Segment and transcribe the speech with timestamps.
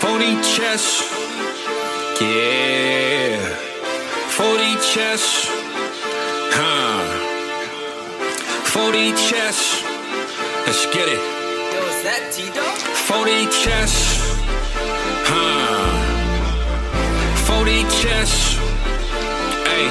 [0.00, 1.02] 4D chess.
[2.20, 3.40] Yeah.
[4.36, 5.48] 4D chess.
[6.52, 7.00] Huh.
[8.72, 9.82] 4D chess.
[10.66, 11.20] Let's get it.
[11.72, 12.78] Yo, is that T-Dog?
[13.08, 13.92] 4D chess.
[15.24, 15.88] Huh.
[17.46, 18.32] 4D chess.
[19.66, 19.86] Hey.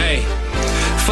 [0.00, 0.18] Hey.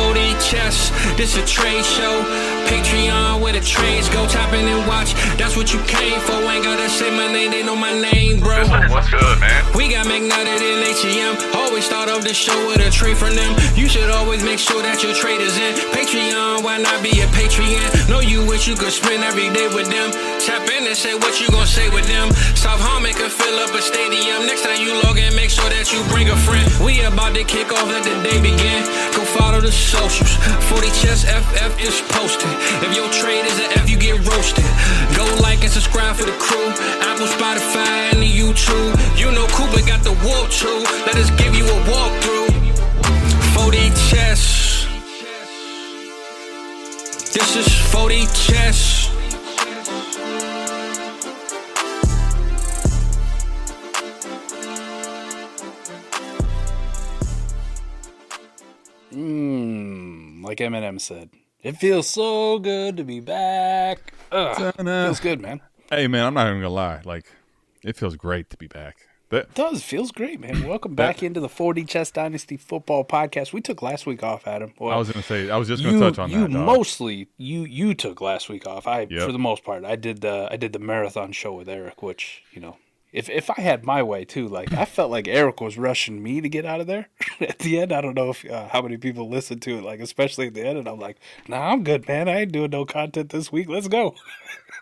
[0.08, 0.88] 4D chess.
[1.16, 2.24] This a trade show.
[2.64, 4.26] Patreon where the trades go.
[4.26, 5.12] Tap in and watch.
[5.36, 6.40] That's what you came for.
[6.48, 7.50] Ain't gotta say my name.
[7.50, 8.64] They know my name, bro.
[8.88, 9.64] What's good, man?
[9.76, 11.54] We got McNutted in ATM.
[11.54, 13.52] Always start off the show with a trade from them.
[13.76, 15.76] You should always make sure that your trade is in.
[15.92, 18.08] Patreon, why not be a Patreon?
[18.08, 20.08] Know you wish you could spend every day with them.
[20.40, 22.32] Tap in and say what you gonna say with them.
[22.56, 24.46] South Harmon can fill up a stadium.
[24.46, 26.64] Next time you log in, make sure that you bring a friend.
[26.80, 28.84] We about to kick off, let the day begin.
[29.12, 30.36] Go follow the socials.
[30.70, 32.50] 4D Chess FF is posted.
[32.84, 34.64] If your trade is an F, you get roasted.
[35.16, 36.68] Go like and subscribe for the crew.
[37.10, 38.92] Apple, Spotify, and the YouTube.
[39.18, 40.78] You know Cooper got the warp too.
[41.06, 42.48] Let us give you a walkthrough.
[43.54, 44.42] 4D Chess.
[47.34, 48.97] This is 4D Chess.
[60.58, 61.30] Like Eminem said,
[61.62, 64.12] it feels so good to be back.
[64.32, 65.60] Ugh, feels good, man.
[65.88, 67.00] Hey, man, I'm not even gonna lie.
[67.04, 67.26] Like,
[67.84, 68.96] it feels great to be back.
[69.28, 70.66] But It does feels great, man.
[70.66, 73.52] Welcome back into the 4D Chess Dynasty Football Podcast.
[73.52, 74.72] We took last week off, Adam.
[74.80, 76.50] Well, I was gonna say, I was just gonna you, touch on you that.
[76.52, 76.66] dog.
[76.66, 78.88] mostly you you took last week off.
[78.88, 79.26] I Yep.
[79.26, 82.42] for the most part I did the I did the marathon show with Eric, which
[82.52, 82.78] you know
[83.12, 86.40] if if I had my way too, like I felt like Eric was rushing me
[86.40, 87.08] to get out of there
[87.40, 87.92] at the end.
[87.92, 90.66] I don't know if uh, how many people listened to it, like especially at the
[90.66, 92.28] end, and I'm like, Nah, I'm good, man.
[92.28, 93.68] I ain't doing no content this week.
[93.68, 94.14] Let's go.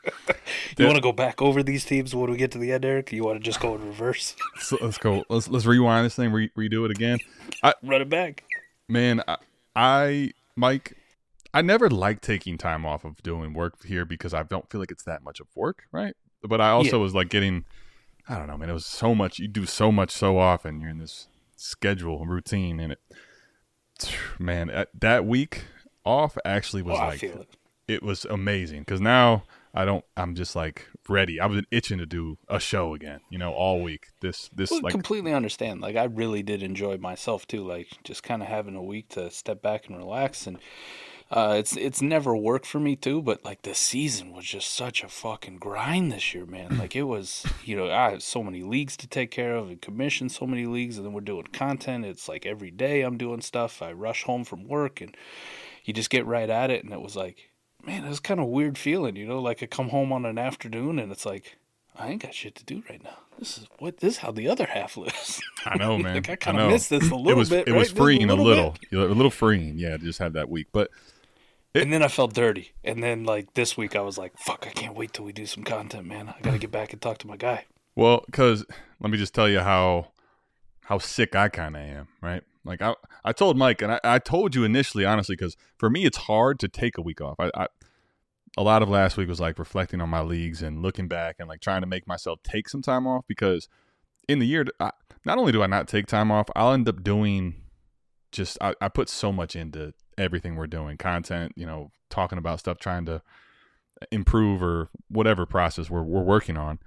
[0.79, 3.13] you want to go back over these teams when we get to the end, Eric?
[3.13, 5.25] You want to just go in reverse, So let's go.
[5.29, 6.33] Let's let's rewind this thing.
[6.33, 7.19] Re- redo it again.
[7.63, 8.45] I, run it back?
[8.89, 9.37] Man, I,
[9.75, 10.97] I Mike,
[11.53, 14.91] I never like taking time off of doing work here because I don't feel like
[14.91, 16.15] it's that much of work, right?
[16.43, 17.03] But I also Yeah.
[17.03, 17.65] was like getting,
[18.29, 18.71] I don't know, man.
[18.71, 19.39] It was so much.
[19.39, 20.81] You do so much so often.
[20.81, 23.01] You're in this schedule routine, and it,
[24.39, 25.65] man, that- week
[26.05, 27.49] off actually was Oh, like it.
[27.89, 29.45] it was amazing because now
[29.75, 30.05] I don't.
[30.17, 31.41] I'm just like ready.
[31.41, 33.21] I was itching to do a show again.
[33.31, 34.07] You know, all week.
[34.21, 35.81] This this Well, like completely understand.
[35.81, 37.67] Like I really did enjoy myself too.
[37.67, 40.47] Like just kind of having a week to step back and relax.
[40.47, 40.59] And
[41.29, 43.21] uh, it's it's never worked for me too.
[43.21, 46.79] But like the season was just such a fucking grind this year, man.
[46.79, 49.83] Like it was, you know, I have so many leagues to take care of and
[49.83, 52.05] commission so many leagues, and then we're doing content.
[52.05, 53.83] It's like every day I'm doing stuff.
[53.83, 55.17] I rush home from work and
[55.85, 56.85] you just get right at it.
[56.85, 57.51] And it was like,
[57.85, 59.41] man, it was kind of weird feeling, you know.
[59.41, 61.57] Like I come home on an afternoon and it's like.
[61.99, 63.17] I ain't got shit to do right now.
[63.39, 65.41] This is what this is how the other half lives.
[65.65, 66.17] I know, man.
[66.17, 67.67] like I kind of missed this a little it was, bit.
[67.67, 67.85] It was right?
[67.87, 69.01] Just freeing a little, bit.
[69.01, 69.79] a little freeing.
[69.79, 70.67] Yeah, to just have that week.
[70.73, 70.91] But
[71.83, 72.73] And then I felt dirty.
[72.85, 74.67] And then like this week, I was like, "Fuck!
[74.67, 76.29] I can't wait till we do some content, man.
[76.29, 77.67] I gotta get back and talk to my guy."
[77.97, 78.65] well, because
[79.01, 80.09] let me just tell you how
[80.85, 82.09] how sick I kind of am.
[82.21, 82.43] Right?
[82.65, 82.95] Like I
[83.25, 86.59] I told Mike, and I, I told you initially, honestly, because for me it's hard
[86.61, 87.37] to take a week off.
[87.39, 87.67] I, I
[88.57, 91.49] a lot of last week was like reflecting on my leagues and looking back and
[91.49, 93.69] like trying to make myself take some time off because
[94.29, 94.91] in the year, I,
[95.25, 97.63] not only do I not take time off, I'll end up doing
[98.33, 102.61] just I, I put so much into everything we're doing, content, you know, talking about
[102.61, 103.23] stuff, trying to
[104.11, 106.79] improve or whatever process we're we're working on.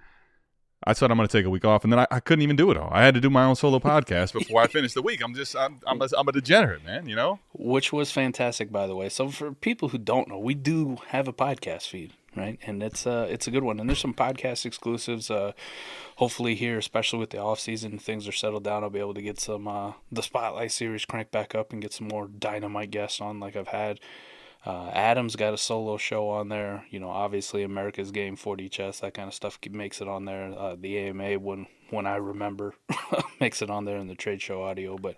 [0.85, 2.55] I said I'm going to take a week off, and then I, I couldn't even
[2.55, 2.89] do it all.
[2.91, 5.21] I had to do my own solo podcast before I finished the week.
[5.21, 7.07] I'm just I'm I'm a, I'm a degenerate, man.
[7.07, 7.39] You know.
[7.53, 9.09] Which was fantastic, by the way.
[9.09, 12.59] So for people who don't know, we do have a podcast feed, right?
[12.65, 13.79] And it's uh it's a good one.
[13.79, 15.29] And there's some podcast exclusives.
[15.29, 15.53] Uh,
[16.17, 18.83] hopefully here, especially with the off season, things are settled down.
[18.83, 21.93] I'll be able to get some uh the spotlight series cranked back up and get
[21.93, 23.99] some more dynamite guests on, like I've had.
[24.65, 26.85] Uh, Adam's got a solo show on there.
[26.89, 30.53] You know, obviously America's Game 4D Chess, that kind of stuff makes it on there.
[30.57, 32.75] Uh, the AMA, when when I remember,
[33.39, 34.97] makes it on there in the trade show audio.
[34.97, 35.15] But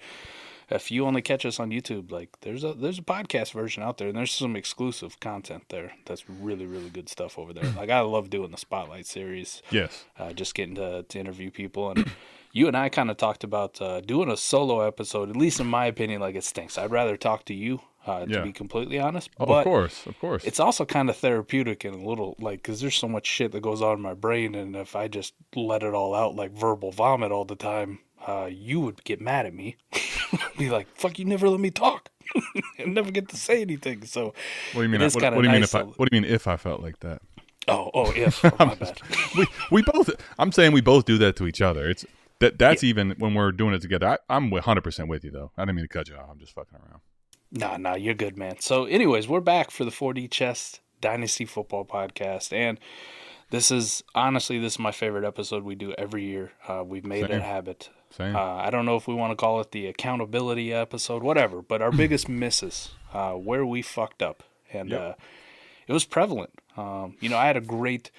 [0.72, 3.98] if you only catch us on YouTube, like there's a there's a podcast version out
[3.98, 5.92] there, and there's some exclusive content there.
[6.06, 7.72] That's really really good stuff over there.
[7.76, 10.06] Like I love doing the spotlight series Yes.
[10.18, 11.92] uh, just getting to, to interview people.
[11.92, 12.12] And
[12.52, 15.68] you and I kind of talked about uh, doing a solo episode, at least in
[15.68, 16.78] my opinion, like it stinks.
[16.78, 18.42] I'd rather talk to you, uh, to Yeah.
[18.42, 19.30] be completely honest.
[19.40, 20.44] Oh, but of course, of course.
[20.46, 23.62] it's also kind of therapeutic and a little like, because there's so much shit that
[23.62, 24.56] goes on in my brain.
[24.56, 28.48] And if I just let it all out like verbal vomit all the time, uh,
[28.52, 29.78] you would get mad at me.
[30.58, 32.10] be like, fuck, you never let me talk.
[32.80, 34.06] and never get to say anything.
[34.06, 34.34] So what
[34.76, 35.02] do you mean?
[35.02, 35.84] I- What, what do you mean if I?
[35.84, 37.22] What do you mean if I felt like that?
[37.68, 38.44] Oh, oh, if.
[38.46, 39.00] Oh, my bad.
[39.38, 40.10] we we both.
[40.40, 41.90] I'm saying we both do that to each other.
[41.90, 42.06] It's
[42.40, 44.08] that that's even when we're doing it together.
[44.08, 45.52] I, I'm 100 percent with you though.
[45.58, 46.28] I didn't mean to cut you off.
[46.32, 47.02] I'm just fucking around.
[47.52, 48.60] Nah, nah, you're good, man.
[48.62, 52.80] So, anyways, we're back for the 4D Chess Dynasty Football Podcast, and
[53.50, 56.54] this is honestly this is my favorite episode we do every year.
[56.68, 57.90] Uh, we've made it a habit.
[58.12, 58.36] Same.
[58.36, 61.81] Uh, I don't know if we want to call it the accountability episode, whatever, but
[61.81, 65.02] our biggest misses, uh, where we fucked up, and Yep.
[65.02, 65.13] uh,
[65.88, 66.52] it was prevalent.
[66.78, 68.12] Um, you know, I had a great,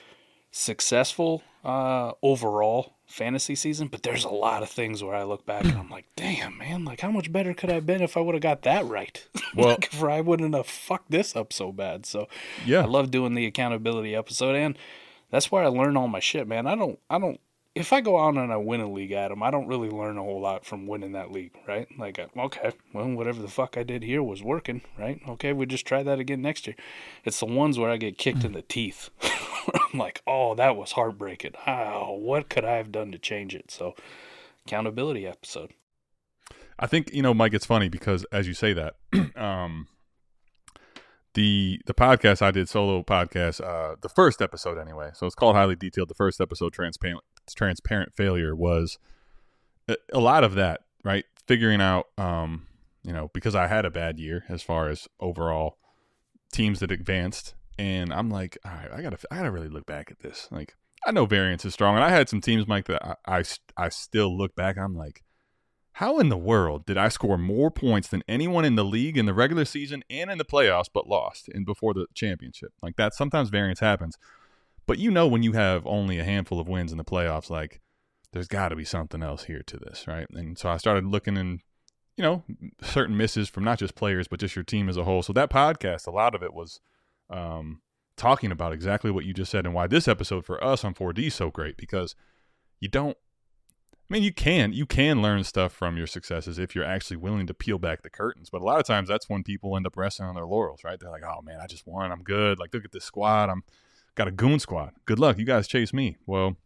[0.51, 5.65] successful uh, overall fantasy season, but there's a lot of things where I look back
[5.65, 8.21] and I'm like, damn, man, like how much better could I have been if I
[8.21, 9.27] would have got that right?
[9.55, 12.07] Well- like, if I wouldn't have fucked this up so bad.
[12.07, 12.27] So
[12.65, 12.81] yeah.
[12.83, 14.79] I love doing the accountability episode, and
[15.31, 16.67] that's where I learn all my shit, man.
[16.67, 17.39] I don't, I don't.
[17.75, 20.23] If I go out and I win a league, Adam, I don't really learn a
[20.23, 21.89] whole lot from winning that league, right?
[21.99, 25.21] Like, uh, okay, well, whatever the fuck I did here was working, right?
[25.27, 26.77] Okay, we just try that again next year.
[27.25, 29.09] It's the ones where I get kicked in the teeth.
[29.23, 31.53] I'm like, oh, that was heartbreaking.
[31.67, 33.71] Oh, what could I have done to change it?
[33.71, 33.95] So,
[34.67, 35.73] accountability episode.
[36.79, 37.55] I think you know, Mike.
[37.55, 38.97] It's funny because as you say that,
[39.37, 39.87] um,
[41.35, 45.11] the the podcast I did solo podcast, uh, the first episode anyway.
[45.15, 46.09] So it's called highly detailed.
[46.09, 47.23] The first episode, transparent
[47.55, 48.99] transparent failure, was
[49.89, 51.25] a, lot of that, right?
[51.47, 52.67] Figuring out, um,
[53.03, 55.79] you know, because I had a bad year as far as overall
[56.53, 60.11] teams that advanced, and I'm like, all right, I gotta I gotta really look back
[60.11, 60.49] at this.
[60.51, 63.45] Like, I know variance is strong, and I had some teams, Mike, that I I,
[63.77, 64.79] I still look back.
[64.79, 65.23] I'm like
[65.97, 69.27] how in the world did I score more points than anyone in the league in
[69.27, 72.73] the regular season and in the playoffs, but lost and before the championship?
[72.83, 74.17] Like that, sometimes variance happens.
[74.93, 77.81] But you know, when you have only a handful of wins in the playoffs, like
[78.35, 80.27] there's got to be something else here to this, right?
[80.35, 81.61] And so I started looking in,
[82.19, 82.43] you know,
[82.83, 85.23] certain misses from not just players, but just your team as a whole.
[85.23, 86.83] So that podcast, a lot of it was
[87.31, 87.81] um,
[88.19, 91.29] talking about exactly what you just said and why this episode for us on 4D
[91.29, 92.15] is so great because
[92.79, 93.17] you don't
[94.11, 97.47] I mean, you can you can learn stuff from your successes if you're actually willing
[97.47, 98.51] to peel back the curtains.
[98.51, 101.01] But a lot of times, that's when people end up resting on their laurels, right?
[101.01, 102.13] They're like, "Oh man, I just won.
[102.13, 102.59] I'm good.
[102.59, 103.49] Like, look at this squad.
[103.49, 103.65] I'm
[104.15, 104.93] got a goon squad.
[105.07, 105.39] Good luck.
[105.39, 106.57] You guys chase me." Well,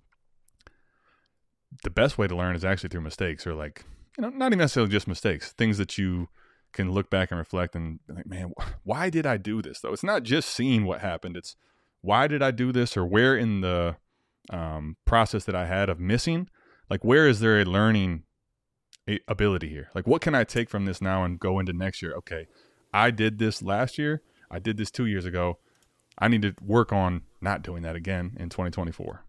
[1.82, 3.84] the best way to learn is actually through mistakes, or like
[4.16, 6.28] you know, not even necessarily just mistakes, things that you
[6.72, 8.52] can look back and reflect and like, "Man,
[8.84, 11.56] why did I do this?" Though it's not just seeing what happened; it's
[12.00, 13.96] why did I do this, or where in the
[14.50, 16.49] um, process that I had of missing
[16.90, 18.22] like where is there a learning
[19.28, 22.12] ability here like what can i take from this now and go into next year
[22.14, 22.49] okay
[22.92, 24.20] i did this last year
[24.50, 25.58] i did this two years ago
[26.19, 29.22] i need to work on not doing that again in 2024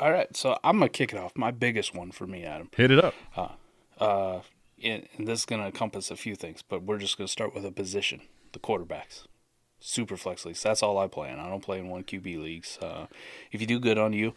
[0.00, 1.32] All right, so I'm gonna kick it off.
[1.36, 2.70] My biggest one for me, Adam.
[2.76, 3.14] hit it up
[3.98, 4.40] uh,
[4.82, 7.32] and, and this is going to encompass a few things, but we're just going to
[7.32, 8.20] start with a position:
[8.52, 9.24] the quarterbacks,
[9.80, 10.62] super flex leagues.
[10.62, 11.38] That's all I play in.
[11.38, 12.78] I don't play in one QB leagues.
[12.80, 13.06] Uh,
[13.50, 14.34] if you do good on you,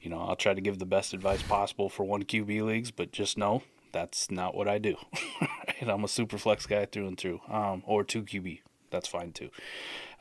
[0.00, 3.12] you know I'll try to give the best advice possible for one QB leagues, but
[3.12, 3.62] just know
[3.92, 4.96] that's not what I do.
[5.40, 5.88] right?
[5.88, 8.60] I'm a super flex guy through and through, um, or two QB.
[8.90, 9.50] That's fine too.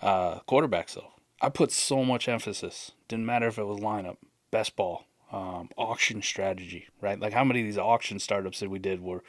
[0.01, 2.91] Uh, quarterbacks though, I put so much emphasis.
[3.07, 4.17] Didn't matter if it was lineup,
[4.51, 7.19] best ball, um, auction strategy, right?
[7.19, 9.23] Like how many of these auction startups that we did were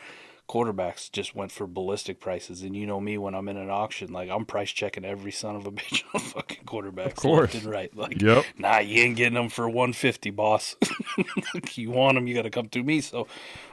[0.49, 2.63] quarterbacks just went for ballistic prices.
[2.63, 5.57] And you know me when I'm in an auction, like I'm price checking every son
[5.57, 7.55] of a bitch on fucking quarterbacks Of course.
[7.55, 7.97] left and right.
[7.97, 8.45] Like, Yep.
[8.59, 10.77] nah, you ain't getting them for 150, boss.
[11.75, 13.01] you want them, you got to come through me.
[13.01, 13.27] So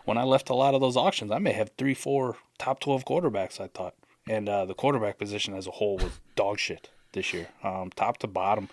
[0.06, 3.04] when I left a lot of those auctions, I may have three, four top 12
[3.04, 3.60] quarterbacks.
[3.60, 3.96] I thought,
[4.30, 8.18] and uh, the quarterback position as a whole was dog shit this year, um, top
[8.20, 8.70] to bottom.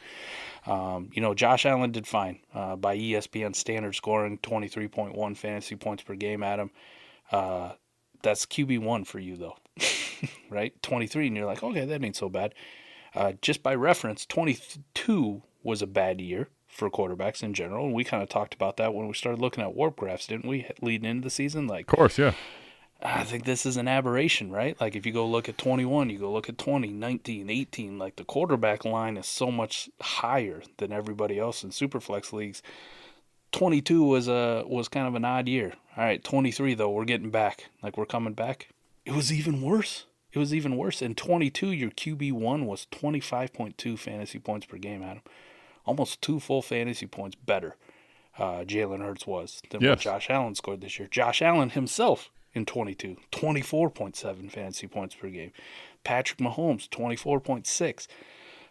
[0.67, 6.03] Um, you know, Josh Allen did fine uh, by ESPN standard scoring, 23.1 fantasy points
[6.03, 6.43] per game.
[6.43, 6.71] Adam,
[7.31, 7.73] uh,
[8.23, 9.57] that's QB one for you though,
[10.51, 10.81] right?
[10.83, 12.55] 23, and you're like, okay, that ain't so bad.
[13.15, 18.05] Uh, just by reference, 22 was a bad year for quarterbacks in general, and we
[18.05, 20.67] kind of talked about that when we started looking at warp graphs, didn't we?
[20.83, 22.35] Leading into the season, like of course yeah
[23.03, 24.81] I think this is an aberration, right?
[24.81, 28.17] Like if you go look at 21, you go look at 20, 19, 18, like
[28.17, 32.63] the quarterback line is so much higher than everybody else in superflex leagues.
[33.53, 35.75] 22 was a was kind of an odd year.
[35.97, 37.69] All right, 23 though, we're getting back.
[37.83, 38.69] Like we're coming back.
[39.05, 40.07] It was even worse.
[40.33, 41.01] It was even worse.
[41.01, 45.23] In 22, your QB1 was 25.2 fantasy points per game, Adam.
[45.85, 47.77] Almost two full fantasy points better.
[48.39, 51.09] Uh, Jalen Hurts was than what Josh Allen scored this year.
[51.11, 55.53] Josh Allen himself in 22, 24.7 fantasy points per game.
[56.05, 58.07] Patrick Mahomes, 24.6.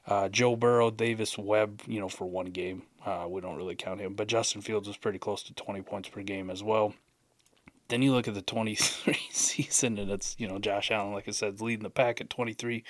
[0.08, 2.84] Uh, Joe Burrow, Davis Webb, you know, for one game.
[3.06, 4.14] Uh, we don't really count him.
[4.14, 6.94] But Justin Fields was pretty close to 20 points per game as well.
[7.88, 11.32] Then you look at the 23 season, and it's, you know, Josh Allen, like I
[11.32, 12.84] said, leading the pack at 23.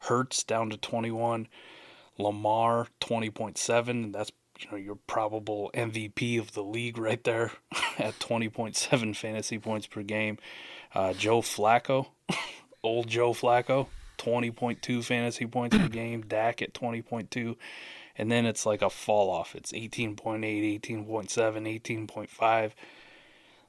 [0.00, 1.48] Hurts down to 21.
[2.18, 4.12] Lamar 20.7.
[4.12, 7.52] That's you know your probable MVP of the league right there
[7.98, 10.38] at 20.7 fantasy points per game.
[10.94, 12.08] Uh, Joe Flacco,
[12.82, 16.22] old Joe Flacco, 20.2 fantasy points per game.
[16.22, 17.56] Dak at 20.2.
[18.18, 19.54] And then it's like a fall off.
[19.54, 22.72] It's 18.8, 18.7, 18.5.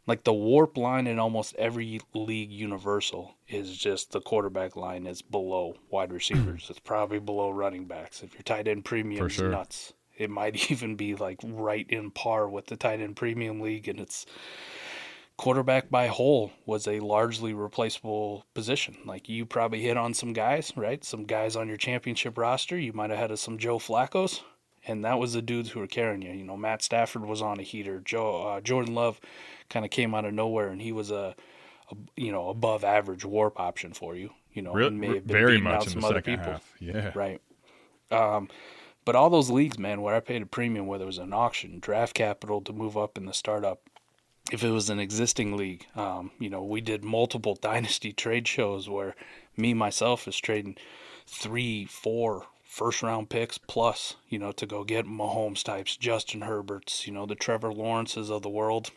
[0.06, 5.22] Like the warp line in almost every league universal is just the quarterback line is
[5.22, 6.68] below wide receivers.
[6.70, 8.24] it's probably below running backs.
[8.24, 9.50] If your tight end premium is sure.
[9.50, 13.88] nuts, it might even be like right in par with the tight end premium league.
[13.88, 14.26] And it's
[15.38, 18.98] quarterback by hole was a largely replaceable position.
[19.06, 21.04] Like you probably hit on some guys, right?
[21.04, 22.78] Some guys on your championship roster.
[22.78, 24.44] You might have had some Joe Flacco's,
[24.88, 26.32] and that was the dudes who were carrying you.
[26.32, 28.02] You know, Matt Stafford was on a heater.
[28.04, 29.22] Joe uh, Jordan Love
[29.70, 31.36] kind of came out of nowhere, and he was a,
[31.92, 34.32] a, you know above average warp option for you.
[34.54, 36.38] You know, Real, and may have been very much out in some the other second
[36.38, 36.52] people.
[36.54, 36.74] half.
[36.80, 37.12] Yeah.
[37.14, 37.42] Right.
[38.10, 38.50] Um,
[39.08, 41.80] but all those leagues, man, where I paid a premium, whether it was an auction,
[41.80, 43.80] draft capital to move up in the startup,
[44.52, 48.90] if it was an existing league, um, you know, we did multiple dynasty trade shows
[48.90, 49.16] where
[49.56, 50.76] me myself is trading
[51.26, 57.08] three, four first round picks plus, you know, to go get Mahomes types, Justin Herberts,
[57.08, 58.92] you know, the Trevor Lawrences of the world.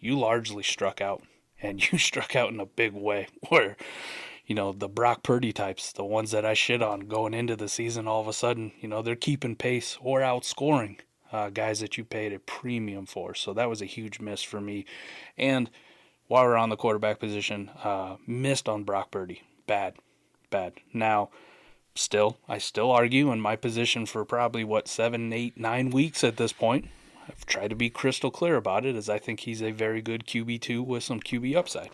[0.00, 1.22] You largely struck out,
[1.60, 3.26] and you struck out in a big way.
[3.50, 3.76] Where,
[4.46, 7.68] you know, the Brock Purdy types, the ones that I shit on going into the
[7.68, 10.98] season, all of a sudden, you know, they're keeping pace or outscoring
[11.32, 13.34] uh, guys that you paid a premium for.
[13.34, 14.84] So that was a huge miss for me.
[15.36, 15.70] And
[16.28, 19.42] while we're on the quarterback position, uh, missed on Brock Purdy.
[19.66, 19.94] Bad,
[20.50, 20.74] bad.
[20.92, 21.30] Now,
[21.94, 26.36] still, I still argue in my position for probably what seven, eight, nine weeks at
[26.36, 26.88] this point.
[27.28, 30.26] I've tried to be crystal clear about it, as I think he's a very good
[30.26, 31.90] QB two with some QB upside,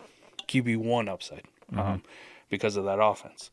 [0.47, 1.43] QB one upside,
[1.75, 2.03] um,
[2.51, 3.49] because of that offense.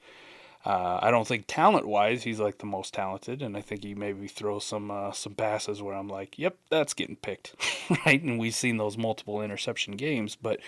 [0.67, 3.95] Uh, I don't think talent wise he's like the most talented, and I think he
[3.95, 7.55] maybe throws some uh, some passes where I'm like, yep, that's getting picked,
[8.05, 8.23] right?
[8.23, 10.61] And we've seen those multiple interception games, but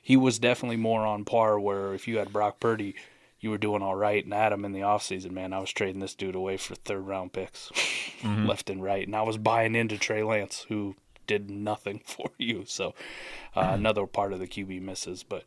[0.00, 1.58] he was definitely more on par.
[1.58, 2.94] Where if you had Brock Purdy,
[3.40, 6.14] you were doing all right, and Adam in the offseason, man, I was trading this
[6.14, 7.72] dude away for third round picks,
[8.24, 10.94] left and right, and I was buying into Trey Lance, who
[11.26, 12.64] did nothing for you.
[12.66, 12.94] So
[13.56, 15.44] uh, another part of the QB misses, but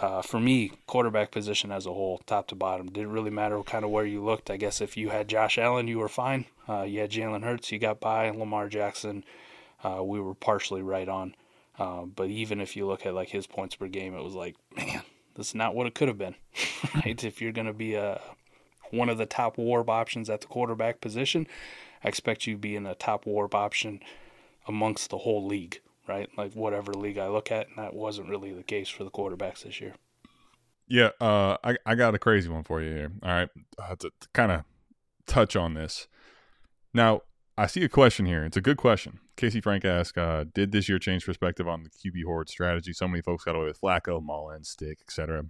[0.00, 3.84] uh, for me, quarterback position as a whole, top to bottom, didn't really matter kind
[3.84, 4.50] of where you looked.
[4.50, 6.46] I guess if you had Josh Allen, you were fine.
[6.68, 8.30] Uh, you had Jalen Hurts, you got by.
[8.30, 9.24] Lamar Jackson,
[9.82, 11.34] uh, we were partially right on.
[11.78, 14.56] Uh, but even if you look at like his points per game, it was like,
[14.76, 15.02] man,
[15.34, 16.34] this is not what it could have been.
[16.94, 17.22] right?
[17.22, 18.20] If you're going to be a
[18.90, 21.46] one of the top warp options at the quarterback position,
[22.02, 24.00] I expect you to be in a top warp option
[24.66, 26.28] amongst the whole league right?
[26.36, 29.62] Like whatever league I look at, and that wasn't really the case for the quarterbacks
[29.62, 29.94] this year.
[30.88, 33.12] Yeah, uh, I I got a crazy one for you here.
[33.22, 34.64] All right, uh, to, to kind of
[35.26, 36.08] touch on this.
[36.94, 37.22] Now,
[37.56, 38.44] I see a question here.
[38.44, 39.20] It's a good question.
[39.36, 42.92] Casey Frank asked, uh, "Did this year change perspective on the QB horde strategy?
[42.92, 45.44] So many folks got away with Flacco, Mullen, Stick, etc."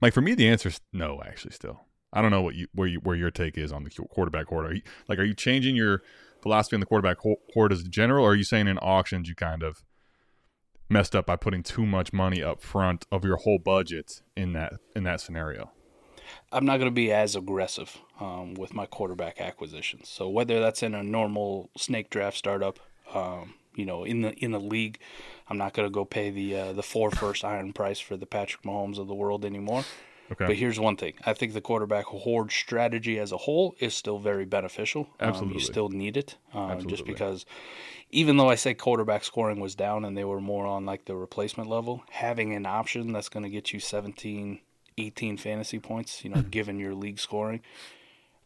[0.00, 1.20] Like for me, the answer is no.
[1.26, 1.80] Actually, still,
[2.12, 4.66] I don't know what you where you where your take is on the quarterback horde.
[4.66, 6.02] Are you, like, are you changing your
[6.40, 7.18] philosophy on the quarterback
[7.54, 9.82] horde as general, or are you saying in auctions you kind of
[10.88, 14.74] messed up by putting too much money up front of your whole budget in that
[14.96, 15.72] in that scenario?
[16.52, 20.08] I'm not going to be as aggressive um, with my quarterback acquisitions.
[20.08, 22.78] So whether that's in a normal snake draft startup,
[23.14, 24.98] um, you know, in the in the league,
[25.48, 28.26] I'm not going to go pay the uh, the four first iron price for the
[28.26, 29.84] Patrick Mahomes of the world anymore.
[30.30, 30.46] Okay.
[30.46, 34.18] But here's one thing: I think the quarterback horde strategy as a whole is still
[34.18, 35.08] very beneficial.
[35.20, 35.54] Um, Absolutely.
[35.54, 37.46] you still need it, um, just because.
[38.10, 41.14] Even though I say quarterback scoring was down and they were more on like the
[41.14, 44.60] replacement level, having an option that's going to get you 17,
[44.96, 47.60] 18 fantasy points, you know, given your league scoring,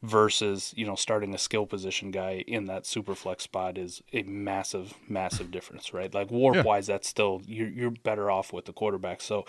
[0.02, 4.22] versus you know starting a skill position guy in that super flex spot is a
[4.24, 6.62] massive massive difference right like warp Yeah.
[6.62, 9.44] wise that's still you're, you're better off with the quarterback so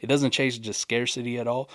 [0.00, 1.68] it doesn't change the scarcity at all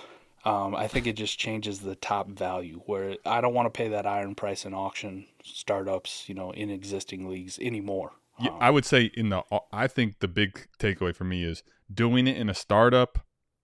[0.44, 3.88] um, i think it just changes the top value where i don't want to pay
[3.88, 8.70] that iron price in auction startups you know in existing leagues anymore Yeah, Um, I
[8.70, 11.62] would say in the I think the big takeaway for me is
[11.92, 13.20] doing it in a startup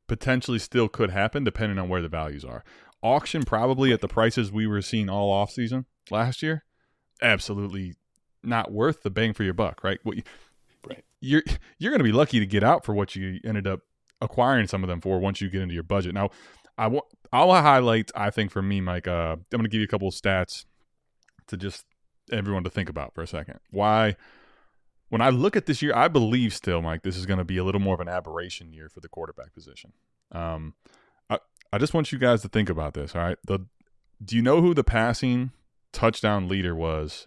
[0.07, 2.65] potentially still could happen depending on where the values are.
[3.02, 6.64] Auction probably at the prices we were seeing all off season last year,
[7.23, 7.95] absolutely
[8.42, 9.99] not worth the bang for your buck, right?
[10.02, 10.23] What you,
[10.87, 11.04] Right.
[11.21, 11.42] You're
[11.78, 13.80] you're going to be lucky to get out for what you ended up
[14.23, 16.14] acquiring some of them for once you get into your budget.
[16.14, 16.30] Now,
[16.78, 17.02] I wa-
[17.33, 19.07] I'll highlight I think for me, Mike.
[19.07, 20.64] Uh, I'm going to give you a couple of stats
[21.49, 21.85] to just
[22.33, 23.61] everyone to think about for a second.
[23.71, 24.16] Why?
[25.11, 27.59] when I look at this year, I believe still, Mike, this is going to be
[27.59, 29.92] a little more of an aberration year for the quarterback position.
[30.33, 30.75] Um,
[31.73, 33.15] I, just want you guys to think about this.
[33.15, 33.61] All right, the
[34.23, 35.53] do you know who the passing
[35.93, 37.27] touchdown leader was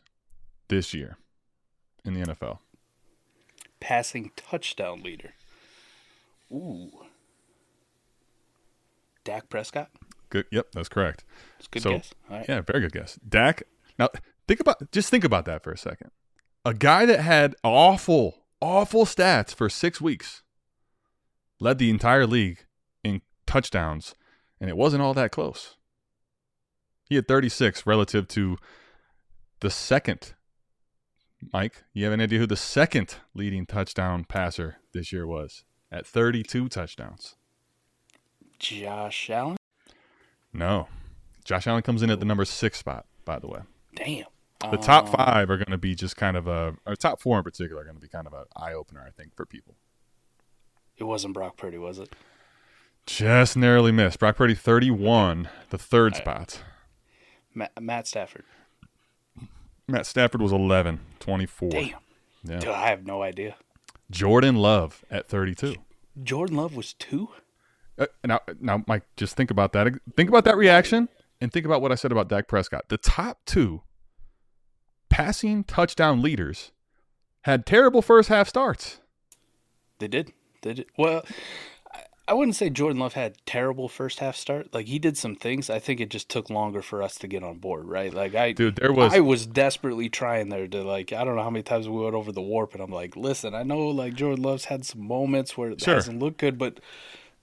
[0.68, 1.18] this year
[2.06, 2.60] in the NFL?
[3.80, 5.34] Passing touchdown leader.
[6.52, 6.92] Ooh.
[9.24, 9.90] Dak Prescott.
[10.30, 10.46] Good.
[10.52, 11.24] Yep, that's correct.
[11.60, 12.14] A good So, guess.
[12.30, 12.46] Right.
[12.48, 13.20] Yeah, very good guess.
[13.28, 13.64] Dak.
[13.98, 14.10] Now
[14.48, 16.12] think about just think about that for a second.
[16.66, 20.44] A guy that had awful, awful stats for six weeks
[21.60, 22.66] led the entire league
[23.04, 24.16] in touchdowns,
[24.60, 25.76] and it wasn't all that close.
[27.10, 28.58] He had 36 relative to
[29.60, 30.34] the second.
[31.52, 36.08] Mike, you have an idea who the second leading touchdown passer this year was at
[36.08, 37.36] 32 touchdowns?
[38.60, 39.58] Josh Allen.
[40.54, 40.88] No.
[41.44, 43.60] Josh Allen comes in at the number six spot, by the way.
[43.96, 44.26] Damn.
[44.72, 47.38] The top Um, five are going to be just kind of a, or top four
[47.38, 49.76] in particular are going to be kind of an eye opener, I think, for people.
[50.96, 52.10] It wasn't Brock Purdy, was it?
[53.06, 54.20] Just narrowly missed.
[54.20, 56.62] Brock Purdy, 31, the third spot.
[57.54, 58.44] Matt, Matt Stafford.
[59.88, 61.70] Matt Stafford was 11, 24.
[61.70, 61.90] Damn.
[62.44, 62.60] Yeah.
[62.60, 63.56] Dude, I have no idea.
[64.10, 65.76] Jordan Love at 32.
[66.24, 67.30] Jordan Love was two.
[67.98, 69.88] Uh, now, now, Mike, just think about that.
[70.16, 71.10] Think about that reaction
[71.42, 72.90] and think about what I said about Dak Prescott.
[72.90, 73.82] The top two
[75.10, 76.72] passing touchdown leaders
[77.42, 79.00] had terrible first half starts.
[80.00, 80.34] They did.
[80.62, 80.86] They did.
[80.98, 81.24] Well,
[82.28, 84.74] I- wouldn't say Jordan Love had terrible first half start.
[84.74, 85.70] Like he did some things.
[85.70, 88.14] I think it just took longer for us to get on board, right?
[88.14, 91.12] Like I, Dude, there was I was desperately trying there to like.
[91.14, 93.54] I don't know how many times we went over the warp, and I'm like, listen,
[93.54, 95.96] I know like Jordan Love's had some moments where it Sure.
[95.96, 96.80] hasn't looked good, but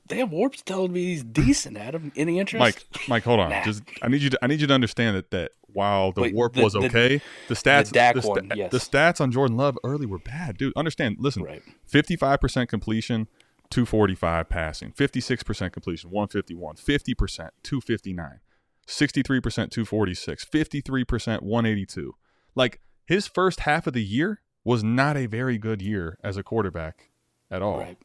[0.08, 1.76] damn, warp's telling me he's decent.
[1.76, 2.58] Adam, any interest?
[2.60, 3.50] Mike, Mike, hold on.
[3.50, 3.62] Nah.
[3.64, 6.34] Just I need you to I need you to understand that that while the Wait,
[6.34, 8.72] warp the- was the- okay, the stats the, sta- one, yes.
[8.72, 10.72] the stats on Jordan Love early were bad, dude.
[10.75, 11.16] Understand?
[11.20, 11.62] Listen, Right.
[11.87, 13.28] fifty five percent completion,
[13.70, 18.12] two forty five passing, fifty six percent completion, one fifty one, 50 percent, two fifty
[18.12, 18.40] nine,
[18.86, 22.14] 63 percent, two forty six, 53 percent, one eighty two.
[22.54, 26.42] Like his first half of the year was not a very good year as a
[26.42, 27.11] quarterback
[27.50, 27.78] at all.
[27.78, 27.98] right?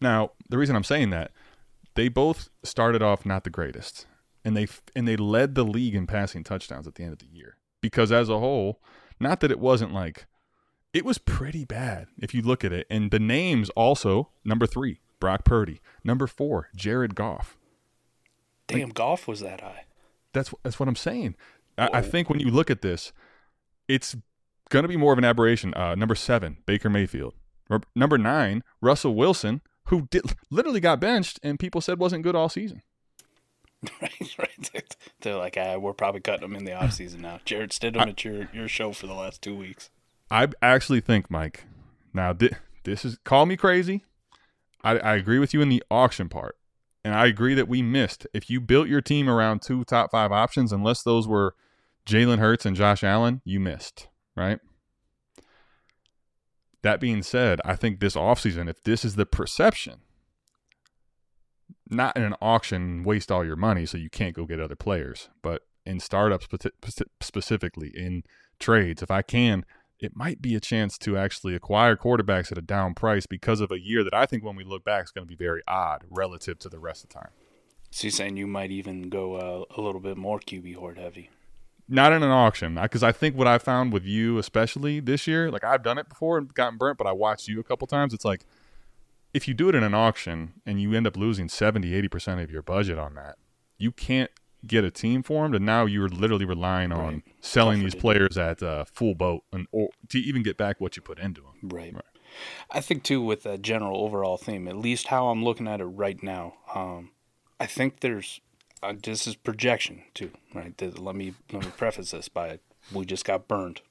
[0.00, 1.30] Now, the reason I'm saying that,
[1.94, 4.06] they both started off not the greatest,
[4.44, 7.28] and they and they led the league in passing touchdowns at the end of the
[7.30, 7.58] year.
[7.80, 8.80] Because as a whole,
[9.20, 10.26] not that it wasn't like
[10.92, 12.86] it was pretty bad if you look at it.
[12.90, 17.56] And the names also number three, Brock Purdy, number four, Jared Goff.
[18.66, 19.84] Damn, Goff was that high.
[20.32, 21.36] That's that's what I'm saying.
[21.76, 23.12] I, I think when you look at this,
[23.88, 24.16] it's
[24.70, 25.74] going to be more of an aberration.
[25.74, 27.34] Uh, number seven, Baker Mayfield.
[27.68, 32.34] Ru- Number nine, Russell Wilson, who did, literally got benched and people said wasn't good
[32.34, 32.82] all season.
[34.00, 34.96] right, right.
[35.20, 37.40] They're like, ah, we're probably cutting him in the off season now.
[37.44, 39.90] Jarrett Stidham at your your show for the last two weeks.
[40.32, 41.64] I actually think, Mike.
[42.14, 44.02] Now thi- this is call me crazy.
[44.82, 46.56] I, I agree with you in the auction part,
[47.04, 48.26] and I agree that we missed.
[48.32, 51.54] If you built your team around two top five options, unless those were
[52.06, 54.08] Jalen Hurts and Josh Allen, you missed.
[54.34, 54.58] Right.
[56.80, 60.00] That being said, I think this offseason, if this is the perception,
[61.90, 65.28] not in an auction, waste all your money so you can't go get other players,
[65.42, 68.24] but in startups speci- specifically, in
[68.58, 69.64] trades, if I can,
[70.02, 73.70] it might be a chance to actually acquire quarterbacks at a down price because of
[73.70, 76.02] a year that I think when we look back is going to be very odd
[76.10, 77.30] relative to the rest of the time.
[77.90, 81.30] So you're saying you might even go uh, a little bit more QB horde heavy?
[81.88, 85.50] Not in an auction, because I think what I found with you, especially this year,
[85.50, 88.12] like I've done it before and gotten burnt, but I watched you a couple times.
[88.12, 88.44] It's like
[89.32, 92.50] if you do it in an auction and you end up losing 70, 80% of
[92.50, 93.36] your budget on that,
[93.78, 94.30] you can't
[94.66, 97.22] get a team formed, and now you're literally relying on Right.
[97.40, 100.96] selling Tougher these players at uh, full boat and or to even get back what
[100.96, 101.52] you put into them.
[101.62, 101.92] Right.
[101.94, 102.04] Right.
[102.70, 105.84] I think too with that general overall theme, at least how I'm looking at it
[105.84, 106.54] right now.
[106.74, 107.10] Um,
[107.60, 108.40] I think there's
[108.82, 110.76] uh, this is projection too, right?
[110.78, 112.58] Th- Let me let me preface this by
[112.92, 113.82] we just got burned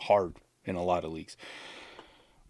[0.00, 0.34] hard
[0.64, 1.36] in a lot of leagues.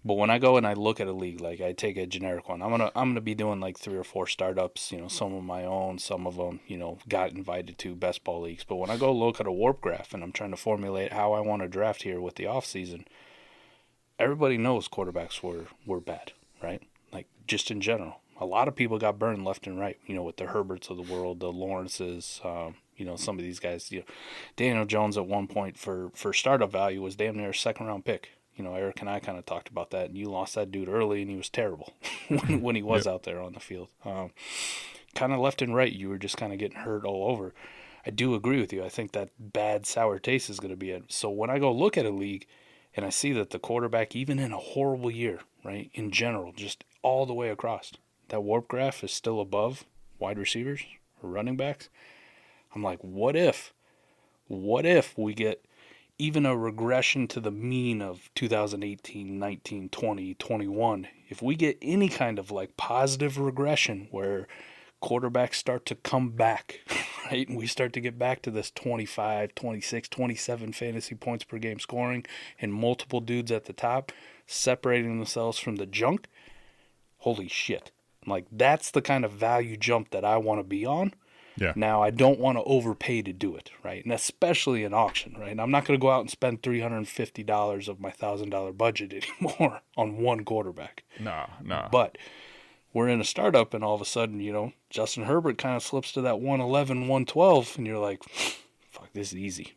[0.07, 2.49] But when I go and I look at a league, like I take a generic
[2.49, 4.93] one, I'm gonna I'm gonna be doing like three or four startups.
[4.93, 8.23] You know, some of my own, some of them, you know, got invited to best
[8.23, 8.65] ball leagues.
[8.65, 11.33] But when I go look at a warp graph and I'm trying to formulate how
[11.33, 13.07] I want to draft here with the off season,
[14.19, 16.83] everybody knows quarterbacks were were bad, right?
[17.11, 19.99] Like just in general, a lot of people got burned left and right.
[20.07, 23.43] You know, with the Herberts of the world, the Lawrences, um, you know, some of
[23.43, 23.91] these guys.
[23.91, 24.07] You know,
[24.57, 28.05] Daniel Jones at one point for for startup value was damn near a second round
[28.05, 28.29] pick.
[28.57, 30.89] You know, Eric and I kind of talked about that, and you lost that dude
[30.89, 31.93] early, and he was terrible
[32.29, 33.89] when, when he was out there on the field.
[34.05, 34.31] Um,
[35.15, 37.55] kind of left and right, you were just kind of getting hurt all over.
[38.07, 38.85] I do agree with you.
[38.85, 41.05] I think that bad sour taste is going to be it.
[41.09, 42.47] So when I go look at a league
[42.95, 46.85] and I see that the quarterback, even in a horrible year, right, in general, just
[47.03, 47.93] all the way across,
[48.29, 49.85] that warp graph is still above
[50.19, 50.85] wide receivers
[51.23, 51.89] or running backs.
[52.75, 53.73] I'm like, what if?
[54.49, 55.65] what if we get
[56.19, 61.09] even a regression to the mean of 2018, 19, 20, 21?
[61.29, 64.47] If we get any kind of like positive regression where
[65.03, 66.81] quarterbacks start to come back,
[67.31, 67.49] right?
[67.49, 71.79] And we start to get back to this 25, 26, 27 fantasy points per game
[71.79, 72.25] scoring
[72.61, 74.13] and multiple dudes at the top
[74.47, 76.27] separating themselves from the junk.
[77.19, 77.91] Holy shit.
[78.27, 81.13] Like that's the kind of value jump that I want to be on.
[81.57, 81.73] Yeah.
[81.77, 84.03] Now I don't want to overpay to do it, right?
[84.05, 85.59] And especially in auction, right?
[85.59, 90.19] I'm not going to go out and spend $350 of my $1000 budget anymore on
[90.19, 91.05] one quarterback.
[91.19, 91.89] Nah, nah.
[91.89, 92.19] But
[92.93, 95.83] we're in a startup and all of a sudden, you know, Justin Herbert kind of
[95.83, 98.23] slips to that 111, 112 and you're like,
[98.91, 99.75] fuck, this is easy.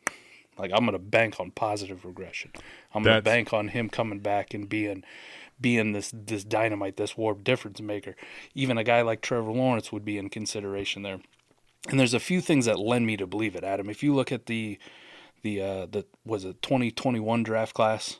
[0.57, 2.51] Like I'm going to bank on positive regression.
[2.93, 5.03] I'm going to bank on him coming back and being
[5.59, 8.15] being this this dynamite, this warp difference maker.
[8.53, 11.19] Even a guy like Trevor Lawrence would be in consideration there.
[11.89, 13.89] And there's a few things that lend me to believe it, Adam.
[13.89, 14.77] If you look at the
[15.43, 18.17] the uh the was it 2021 draft class,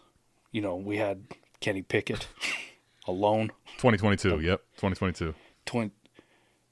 [0.51, 1.23] you know, we had
[1.59, 2.27] Kenny Pickett
[3.07, 4.39] alone 2022.
[4.39, 4.61] Yep.
[4.77, 5.33] 2022.
[5.65, 5.91] 20,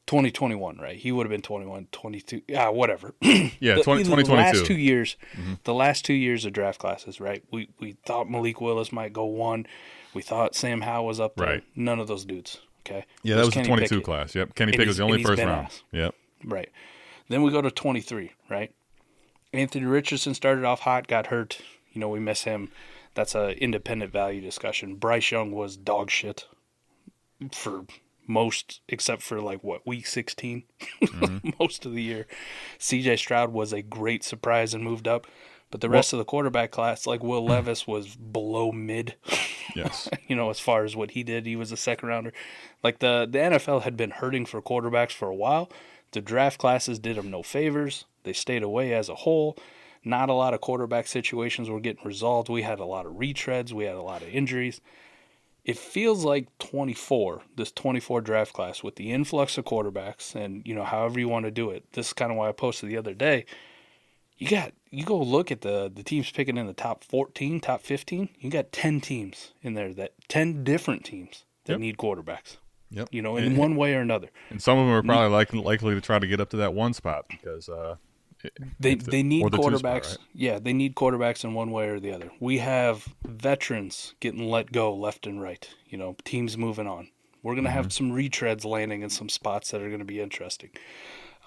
[0.07, 0.95] 2021, right?
[0.95, 3.13] He would have been 21, 22, ah, whatever.
[3.59, 3.75] Yeah.
[3.75, 5.17] The- 20, either The last two years,
[5.63, 7.43] the last two years of draft classes, right?
[7.51, 9.65] We we thought Malik Willis might go one.
[10.13, 11.47] We thought Sam Howell was up there.
[11.47, 11.63] Right.
[11.75, 12.59] None of those dudes.
[12.85, 13.05] Okay.
[13.23, 14.03] Yeah, that was the 22 Pickett.
[14.05, 14.35] class.
[14.35, 14.55] Yep.
[14.55, 15.65] Kenny Pickett was the only first round.
[15.65, 15.83] ass.
[15.91, 16.13] Yep.
[16.45, 16.69] Right.
[17.27, 18.73] Then we go to 23, right?
[19.53, 21.59] Anthony Richardson started off hot, got hurt.
[21.91, 22.71] You know, we miss him.
[23.13, 24.95] That's a independent value discussion.
[24.95, 26.45] Bryce Young was dog shit
[27.51, 27.85] for
[28.27, 30.63] most, except for like what week 16,
[31.01, 31.49] mm-hmm.
[31.59, 32.27] most of the year.
[32.77, 33.15] C.J.
[33.17, 35.25] Stroud was a great surprise and moved up,
[35.71, 39.15] but the rest of the quarterback class, like Will Levis, was below mid
[39.75, 40.09] Yes.
[40.27, 42.33] you know, as far as what he did, he was a second rounder.
[42.83, 45.69] Like the the NFL had been hurting for quarterbacks for a while.
[46.15, 48.05] The draft classes did them no favors.
[48.23, 49.57] They stayed away as a whole.
[50.03, 52.47] Not a lot of quarterback situations were getting resolved.
[52.47, 53.73] We had a lot of retreads.
[53.73, 54.79] We had a lot of injuries.
[55.65, 60.73] It feels like 24, this 24 draft class with the influx of quarterbacks and, you
[60.73, 61.83] know, however you want to do it.
[61.91, 63.45] This is kind of why I posted the other day
[64.37, 67.81] you got you go look at the the teams picking in the top 14 top
[67.81, 71.79] 15 you got 10 teams in there that 10 different teams that Yep.
[71.79, 72.57] need quarterbacks
[72.91, 73.09] Yep.
[73.11, 75.59] you know in And- one way or another And some of them are probably likely
[75.59, 77.95] likely to try to get up to that one spot because uh,
[78.79, 80.17] they the- they need quarterbacks spot, right?
[80.33, 84.71] yeah they need quarterbacks in one way or the other we have veterans getting let
[84.71, 87.09] go left and right you know teams moving on
[87.43, 87.77] we're going to Mm-hmm.
[87.77, 90.69] have some retreads landing in some spots that are going to be interesting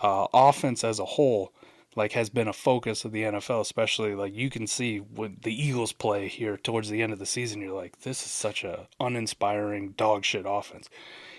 [0.02, 1.52] uh, offense as a whole
[1.96, 5.52] like has been a focus of the NFL, especially like you can see when the
[5.52, 8.86] Eagles play here towards the end of the season, you're like, this is such a
[9.00, 10.88] uninspiring dog shit offense.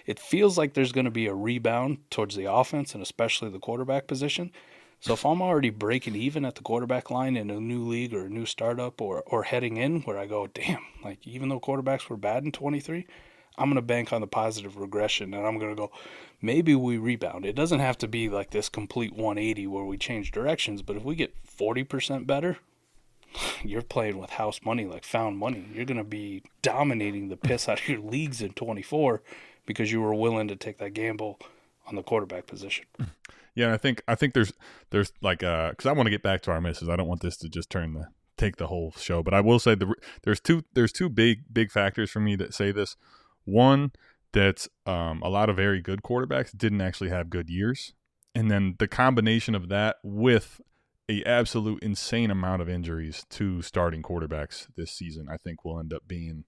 [0.09, 3.59] It feels like there's going to be a rebound towards the offense and especially the
[3.59, 4.51] quarterback position.
[5.01, 8.25] So if I'm already breaking even at the quarterback line in a new league or
[8.25, 12.09] a new startup or or heading in where I go, damn, like even though quarterbacks
[12.09, 13.05] were bad in 23,
[13.55, 15.91] I'm going to bank on the positive regression and I'm going to go,
[16.41, 17.45] maybe we rebound.
[17.45, 21.03] It doesn't have to be like this complete 180 where we change directions, but if
[21.03, 22.57] we get 40% better,
[23.63, 25.67] you're playing with house money like found money.
[25.71, 29.21] You're going to be dominating the piss out of your leagues in 24
[29.69, 31.39] because you were willing to take that gamble
[31.85, 32.85] on the quarterback position.
[33.55, 34.51] yeah, I think I think there's
[34.89, 36.89] there's like uh because I want to get back to our misses.
[36.89, 39.59] I don't want this to just turn the take the whole show, but I will
[39.59, 42.95] say the there's two there's two big big factors for me that say this.
[43.45, 43.91] One
[44.33, 47.93] that um, a lot of very good quarterbacks didn't actually have good years,
[48.33, 50.61] and then the combination of that with
[51.07, 55.93] a absolute insane amount of injuries to starting quarterbacks this season, I think will end
[55.93, 56.45] up being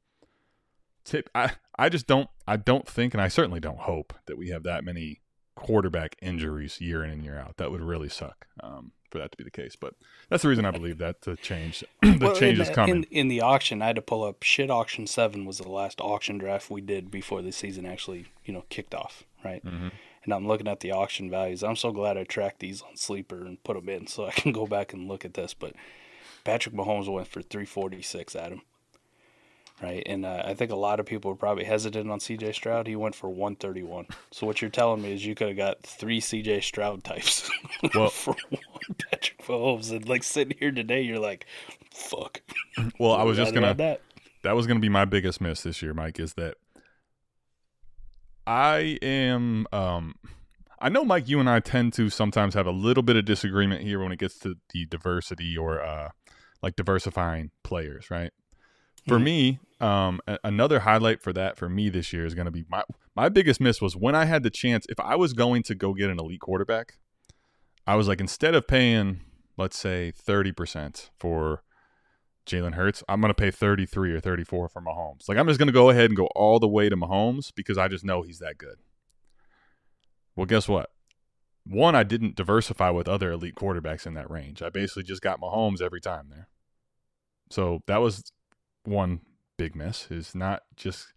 [1.04, 1.30] tip.
[1.36, 4.64] I I just don't I don't think, and I certainly don't hope that we have
[4.64, 5.22] that many
[5.56, 7.58] quarterback injuries year in and year out.
[7.58, 9.76] That would really suck um, for that to be the case.
[9.76, 9.94] But
[10.30, 12.96] that's the reason I believe that the change the Well, change in, is coming.
[12.96, 16.02] In, in the auction, I had to pull up shit auction seven was the last
[16.02, 19.64] auction draft we did before the season actually, you know, kicked off, right?
[19.64, 19.90] Mm-hmm.
[20.24, 21.64] And I'm looking at the auction values.
[21.64, 24.52] I'm so glad I tracked these on Sleeper and put them in so I can
[24.52, 25.54] go back and look at this.
[25.54, 25.74] But
[26.44, 28.62] Patrick Mahomes went for 346, Adam.
[29.82, 32.52] Right, and uh, I think a lot of people were probably hesitant on C.J.
[32.52, 32.86] Stroud.
[32.86, 34.06] He went for 131.
[34.30, 36.62] So what you're telling me is you could have got three C.J.
[36.62, 37.50] Stroud types
[37.96, 38.62] Well- for one
[39.10, 39.92] Patrick Mahomes.
[39.92, 41.48] And like sitting here today, you're like,
[41.92, 42.42] fuck.
[43.00, 44.02] well, I was just gonna that.
[44.44, 46.20] that was gonna be my biggest miss this year, Mike.
[46.20, 46.58] Is that
[48.46, 50.16] I am um
[50.80, 53.82] I know Mike you and I tend to sometimes have a little bit of disagreement
[53.84, 56.10] here when it gets to the diversity or uh
[56.62, 58.32] like diversifying players, right?
[59.08, 59.24] For Mhm.
[59.24, 62.66] me, um a- another highlight for that for me this year is going to be
[62.70, 62.84] my
[63.16, 65.94] my biggest miss was when I had the chance if I was going to go
[65.94, 67.00] get an elite quarterback,
[67.88, 69.22] I was like instead of paying
[69.58, 71.64] let's say 30% for
[72.46, 75.30] Jalen Hurts, I'm going to pay 33 or 34 for Mahomes.
[75.30, 77.78] Like, I'm just going to go ahead and go all the way to Mahomes because
[77.78, 78.78] I just know he's that good.
[80.36, 80.90] Well, guess what?
[81.66, 84.64] One, I didn't diversify with other elite quarterbacks in that range.
[84.64, 86.48] I basically just got Mahomes every time there.
[87.52, 88.32] So that was
[88.84, 89.22] one
[89.58, 91.14] big miss, is not just,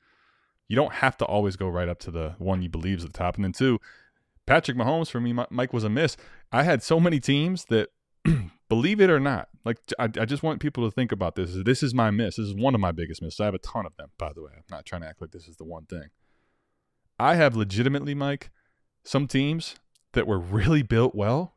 [0.68, 3.12] you don't have to always go right up to the one you believe is at
[3.12, 3.37] the top.
[3.37, 3.81] And then two,
[4.47, 6.16] Patrick Mahomes for me, Mike was a miss.
[6.53, 7.90] I had so many teams that
[8.68, 11.55] believe it or not, like I, I, just want people to think about this.
[11.64, 12.37] This is my miss.
[12.37, 13.40] This is one of my biggest misses.
[13.40, 14.53] I have a ton of them, by the way.
[14.55, 16.09] I'm not trying to act like this is the one thing.
[17.18, 18.51] I have legitimately, Mike,
[19.05, 19.77] some teams
[20.12, 21.55] that were really built well,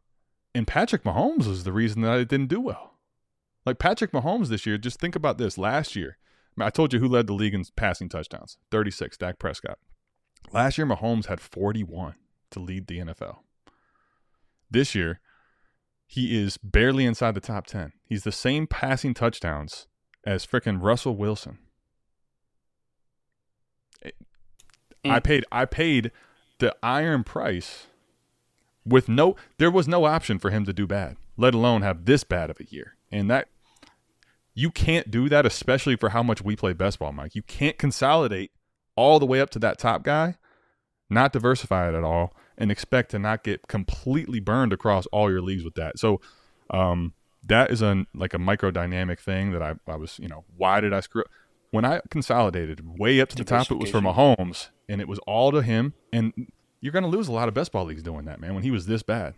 [0.54, 2.96] and Patrick Mahomes was the reason that it didn't do well.
[3.66, 5.58] Like Patrick Mahomes this year, just think about this.
[5.58, 6.18] Last year,
[6.60, 9.78] I told you who led the league in passing touchdowns 36, Dak Prescott.
[10.52, 12.15] Last year, Mahomes had 41
[12.52, 13.39] to lead the NFL.
[14.70, 15.20] This year,
[16.06, 17.91] he is barely inside the top 10.
[18.06, 19.88] He's the same passing touchdowns
[20.26, 21.60] as fricking Russell Wilson.
[25.08, 25.12] Mm.
[25.12, 26.12] I paid I paid
[26.60, 27.88] the iron price
[28.86, 32.24] with no there was no option for him to do bad, let alone have this
[32.24, 32.96] bad of a year.
[33.12, 33.48] And that
[34.58, 37.36] you can't do that especially for how much we play best ball, Mike.
[37.36, 38.50] You can't consolidate
[38.96, 40.36] all the way up to that top guy,
[41.12, 45.41] not diversify it at all and expect to not get completely burned across all your
[45.41, 46.00] leagues with that.
[46.00, 46.22] So
[46.72, 47.13] um,
[47.46, 50.82] that is a like a micro dynamic thing that I, I was, you know, why
[50.82, 51.28] did I screw up?
[51.70, 55.20] When I consolidated way up to the top, it was for Mahomes, and it was
[55.28, 55.93] all to him.
[56.12, 58.56] And you're going to lose a lot of best ball leagues doing that, man.
[58.56, 59.36] When he was this bad,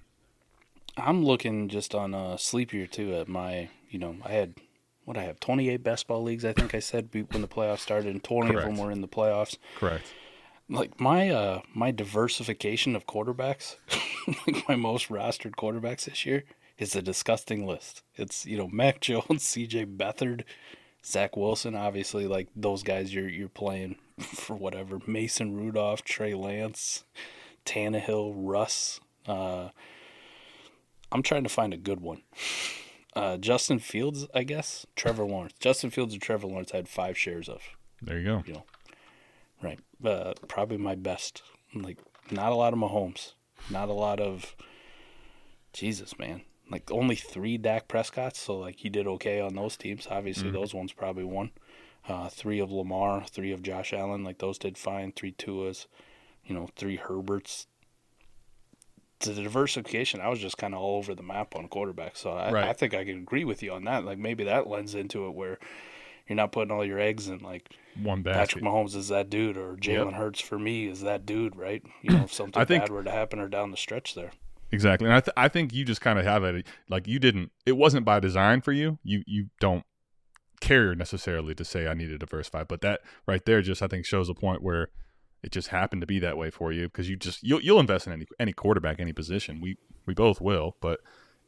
[0.96, 4.54] I'm looking just on uh, Sleeper too at my, you know, I had
[5.10, 6.46] what I have 28 best ball leagues.
[6.46, 8.68] I think I said when the playoffs started, and 20 Correct.
[8.68, 9.58] of them were in the playoffs.
[9.76, 10.06] Correct
[10.70, 13.78] like my uh my diversification of quarterbacks,
[14.48, 16.44] like my most rostered quarterbacks this year
[16.78, 18.04] is a disgusting list.
[18.16, 19.88] It's you know Mac Jones, C.J.
[19.88, 20.44] Beathard,
[21.04, 25.00] Zach Wilson, obviously like those guys you're you're playing for whatever.
[25.08, 27.04] Mason Rudolph, Trey Lance,
[27.66, 29.00] Tannehill, Russ.
[29.28, 29.70] Uh,
[31.12, 32.22] I'm trying to find a good one.
[33.20, 34.86] Uh, Justin Fields, I guess.
[34.96, 35.54] Trevor Lawrence.
[35.60, 37.62] Justin Fields and Trevor Lawrence I had five shares of.
[38.02, 38.44] There you go.
[38.46, 38.64] You know,
[39.62, 39.80] Right.
[40.04, 41.42] Uh, probably my best.
[41.76, 41.98] Like,
[42.32, 43.34] not a lot of Mahomes.
[43.70, 44.56] Not a lot of.
[45.74, 46.44] Jesus, man.
[46.72, 48.38] Like, only three Dak Prescotts.
[48.38, 50.08] So, like, he did okay on those teams.
[50.10, 50.54] Obviously, mm.
[50.54, 51.52] those ones probably won.
[52.08, 54.24] Uh, three of Lamar, three of Josh Allen.
[54.24, 55.12] Like, those did fine.
[55.12, 55.88] Three Tuas,
[56.46, 57.68] you know, three Herberts.
[59.22, 62.16] To the diversification, I was just kind of all over the map on quarterback.
[62.16, 62.68] So, I, right.
[62.70, 64.06] I think I can agree with you on that.
[64.06, 65.60] Like, maybe that lends into it where
[66.30, 67.70] you're not putting all your eggs in like
[68.02, 68.40] one basket.
[68.40, 70.14] Patrick Mahomes is that dude, or Jalen yep.
[70.14, 71.84] Hurts for me is that dude, right?
[72.02, 74.32] You know, if something think, bad were to happen or down the stretch there.
[74.72, 77.52] Exactly, and I th- I think you just kind of have it like you didn't.
[77.66, 79.00] It wasn't by design for you.
[79.04, 79.84] You you don't
[80.62, 84.06] care necessarily to say I need to diversify, but that right there just I think
[84.06, 84.90] shows a point where
[85.44, 88.08] it just happened to be that way for you because you just you'll you'll invest
[88.08, 89.62] in any any quarterback, any position.
[89.62, 91.00] We we both will, but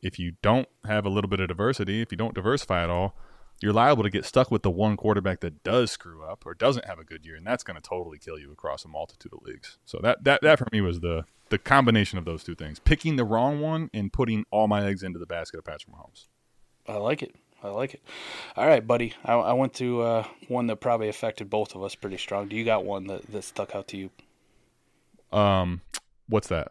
[0.02, 3.16] if you don't have a little bit of diversity, if you don't diversify at all,
[3.62, 6.86] you're liable to get stuck with the one quarterback that does screw up or doesn't
[6.86, 9.44] have a good year, and that's going to totally kill you across a multitude of
[9.44, 9.78] leagues.
[9.86, 13.18] So that that that for me was the the combination of those two things: picking
[13.18, 16.28] the wrong one and putting all my eggs into the basket of Patrick Mahomes.
[16.88, 17.36] I like it.
[17.64, 18.02] I like it.
[18.56, 19.14] All right, buddy.
[19.24, 22.48] I, I went to uh, one that probably affected both of us pretty strong.
[22.48, 24.10] Do you got one that, that stuck out to you?
[25.32, 25.82] Um,
[26.28, 26.70] what's that?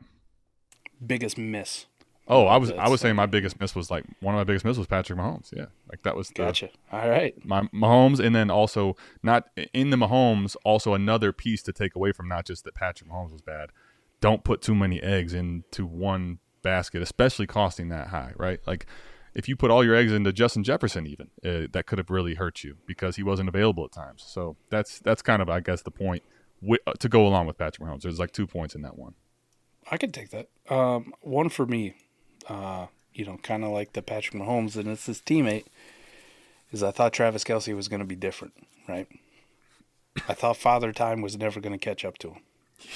[1.04, 1.86] Biggest miss.
[2.30, 4.64] Oh, I was I was saying my biggest miss was like one of my biggest
[4.64, 5.52] misses was Patrick Mahomes.
[5.52, 6.68] Yeah, like that was the, gotcha.
[6.92, 11.72] All right, my Mahomes, and then also not in the Mahomes, also another piece to
[11.72, 13.70] take away from not just that Patrick Mahomes was bad.
[14.20, 18.60] Don't put too many eggs into one basket, especially costing that high, right?
[18.64, 18.86] Like
[19.34, 22.34] if you put all your eggs into Justin Jefferson, even uh, that could have really
[22.34, 24.24] hurt you because he wasn't available at times.
[24.26, 26.22] So that's that's kind of I guess the point
[26.62, 28.02] w- uh, to go along with Patrick Mahomes.
[28.02, 29.14] There's like two points in that one.
[29.90, 30.48] I could take that.
[30.68, 31.94] Um, one for me
[32.48, 35.66] uh, you know, kind of like the Patrick Mahomes, and it's his teammate,
[36.72, 38.54] is I thought Travis Kelce was going to be different,
[38.88, 39.08] right?
[40.28, 42.42] I thought Father Time was never going to catch up to him.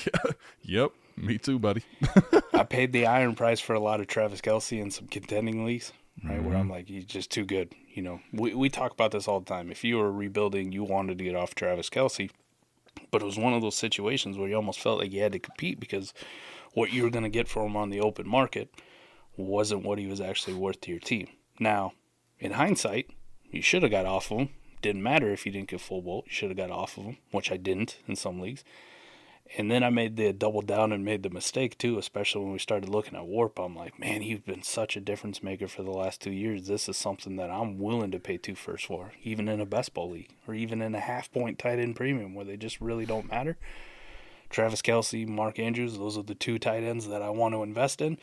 [0.06, 0.32] Yeah.
[0.66, 0.92] Yep.
[1.18, 1.82] Me too, buddy.
[2.54, 5.92] I paid the iron price for a lot of Travis Kelce in some contending leagues,
[6.22, 6.34] right?
[6.34, 6.46] Mm-hmm.
[6.46, 7.74] Where I'm like, he's just too good.
[7.94, 9.70] You know, we, we talk about this all the time.
[9.70, 12.30] If you were rebuilding, you wanted to get off Travis Kelce,
[13.10, 15.38] but it was one of those situations where you almost felt like you had to
[15.38, 16.12] compete because
[16.74, 18.70] what you were going to get for him on the open market–
[19.36, 21.28] wasn't what he was actually worth to your team.
[21.58, 21.92] Now,
[22.38, 23.10] in hindsight,
[23.50, 24.48] you should have got off of him.
[24.82, 26.26] Didn't matter if you didn't get full bolt.
[26.26, 28.64] You should have got off of him, which I didn't in some leagues.
[29.56, 32.58] And then I made the double down and made the mistake too, especially when we
[32.58, 33.58] started looking at Warp.
[33.58, 36.66] I'm like, man, he's been such a difference maker for the last two years.
[36.66, 39.94] This is something that I'm willing to pay two first for, even in a best
[39.94, 43.06] ball league or even in a half point tight end premium where they just really
[43.06, 43.56] don't matter.
[44.50, 48.00] Travis Kelce, Mark Andrews, those are the two tight ends that I want to invest
[48.00, 48.18] in.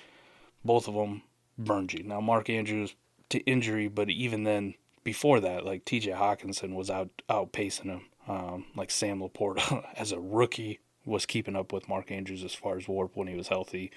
[0.66, 1.24] Both of them
[1.58, 2.04] burned you.
[2.04, 2.96] Now, Mark Andrews
[3.30, 8.06] to injury, but even then, before that, like TJ Hockenson was out outpacing him.
[8.28, 12.78] Um, like Sam Laporta as a rookie was keeping up with Mark Andrews as far
[12.78, 13.92] as warp when he was healthy.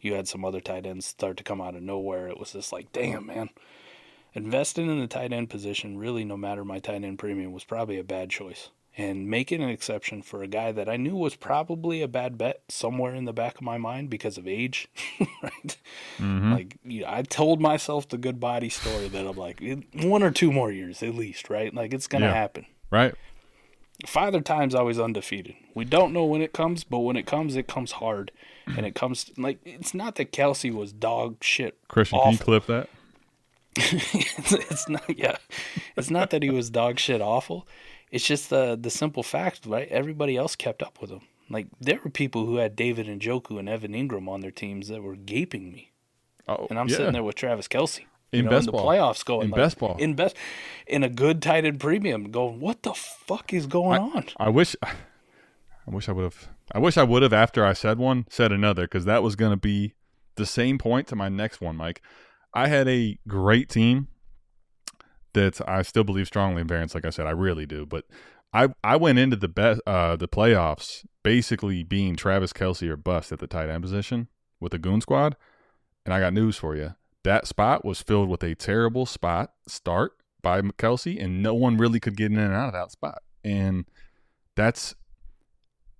[0.00, 2.26] You had some other tight ends start to come out of nowhere.
[2.28, 3.50] It was just like, damn, man.
[4.34, 7.98] Investing in the tight end position, really, no matter my tight end premium, was probably
[7.98, 8.70] a bad choice.
[8.96, 12.62] And making an exception for a guy that I knew was probably a bad bet
[12.68, 14.88] somewhere in the back of my mind because of age,
[15.42, 15.76] right?
[16.18, 16.52] Mm-hmm.
[16.52, 19.62] Like, you know, I told myself the good body story that I'm like,
[19.94, 21.72] one or two more years at least, right?
[21.72, 22.34] Like, it's going to Yeah.
[22.34, 22.66] happen.
[22.90, 23.14] Right.
[24.06, 25.54] Father Time's always undefeated.
[25.74, 28.30] We don't know when it comes, but when it comes, it comes hard.
[28.66, 31.78] And it comes like it's not that Kelce was dog shit.
[31.88, 32.88] Christian, can you clip that?
[33.76, 35.36] it's, it's not yeah.
[35.96, 37.66] It's not that he was dog shit awful.
[38.10, 39.88] It's just the the simple fact, right?
[39.88, 41.22] Everybody else kept up with him.
[41.50, 45.02] Like there were people who had David Njoku and Evan Engram on their teams that
[45.02, 45.90] were gaping me.
[46.48, 46.96] Oh, And I'm yeah.
[46.96, 48.04] sitting there with Travis Kelce.
[48.32, 48.86] In you know, best in the ball.
[48.86, 49.96] playoffs going In like, best ball.
[49.98, 50.36] In best
[50.86, 54.24] in a good tight end premium going, what the fuck is going on?
[54.38, 54.90] I wish, I
[55.86, 56.48] wish I would have.
[56.72, 59.52] I wish I would have after I said one, said another, because that was going
[59.52, 59.94] to be
[60.36, 62.00] the same point to my next one, Mike.
[62.54, 64.08] I had a great team
[65.34, 66.94] that I still believe strongly in variance.
[66.94, 67.86] Like I said, I really do.
[67.86, 68.04] But
[68.52, 73.32] I I went into the best uh, the playoffs basically being Travis Kelce or bust
[73.32, 74.28] at the tight end position
[74.60, 75.36] with the Goon Squad,
[76.04, 76.94] and I got news for you.
[77.24, 82.00] That spot was filled with a terrible spot start by Kelce, and no one really
[82.00, 83.22] could get in and out of that spot.
[83.44, 83.84] And
[84.56, 84.94] that's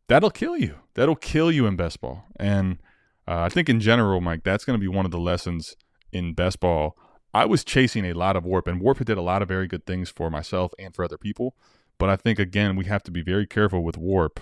[0.08, 0.76] that'll kill you.
[0.94, 2.24] That'll kill you in best ball.
[2.38, 2.78] And
[3.26, 5.76] uh, I think in general, Mike, that's going to be one of the lessons
[6.12, 6.96] in best ball.
[7.34, 9.86] I was chasing a lot of warp, and warp did a lot of very good
[9.86, 11.54] things for myself and for other people.
[11.98, 14.40] But I think again, we have to be very careful with warp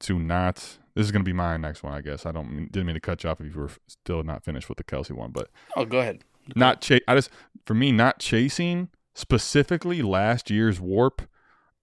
[0.00, 0.56] to not.
[0.94, 2.24] This is going to be my next one, I guess.
[2.26, 4.68] I don't mean- didn't mean to cut you off if you were still not finished
[4.68, 6.24] with the Kelce one, but Oh, go ahead.
[6.54, 7.02] not chase.
[7.06, 7.30] I just
[7.66, 11.22] for me not chasing specifically last year's warp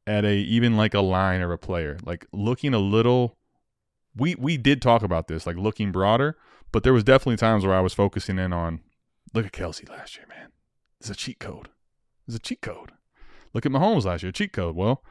[0.08, 3.38] at a even like a line or a player like looking a little.
[4.16, 6.38] We we did talk about this like looking broader,
[6.72, 8.82] but there was definitely times where I was focusing in on
[9.34, 10.50] look at Kelce last year, man.
[11.00, 11.70] It's a cheat code.
[12.28, 12.92] It's a cheat code.
[13.54, 14.76] Look at Mahomes last year, cheat code.
[14.76, 15.04] Well,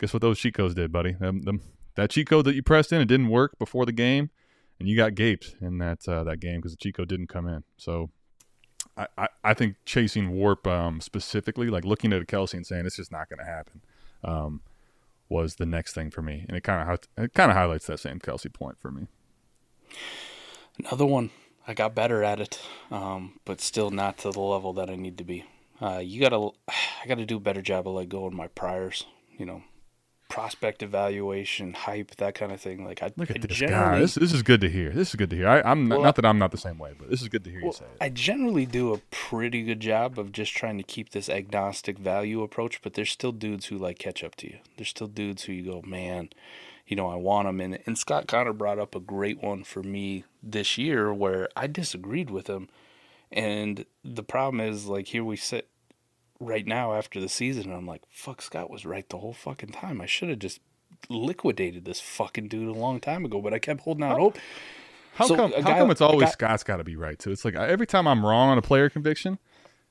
[0.00, 1.12] guess what those cheat codes did, buddy?
[1.12, 1.60] Them, them,
[1.94, 4.30] that cheat code that you pressed in, it didn't work before the game,
[4.78, 7.46] and you got gaped in that uh, that game because the cheat code didn't come
[7.46, 7.64] in.
[7.76, 8.10] So
[8.96, 12.86] I, I, I think chasing warp um, specifically, like looking at a Kelce and saying
[12.86, 13.82] it's just not going to happen,
[14.24, 14.62] um,
[15.28, 18.00] was the next thing for me, and it kind of it kind of highlights that
[18.00, 19.06] same Kelce point for me.
[20.78, 21.30] Another one.
[21.66, 22.58] I got better at it,
[22.90, 25.44] um, but still not to the level that I need to be.
[25.80, 29.06] Uh, you gotta, I gotta do a better job of like going my priors.
[29.38, 29.62] You know,
[30.30, 32.84] prospect evaluation, hype, that kind of thing.
[32.84, 33.98] Like I Look I at this generally, guy.
[33.98, 34.90] This this is good to hear.
[34.90, 35.48] This is good to hear.
[35.48, 37.44] I, I'm not, Well, not that I'm not the same way, but this is good
[37.44, 37.98] to hear you say it.
[38.00, 42.42] I generally do a pretty good job of just trying to keep this agnostic value
[42.42, 44.58] approach, but there's still dudes who like catch up to you.
[44.76, 46.30] There's still dudes who you go, man,
[46.86, 47.60] you know, I want them.
[47.60, 51.66] And, and Scott Connor brought up a great one for me this year where I
[51.66, 52.68] disagreed with him.
[53.32, 55.68] And the problem is, like, here we sit
[56.40, 59.70] right now after the season, and I'm like, fuck, Scott was right the whole fucking
[59.72, 60.00] time.
[60.00, 60.60] I should have just
[61.08, 64.38] liquidated this fucking dude a long time ago, but I kept holding out hope.
[65.14, 65.52] How So, come?
[65.52, 67.30] How guy- come it's always guy- Scott's got to be right too?
[67.32, 69.38] It's like every time I'm wrong on a player conviction,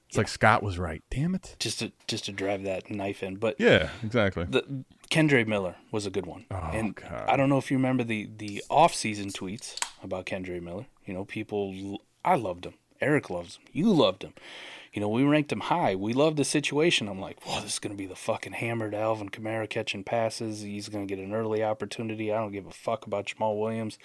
[0.08, 1.04] it's like Scott was right.
[1.12, 1.56] Damn it.
[1.60, 4.46] Just to just to drive that knife in, but Yeah, exactly.
[4.46, 6.46] the Kendre Miller was a good one.
[6.50, 7.26] Oh, and God.
[7.28, 10.86] I don't know if you remember the the off season tweets about Kendre Miller.
[11.06, 12.74] You know, people I loved him.
[13.02, 13.64] Eric loves him.
[13.72, 14.34] You loved him.
[14.94, 15.96] You know, we ranked him high.
[15.96, 17.08] We loved the situation.
[17.08, 20.62] I'm like, whoa, this is gonna be the fucking hammered Alvin Kamara catching passes.
[20.62, 22.32] He's gonna get an early opportunity.
[22.32, 24.00] I don't give a fuck about Jamaal Williams.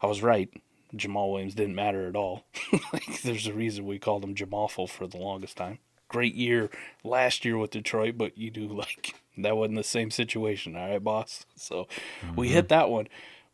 [0.00, 0.50] I was right.
[0.94, 2.44] Jamaal Williams didn't matter at all.
[2.92, 5.78] like, there's a reason we called him Jamalful for the longest time.
[6.08, 6.70] Great year
[7.04, 11.02] last year with Detroit, but you do like that wasn't the same situation, all right,
[11.02, 11.46] boss.
[11.56, 11.86] So
[12.34, 12.54] we mm-hmm.
[12.54, 13.08] hit that one,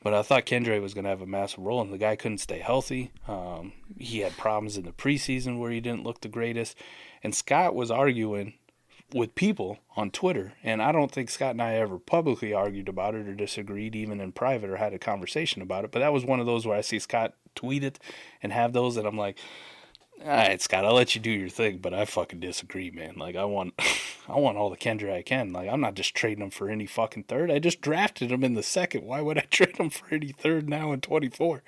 [0.04, 2.38] but I thought Kendre was going to have a massive role, and the guy couldn't
[2.38, 3.10] stay healthy.
[3.26, 6.76] Um, he had problems in the preseason where he didn't look the greatest,
[7.22, 8.52] and Scott was arguing
[9.14, 13.14] with people on Twitter, and I don't think Scott and I ever publicly argued about
[13.14, 15.90] it or disagreed, even in private, or had a conversation about it.
[15.90, 17.98] But that was one of those where I see Scott tweet it
[18.42, 19.38] and have those, and I'm like,
[20.26, 23.14] Ah, all right, Scott, I'll let you do your thing, but I fucking disagree, man.
[23.16, 23.74] Like, I want,
[24.28, 25.52] I want all the Kendre I can.
[25.52, 27.50] Like, I'm not just trading him for any fucking third.
[27.50, 29.04] I just drafted him in the second.
[29.04, 31.62] Why would I trade him for any third now in 24?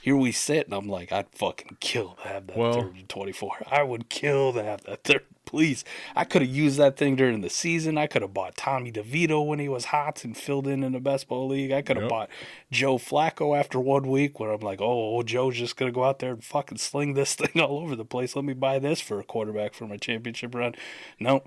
[0.00, 3.06] Here we sit, and I'm like, I'd fucking kill to have that Well- third in
[3.06, 3.62] 24.
[3.70, 5.24] I would kill to have that third.
[5.44, 5.84] Please,
[6.16, 7.98] I could have used that thing during the season.
[7.98, 11.00] I could have bought Tommy DeVito when he was hot and filled in in the
[11.00, 11.72] best ball league.
[11.72, 12.10] I could have Yep.
[12.10, 12.30] bought
[12.70, 16.20] Joe Flacco after one week where I'm like, oh, old Joe's just gonna go out
[16.20, 18.34] there and fucking sling this thing all over the place.
[18.36, 20.74] Let me buy this for a quarterback for my championship run.
[21.20, 21.42] No.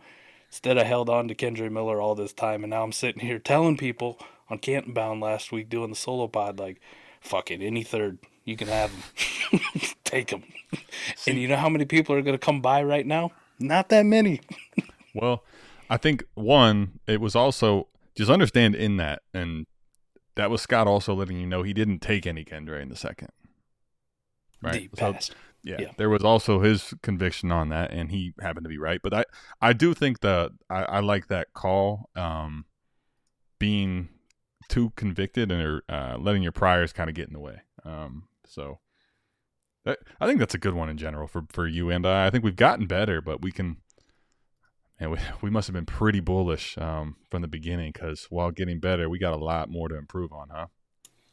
[0.50, 3.40] Instead, I held on to Kendre Miller all this time, and now I'm sitting here
[3.40, 4.20] telling people
[4.50, 6.80] on Canton Bound last week doing the solo pod, like,
[7.20, 8.92] fuck it, any third, you can have
[9.52, 9.60] him.
[10.04, 10.44] Take him.
[11.28, 13.32] and you know how many people are gonna come by right now?
[13.60, 14.42] Not that many.
[15.14, 15.44] Well,
[15.90, 19.66] I think one, it was also just understand in that, and
[20.36, 23.30] that was Scott also letting you know he didn't take any Kendre in the second.
[24.62, 24.90] Right.
[24.98, 25.16] So,
[25.64, 25.92] yeah, yeah.
[25.98, 29.00] there was also his conviction on that, and he happened to be right.
[29.02, 29.26] But I,
[29.62, 32.66] I do think that I, I like that call, um,
[33.60, 34.10] being
[34.68, 37.62] too convicted and or, uh, letting your priors kind of get in the way.
[37.84, 38.80] Um, so.
[39.86, 42.28] I think that's a good one in general for, for you and I.
[42.28, 43.78] I think we've gotten better, but we can
[45.00, 48.80] and we, we must have been pretty bullish um, from the beginning because while getting
[48.80, 50.68] better, we got a lot more to improve on, huh?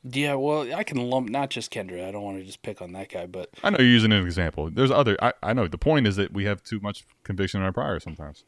[0.05, 2.05] Yeah, well, I can lump not just Kendre.
[2.05, 4.24] I don't want to just pick on that guy, but I know you're using an
[4.24, 4.68] example.
[4.68, 5.16] There's other.
[5.22, 8.00] I, I know the point is that we have too much conviction in our prior
[8.00, 8.42] sometimes.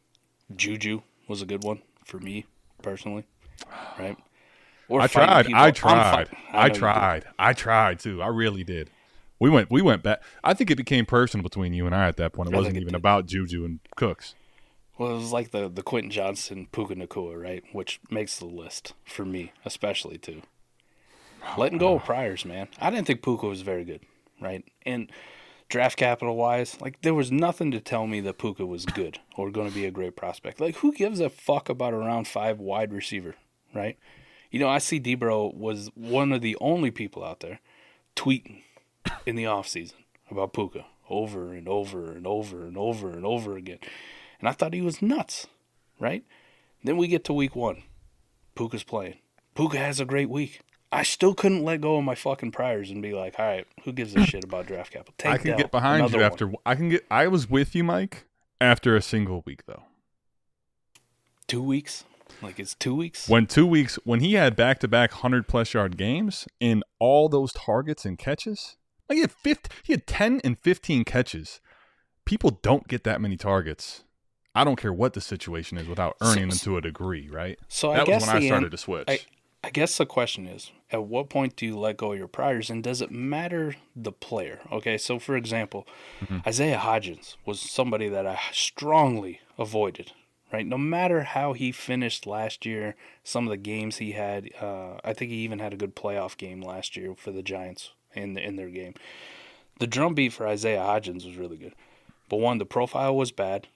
[0.56, 2.44] Juju was a good one for me
[2.82, 3.24] personally,
[4.00, 4.16] right?
[4.88, 5.46] Or I tried.
[5.46, 5.60] people.
[5.60, 6.28] I tried.
[6.52, 7.24] I, tried.
[7.38, 8.20] I tried too.
[8.20, 8.90] I really did.
[9.38, 9.70] We went.
[9.70, 10.22] We went back.
[10.42, 12.50] I think it became personal between you and I at that point.
[12.50, 12.98] It I wasn't it even did.
[12.98, 14.34] about Juju and Cooks.
[14.96, 17.64] Well, it was like the the Quentin Johnston Puka Nacua, right?
[17.72, 20.42] Which makes the list for me, especially too.
[21.58, 22.04] Letting go of oh.
[22.04, 22.68] priors, man.
[22.80, 24.00] I didn't think Puka was very good,
[24.40, 24.64] right?
[24.86, 25.10] And
[25.68, 29.50] draft capital wise, like there was nothing to tell me that Puka was good or
[29.50, 30.60] going to be a great prospect.
[30.60, 33.34] Like who gives a fuck about a round five wide receiver,
[33.74, 33.98] right?
[34.50, 37.60] You know, I see Debro was one of the only people out there
[38.14, 38.62] tweeting
[39.26, 39.98] in the off season
[40.30, 43.78] about Puka over and over and over and over and over again.
[44.40, 45.46] And I thought he was nuts,
[46.00, 46.24] right?
[46.82, 47.82] Then we get to week one.
[48.54, 49.16] Puka's playing.
[49.54, 50.60] Puka has a great week.
[50.92, 53.92] I still couldn't let go of my fucking priors and be like, all right, who
[53.92, 55.14] gives a shit about draft capital?
[55.18, 56.24] Take I can Dell, get behind you one.
[56.24, 56.52] after.
[56.64, 57.04] I can get.
[57.10, 58.26] I was with you, Mike,
[58.60, 59.82] after a single week though.
[61.48, 62.04] two weeks.
[62.42, 63.28] Like it's two weeks.
[63.28, 67.28] When two weeks, when he had back to back hundred plus yard games in all
[67.28, 68.76] those targets and catches,
[69.08, 71.60] like he had 50, he had ten and fifteen catches.
[72.24, 74.04] People don't get that many targets.
[74.54, 77.58] I don't care what the situation is without earning them to a degree, right?
[77.68, 79.04] So I that guess was when I started to switch.
[79.08, 79.18] I,
[79.64, 82.70] I guess the question is, at what point do you let go of your priors,
[82.70, 84.60] and does it matter the player?
[84.70, 85.86] Okay, so for example,
[86.22, 86.38] Mm-hmm.
[86.48, 90.12] Isaiah Hodgins was somebody that I strongly avoided.
[90.52, 92.94] Right, no matter how he finished last year,
[93.24, 96.36] some of the games he had, uh, I think he even had a good playoff
[96.36, 98.94] game last year for the Giants in in their game.
[99.78, 101.74] The drumbeat for Isaiah Hodgins was really good,
[102.28, 103.66] but one, the profile was bad.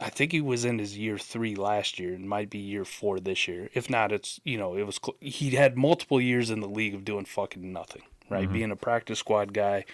[0.00, 3.20] I think he was in his year three last year and might be year four
[3.20, 3.70] this year.
[3.74, 6.94] If not, it's you know it was cl- he had multiple years in the league
[6.94, 8.44] of doing fucking nothing, right?
[8.44, 8.52] Mm-hmm.
[8.52, 9.84] Being a practice squad guy,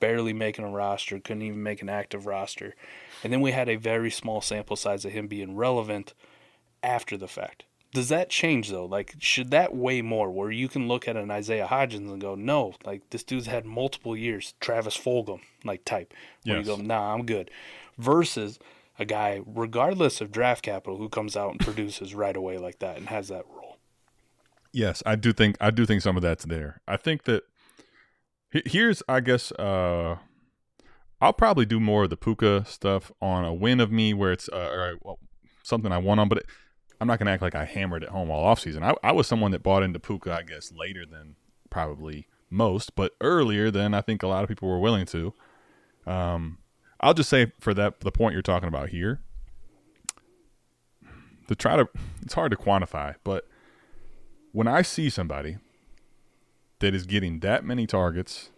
[0.00, 2.74] barely making a roster, couldn't even make an active roster,
[3.24, 6.14] and then we had a very small sample size of him being relevant
[6.82, 7.64] after the fact.
[7.94, 8.84] Does that change though?
[8.84, 10.30] Like, should that weigh more?
[10.30, 13.64] Where you can look at an Isaiah Hodgins and go, no, like this dude's had
[13.64, 16.12] multiple years, Travis Fulgham like type.
[16.44, 16.66] Where Yes.
[16.66, 17.50] you go, nah, I'm good.
[17.96, 18.58] Versus
[18.98, 22.98] a guy, regardless of draft capital, who comes out and produces right away like that
[22.98, 23.78] and has that role.
[24.72, 26.82] Yes, I do think I do think some of that's there.
[26.86, 27.44] I think that
[28.50, 30.16] here's I guess uh
[31.20, 34.48] I'll probably do more of the Puka stuff on a win of me where it's
[34.50, 35.18] uh, or, well,
[35.64, 36.46] something I won on, but it,
[37.00, 38.82] I'm not gonna act like I hammered it home all off season.
[38.82, 41.36] I, I was someone that bought into Puka, I guess, later than
[41.70, 45.34] probably most, but earlier than I think a lot of people were willing to.
[46.06, 46.58] Um,
[47.00, 49.20] I'll just say for that the point you're talking about here.
[51.46, 51.88] To try to,
[52.20, 53.48] it's hard to quantify, but
[54.52, 55.56] when I see somebody
[56.80, 58.50] that is getting that many targets,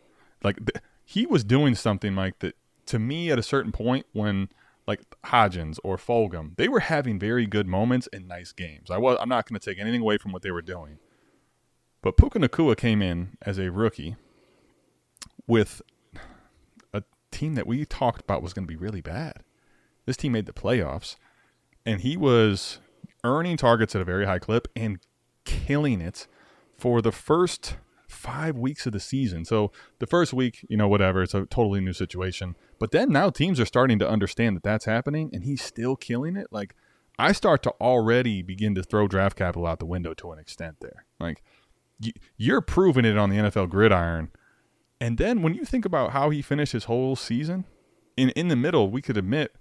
[0.43, 4.49] like th- he was doing something like that to me at a certain point when
[4.91, 8.91] like Hodgins or Fulgham, they were having very good moments and nice games.
[8.91, 10.99] I was I'm not going to take anything away from what they were doing.
[12.03, 14.17] But Puka Nacua came in as a rookie
[15.47, 15.81] with
[16.93, 19.45] a team that we talked about was going to be really bad.
[20.07, 21.15] This team made the playoffs
[21.87, 22.81] and he was
[23.23, 24.99] earning targets at a very high clip and
[25.45, 26.27] killing it
[26.77, 27.77] for the first
[28.21, 29.45] five weeks of the season.
[29.45, 32.57] So the first week, you know, whatever, it's a totally new situation.
[32.79, 36.37] But then now teams are starting to understand that that's happening, and he's still killing
[36.37, 36.49] it.
[36.51, 36.75] Like
[37.19, 40.77] I start to already begin to throw draft capital out the window to an extent
[40.81, 41.07] there.
[41.19, 41.43] Like
[42.37, 44.31] you're proving it on the NFL gridiron.
[45.01, 47.65] And then when you think about how he finished his whole season,
[48.17, 49.57] in in the middle, we could admit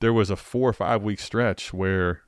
[0.00, 2.22] there was a four or five week stretch where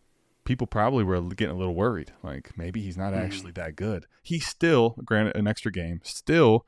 [0.46, 2.12] people probably were getting a little worried.
[2.22, 3.22] Like maybe he's not mm.
[3.22, 4.06] actually that good.
[4.22, 6.64] He still, granted an extra game, still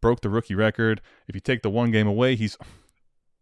[0.00, 1.02] broke the rookie record.
[1.28, 2.56] If you take the one game away, he's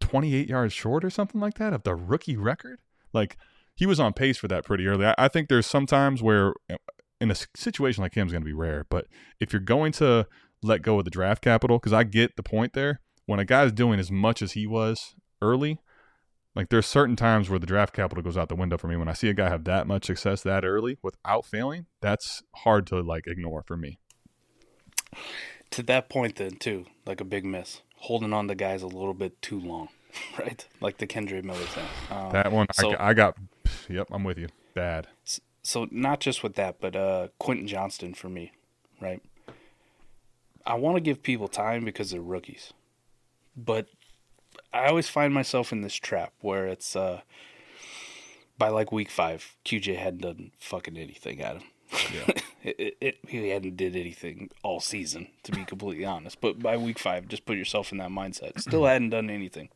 [0.01, 2.81] 28 yards short or something like that of the rookie record.
[3.13, 3.37] Like
[3.77, 5.07] he was on pace for that pretty early.
[5.07, 6.77] I, I think there's some times where uh,
[7.21, 9.07] in a situation like him is going to be rare, but
[9.39, 10.27] if you're going to
[10.63, 13.73] let go of the draft capital, because I get the point there, when a guy's
[13.73, 15.79] doing as much as he was early,
[16.55, 18.97] like there's certain times where the draft capital goes out the window for me.
[18.97, 22.87] When I see a guy have that much success that early without failing, that's hard
[22.89, 23.99] to like ignore for me.
[25.71, 29.15] To that point, then too, like a big miss, holding on to guys a little
[29.15, 29.89] bit too long,
[30.39, 30.67] right?
[30.81, 31.85] Like the Kendre Miller thing.
[32.11, 33.37] Um, that one, so, I, I, got.
[33.89, 34.49] Yep, I'm with you.
[34.75, 35.09] Bad.
[35.63, 38.53] So not just with that, but uh, Quentin Johnston for me,
[39.01, 39.23] right?
[40.67, 42.73] I want to give people time because they're rookies,
[43.57, 43.89] but
[44.73, 47.21] I always find myself in this trap where it's uh,
[48.59, 51.63] by like week five, QJ hadn't done fucking anything at him.
[52.13, 52.35] Yeah.
[52.65, 56.41] it, it, it, he hadn't did anything all season, to be completely honest.
[56.41, 58.61] But by week five, just put yourself in that mindset.
[58.61, 59.69] Still hadn't done anything.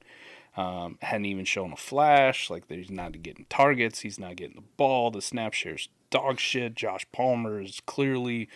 [0.57, 2.51] Um, hadn't even shown a flash.
[2.51, 4.01] Like he's not getting targets.
[4.01, 5.11] He's not getting the ball.
[5.11, 6.75] The snap shares dog shit.
[6.75, 8.49] Josh Palmer is clearly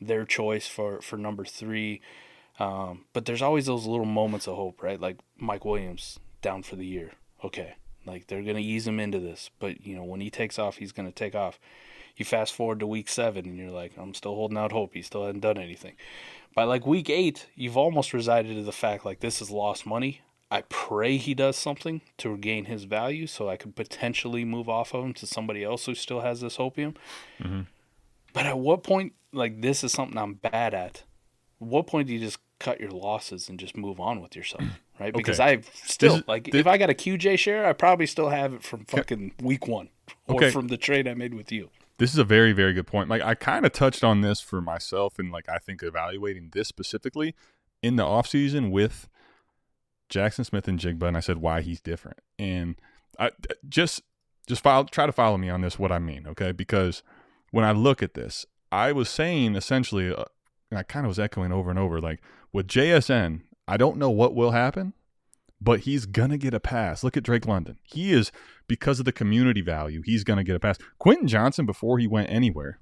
[0.00, 2.00] their choice for for number three.
[2.60, 5.00] Um, but there's always those little moments of hope, right?
[5.00, 7.12] Like Mike Williams down for the year.
[7.42, 7.74] Okay,
[8.06, 10.92] like they're gonna ease him into this, but you know when he takes off, he's
[10.92, 11.58] gonna take off.
[12.16, 14.92] You fast forward to week seven, and you're like, I'm still holding out hope.
[14.92, 15.94] He still hasn't done anything.
[16.54, 20.20] By like week eight, you've almost resided to the fact like this is lost money.
[20.50, 24.92] I pray he does something to regain his value, so I could potentially move off
[24.92, 26.94] of him to somebody else who still has this opium.
[27.40, 27.62] Mm-hmm.
[28.34, 31.04] But at what point, like this is something I'm bad at?
[31.60, 34.64] What point do you just cut your losses and just move on with yourself,
[35.00, 35.14] right?
[35.14, 35.58] Because okay.
[35.58, 38.62] I still like this, if I got a QJ share, I probably still have it
[38.62, 39.90] from fucking week one
[40.26, 40.50] or okay.
[40.50, 41.70] from the trade I made with you.
[41.98, 43.08] This is a very very good point.
[43.08, 46.68] Like I kind of touched on this for myself and like I think evaluating this
[46.68, 47.34] specifically
[47.82, 49.08] in the offseason with
[50.08, 52.18] Jackson Smith-Njigba and I said why he's different.
[52.38, 52.76] And
[53.18, 53.30] I
[53.68, 54.02] just
[54.46, 56.52] just follow, try to follow me on this what I mean, okay?
[56.52, 57.02] Because
[57.52, 60.24] when I look at this, I was saying essentially uh,
[60.70, 62.20] and I kind of was echoing over and over like
[62.52, 64.94] with JSN, I don't know what will happen,
[65.60, 67.04] but he's to get a pass.
[67.04, 67.78] Look at Drake London.
[67.82, 68.32] He is,
[68.66, 70.78] because of the community value, he's to get a pass.
[70.98, 72.80] Quentin Johnston before he went anywhere,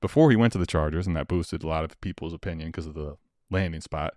[0.00, 2.86] before he went to the Chargers, and that boosted a lot of people's opinion because
[2.86, 3.16] of the
[3.50, 4.14] landing spot,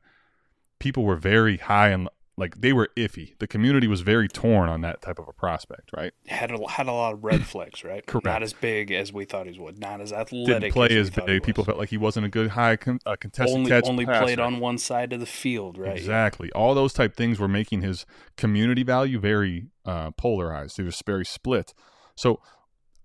[0.80, 3.38] people were very high and like they were iffy.
[3.39, 6.11] The community was very torn on that type of a prospect, right?
[6.27, 8.05] Had a, had a lot of red flags, right?
[8.05, 8.25] Correct.
[8.25, 9.79] Not as big as we thought he would.
[9.79, 10.61] Not as athletic.
[10.61, 11.43] Didn't play as, as big.
[11.43, 13.86] People felt like he wasn't a good high con- uh, contested only, catch.
[13.86, 15.95] Only played on one side of the field, right?
[15.95, 16.51] Exactly.
[16.51, 18.05] All those type things were making his
[18.36, 20.75] community value very uh, polarized.
[20.75, 21.73] He was very split.
[22.15, 22.41] So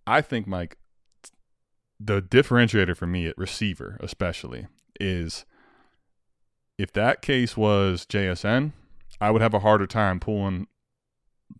[0.06, 0.76] I think, Mike,
[2.00, 4.66] the differentiator for me at receiver, especially,
[4.98, 5.44] is
[6.78, 8.72] if that case was JSN
[9.20, 10.66] I would have a harder time pulling,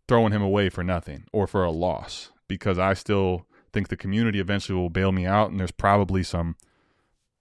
[0.09, 4.41] throwing him away for nothing or for a loss because I still think the community
[4.41, 6.57] eventually will bail me out, and there's probably some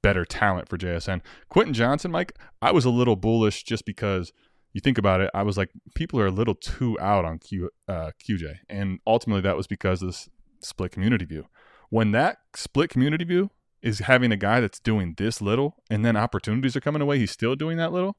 [0.02, 1.22] better talent for JSN.
[1.50, 4.32] Quentin Johnston, Mike, I was a little bullish just because
[4.74, 5.32] you think about it.
[5.34, 9.42] I was like, people are a little too out on Q, uh, QJ, and ultimately
[9.42, 10.30] that was because of this
[10.62, 11.48] split community view.
[11.90, 13.50] When that split community view
[13.82, 17.32] is having a guy that's doing this little, and then opportunities are coming away, he's
[17.32, 18.16] still doing that little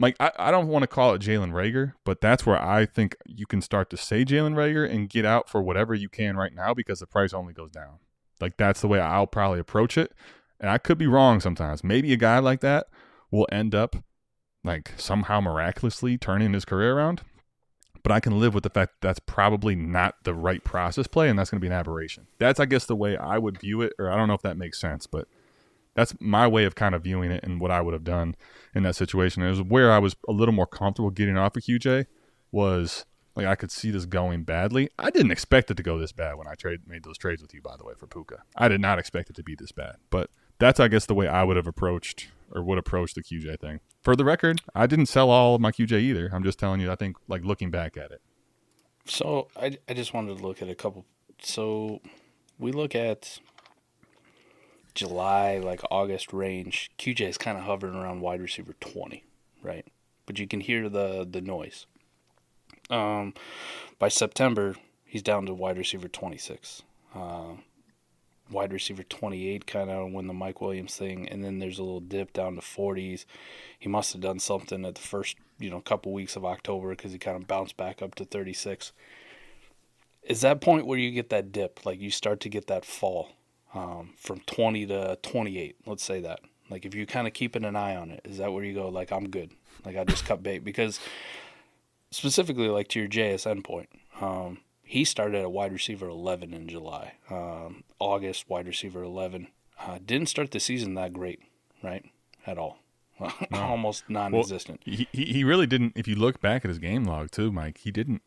[0.00, 3.16] like I, I don't want to call it Jalen Reagor, but that's where I think
[3.26, 6.54] you can start to say Jalen Reagor and get out for whatever you can right
[6.54, 7.98] now because the price only goes down.
[8.40, 10.12] Like that's the way I'll probably approach it.
[10.60, 11.84] And I could be wrong sometimes.
[11.84, 12.86] Maybe a guy like that
[13.30, 13.96] will end up
[14.64, 17.22] like somehow miraculously turning his career around.
[18.02, 21.28] But I can live with the fact that that's probably not the right process play
[21.30, 22.26] and that's going to be an aberration.
[22.38, 24.58] That's I guess the way I would view it or I don't know if that
[24.58, 25.28] makes sense, but
[25.94, 28.36] that's my way of kind of viewing it and what I would have done
[28.74, 29.42] in that situation.
[29.42, 32.06] It was where I was a little more comfortable getting off of QJ
[32.52, 33.04] was
[33.36, 34.90] like I could see this going badly.
[34.98, 37.54] I didn't expect it to go this bad when I trade made those trades with
[37.54, 38.42] you, by the way, for Puka.
[38.56, 39.96] I did not expect it to be this bad.
[40.10, 43.60] But that's I guess the way I would have approached or would approach the QJ
[43.60, 43.80] thing.
[44.02, 46.30] For the record, I didn't sell all of my QJ either.
[46.32, 48.20] I'm just telling you, I think like looking back at it.
[49.06, 51.04] So I, I just wanted to look at a couple.
[51.40, 52.00] So
[52.58, 53.40] we look at
[54.94, 59.24] July, like August range, QJ is kind of hovering around wide receiver 20,
[59.62, 59.86] right?
[60.26, 61.86] But you can hear the the noise.
[62.90, 63.34] Um,
[63.98, 66.82] by September, he's down to wide receiver 26.
[67.14, 67.54] Uh,
[68.50, 72.00] wide receiver 28 kind of when the Mike Williams thing and then there's a little
[72.00, 73.24] dip down to 40s.
[73.78, 77.12] He must have done something at the first, you know, couple weeks of October cuz
[77.12, 78.92] he kind of bounced back up to 36.
[80.22, 83.30] Is that point where you get that dip like you start to get that fall
[83.74, 86.40] um, from 20 to 28, let's say that.
[86.70, 88.88] Like if you're kind of keeping an eye on it, is that where you go
[88.88, 89.50] like I'm good.
[89.84, 90.98] Like I just cut bait because
[92.10, 93.88] specifically like to your JSN point.
[94.20, 97.14] Um, he started at wide receiver 11 in July.
[97.30, 99.48] Um, August, wide receiver 11.
[99.80, 101.40] Uh, didn't start the season that great,
[101.82, 102.04] right?
[102.46, 102.78] At all.
[103.50, 103.60] No.
[103.60, 104.82] Almost non existent.
[104.84, 105.92] Well, he, he really didn't.
[105.94, 108.22] If you look back at his game log, too, Mike, he didn't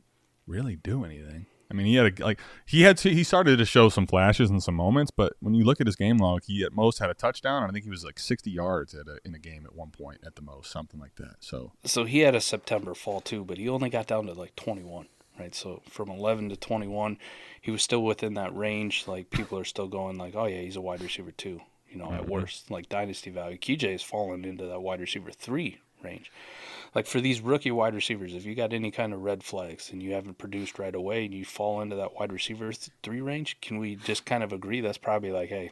[0.48, 1.46] really do anything.
[1.70, 4.50] I mean, he had a, like he had to, he started to show some flashes
[4.50, 7.10] and some moments, but when you look at his game log, he at most had
[7.10, 9.66] a touchdown, and I think he was like 60 yards at a, in a game
[9.66, 11.36] at one point at the most, something like that.
[11.40, 14.56] So so he had a September fall too, but he only got down to like
[14.56, 15.08] 21
[15.40, 15.54] right?
[15.54, 17.20] So from 11 to 21,
[17.62, 19.08] he was still within that range.
[19.08, 21.62] Like people are still going like, oh yeah, he's a wide receiver too.
[21.90, 22.16] You know, mm-hmm.
[22.16, 26.32] at worst, like dynasty value, QJ has fallen into that wide receiver three range.
[26.96, 30.02] Like for these rookie wide receivers, if you got any kind of red flags and
[30.02, 32.72] you haven't produced right away and you fall into that wide receiver
[33.04, 35.70] three range, can we just kind of agree that's probably like, hey,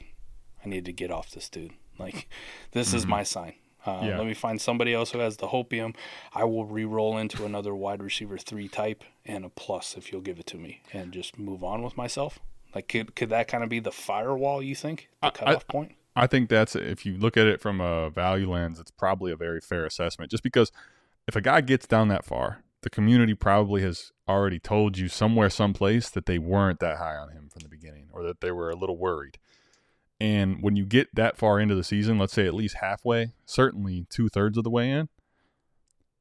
[0.64, 1.72] I need to get off this dude.
[1.98, 2.30] Like,
[2.72, 2.98] this mm-hmm.
[2.98, 3.54] is my sign.
[3.86, 4.18] Uh, yeah.
[4.18, 5.96] Let me find somebody else who has the hopium.
[6.34, 10.40] I will re-roll into another wide receiver three type and a plus if you'll give
[10.40, 12.40] it to me, and just move on with myself.
[12.74, 14.62] Like, could could that kind of be the firewall?
[14.62, 15.96] You think the cutoff I, point?
[16.16, 19.36] I think that's if you look at it from a value lens, it's probably a
[19.36, 20.32] very fair assessment.
[20.32, 20.72] Just because
[21.28, 25.50] if a guy gets down that far, the community probably has already told you somewhere,
[25.50, 28.70] someplace that they weren't that high on him from the beginning, or that they were
[28.70, 29.38] a little worried.
[30.20, 34.06] And when you get that far into the season, let's say at least halfway, certainly
[34.10, 35.10] two thirds of the way in,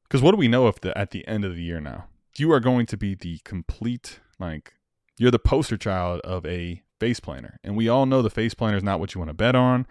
[0.03, 2.05] because what do we know if the at the end of the year now?
[2.37, 4.73] You are going to be the complete like
[5.17, 8.77] you're the poster child of a face planner, and we all know the face planner
[8.77, 9.85] is not what you want to bet on.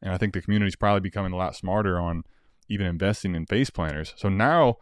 [0.00, 2.24] And I think the community is probably becoming a lot smarter on
[2.68, 4.14] even investing in face planners.
[4.16, 4.76] So now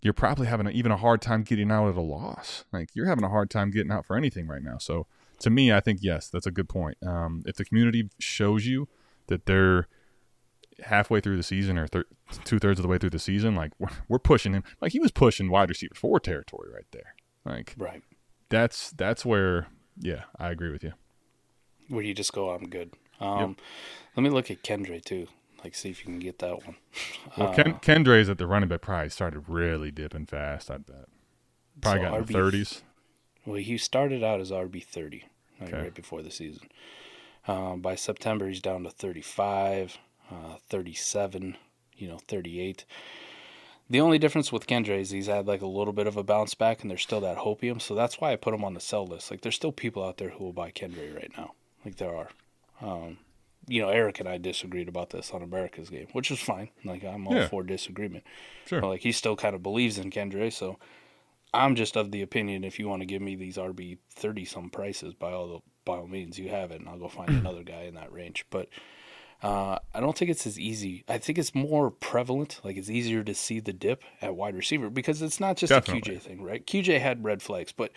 [0.00, 2.64] you're probably having even a hard time getting out of a loss.
[2.72, 4.78] Like you're having a hard time getting out for anything right now.
[4.78, 5.06] So
[5.40, 6.98] to me, I think yes, that's a good point.
[7.06, 8.88] Um, if the community shows you
[9.28, 9.86] that they're
[10.84, 12.06] halfway through the season or thir-
[12.44, 14.98] two thirds of the way through the season, like we're, we're pushing him, like he
[14.98, 17.14] was pushing wide receiver four territory right there.
[17.44, 18.02] Like right,
[18.48, 19.68] that's that's where
[19.98, 20.92] yeah, I agree with you.
[21.88, 22.92] Where you just go, I'm good.
[23.20, 23.50] Um, yep.
[24.16, 25.26] Let me look at Kendre too.
[25.62, 26.76] Like, see if you can get that one.
[27.36, 30.70] Well, uh, Ken, Kendre's at the running back price started really dipping fast.
[30.70, 31.06] I bet.
[31.80, 32.82] Probably so got in the thirties.
[33.46, 35.24] Well, he started out as RB thirty
[35.62, 35.82] like okay.
[35.84, 36.68] right before the season.
[37.48, 39.98] Um, by September, he's down to 35,
[40.30, 41.56] uh, 37,
[41.96, 42.84] you know, 38.
[43.92, 46.54] The only difference with Kendre is he's had like a little bit of a bounce
[46.54, 47.78] back, and there's still that hopium.
[47.78, 49.30] So that's why I put him on the sell list.
[49.30, 51.52] Like, there's still people out there who will buy Kendre right now.
[51.84, 52.30] Like, there are.
[52.80, 53.18] Um,
[53.68, 56.70] you know, Eric and I disagreed about this on America's game, which is fine.
[56.86, 57.48] Like, I'm all yeah.
[57.48, 58.24] for disagreement.
[58.64, 58.80] Sure.
[58.80, 60.78] But, like, he still kind of believes in Kendre, so
[61.52, 64.70] I'm just of the opinion if you want to give me these RB thirty some
[64.70, 67.62] prices, by all the, by all means, you have it, and I'll go find another
[67.62, 68.46] guy in that range.
[68.48, 68.70] But
[69.42, 71.04] uh, I don't think it's as easy.
[71.08, 72.60] I think it's more prevalent.
[72.62, 76.14] Like it's easier to see the dip at wide receiver because it's not just Definitely.
[76.14, 76.66] a QJ thing, right?
[76.66, 77.92] QJ had red flags, but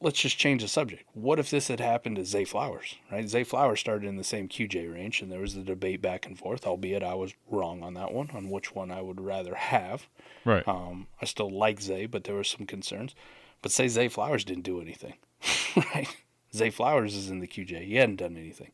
[0.00, 1.04] let's just change the subject.
[1.14, 3.28] What if this had happened to Zay Flowers, right?
[3.28, 6.38] Zay Flowers started in the same QJ range, and there was the debate back and
[6.38, 10.06] forth, albeit I was wrong on that one, on which one I would rather have.
[10.44, 10.66] Right.
[10.68, 13.14] Um, I still like Zay, but there were some concerns.
[13.62, 15.14] But say Zay Flowers didn't do anything,
[15.94, 16.08] right?
[16.54, 17.86] Zay Flowers is in the QJ.
[17.86, 18.72] He hadn't done anything.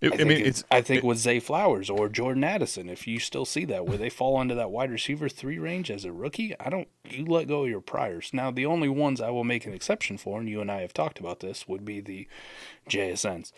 [0.00, 3.06] It, I, I, mean, it's, I think it, with Zay Flowers or Jordan Addison, if
[3.06, 6.12] you still see that where they fall into that wide receiver three range as a
[6.12, 6.88] rookie, I don't.
[7.08, 8.30] You let go of your priors.
[8.32, 10.92] Now, the only ones I will make an exception for, and you and I have
[10.92, 12.28] talked about this, would be the
[12.90, 13.52] JSNs,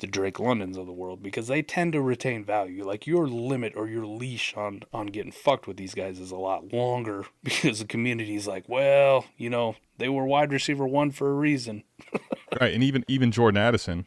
[0.00, 2.84] the Drake Londons of the world, because they tend to retain value.
[2.84, 6.36] Like your limit or your leash on on getting fucked with these guys is a
[6.36, 11.30] lot longer because the community's like, well, you know, they were wide receiver one for
[11.30, 11.84] a reason.
[12.60, 14.04] right, and even even Jordan Addison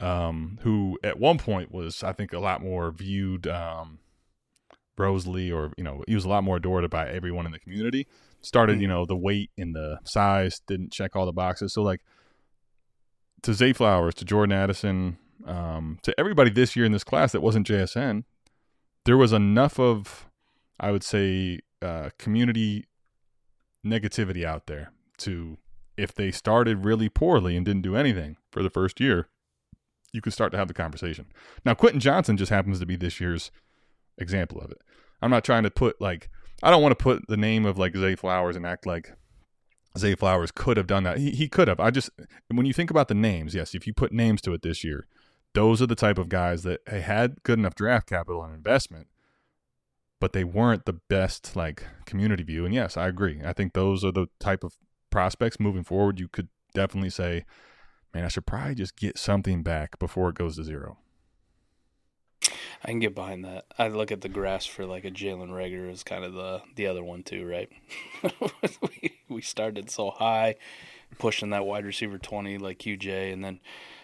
[0.00, 3.98] um, who at one point was, I think, a lot more viewed um,
[4.96, 8.06] Rosalie, or you know, he was a lot more adored by everyone in the community.
[8.42, 8.82] Started, mm-hmm.
[8.82, 11.74] you know, the weight and the size didn't check all the boxes.
[11.74, 12.00] So like
[13.42, 17.40] to Zay Flowers, to Jordan Addison, um, to everybody this year in this class that
[17.40, 18.24] wasn't JSN,
[19.04, 20.26] there was enough of,
[20.78, 22.86] I would say, uh, community
[23.84, 25.56] negativity out there to
[25.96, 29.28] if they started really poorly and didn't do anything for the first year,
[30.12, 31.26] you could start to have the conversation.
[31.64, 33.50] Now, Quentin Johnston just happens to be this year's
[34.18, 34.78] example of it.
[35.22, 36.28] I'm not trying to put like
[36.62, 39.12] I don't want to put the name of like Zay Flowers and act like
[39.96, 41.18] Zay Flowers could have done that.
[41.18, 41.80] He, he could have.
[41.80, 42.10] I just
[42.48, 45.06] when you think about the names, yes, if you put names to it this year,
[45.54, 49.08] those are the type of guys that had good enough draft capital and investment,
[50.20, 52.64] but they weren't the best like community view.
[52.64, 53.40] And yes, I agree.
[53.44, 54.76] I think those are the type of
[55.10, 56.20] prospects moving forward.
[56.20, 57.44] You could definitely say,
[58.14, 60.98] man, I should probably just get something back before it goes to zero.
[62.82, 63.66] I can get behind that.
[63.78, 66.86] I look at the grass for like a Jalen Reagor is kind of the the
[66.86, 67.68] other one too, right?
[68.82, 70.56] we we started so high,
[71.18, 73.60] pushing that wide receiver twenty like QJ, and then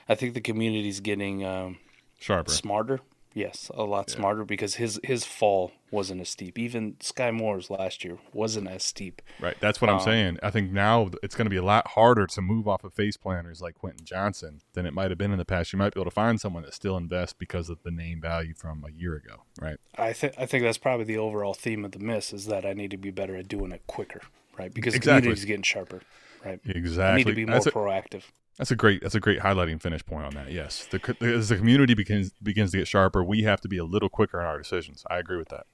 [0.08, 1.78] I think the community's getting um,
[2.18, 2.52] Sharper.
[2.52, 3.00] smarter.
[3.36, 4.16] Yes, a lot Yeah.
[4.16, 6.58] smarter because his his fall wasn't as steep.
[6.58, 9.20] Even Skyy Moore's last year wasn't as steep.
[9.38, 9.54] Right.
[9.60, 10.38] That's what I'm Um, saying.
[10.42, 13.18] I think now it's going to be a lot harder to move off of face
[13.18, 15.70] planners like Quentin Johnston than it might have been in the past.
[15.74, 18.54] You might be able to find someone that still invests because of the name value
[18.54, 19.42] from a year ago.
[19.60, 19.76] Right.
[19.98, 22.72] I think I think that's probably the overall theme of the miss is that I
[22.72, 24.22] need to be better at doing it quicker,
[24.58, 24.72] right?
[24.72, 25.20] Because the Exactly.
[25.20, 26.00] community's getting sharper,
[26.42, 26.58] right?
[26.64, 27.04] Exactly.
[27.04, 28.22] I need to be more that's, proactive.
[28.58, 29.02] That's a great.
[29.02, 30.50] That's a great highlighting finish point on that.
[30.50, 30.86] Yes.
[30.90, 33.84] The, co- as the community begins begins to get sharper, we have to be a
[33.84, 35.04] little quicker in our decisions.
[35.10, 35.66] I agree with that.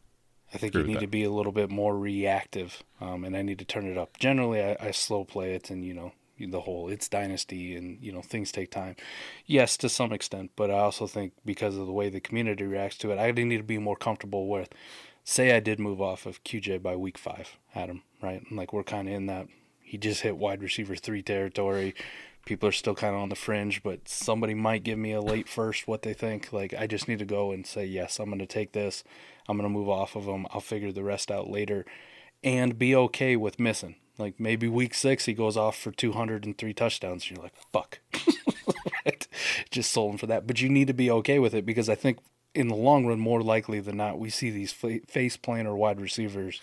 [0.55, 1.01] I think Agree you need that.
[1.03, 4.19] to be a little bit more reactive, um, and I need to turn it up.
[4.19, 8.13] Generally, I, I slow play it, and you know the whole it's dynasty, and you
[8.13, 8.97] know things take time.
[9.47, 12.99] Yes, to some extent, but I also think because of the way the community reacts
[12.99, 14.69] to it, I need to be more comfortable with.
[15.25, 18.43] Say I did move off of QJ by week five, Adam, right?
[18.49, 19.47] And like we're kind of in that.
[19.81, 21.95] He just hit wide receiver three territory.
[22.45, 25.49] People are still kind of on the fringe, but somebody might give me a late
[25.49, 26.53] first what they think.
[26.53, 29.05] Like I just need to go and say yes, I'm going to take this.
[29.49, 30.47] I'm going to move off of him.
[30.51, 31.85] I'll figure the rest out later
[32.43, 33.97] and be okay with missing.
[34.19, 37.29] Like maybe week six, he goes off for 203 touchdowns.
[37.29, 38.01] And you're like, fuck.
[39.71, 40.47] Just sold him for that.
[40.47, 42.19] But you need to be okay with it because I think
[42.55, 46.01] in the long run, more likely than not, we see these fa- face planter wide
[46.01, 46.61] receivers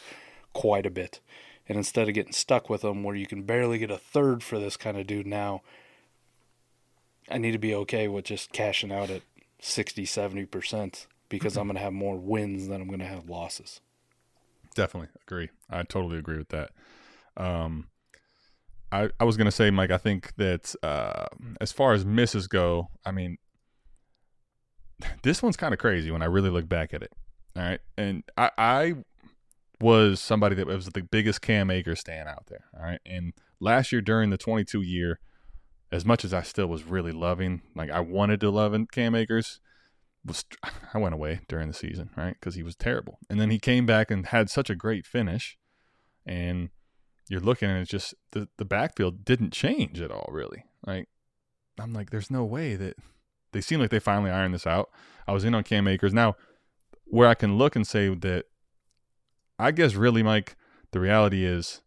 [0.53, 1.19] quite a bit.
[1.69, 4.59] And instead of getting stuck with them where you can barely get a third for
[4.59, 5.61] this kind of dude now,
[7.29, 9.21] I need to be okay with just cashing out at
[9.59, 13.81] 60, 70% because I'm going to have more wins than I'm going to have losses.
[14.73, 15.49] Definitely agree.
[15.69, 16.71] I totally agree with that.
[17.37, 17.87] Um,
[18.91, 19.91] I I was gonna say, Mike.
[19.91, 21.27] I think that uh,
[21.61, 23.37] as far as misses go, I mean,
[25.23, 27.11] this one's kind of crazy when I really look back at it.
[27.55, 28.95] All right, and I I
[29.81, 32.65] was somebody that was the biggest Cam Akers stand out there.
[32.77, 35.19] All right, and last year during the 22 year,
[35.91, 39.59] as much as I still was really loving, like I wanted to love Cam Akers,
[40.25, 40.45] was
[40.93, 42.33] I went away during the season, right?
[42.33, 45.57] Because he was terrible, and then he came back and had such a great finish,
[46.25, 46.69] and
[47.29, 50.65] you're looking and it's just the the backfield didn't change at all, really.
[50.85, 51.07] Like
[51.79, 52.97] I'm like, there's no way that
[53.51, 54.89] they seem like they finally ironed this out.
[55.27, 56.35] I was in on Cam Akers now,
[57.05, 58.45] where I can look and say that
[59.59, 60.55] I guess really, Mike,
[60.91, 61.81] the reality is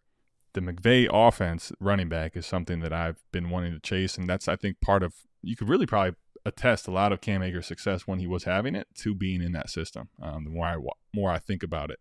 [0.52, 4.46] the McVay offense running back is something that I've been wanting to chase, and that's
[4.46, 6.14] I think part of you could really probably
[6.44, 9.52] attest a lot of Cam Akers' success when he was having it to being in
[9.52, 10.10] that system.
[10.20, 10.76] Um, the more I
[11.14, 11.98] more I think about it,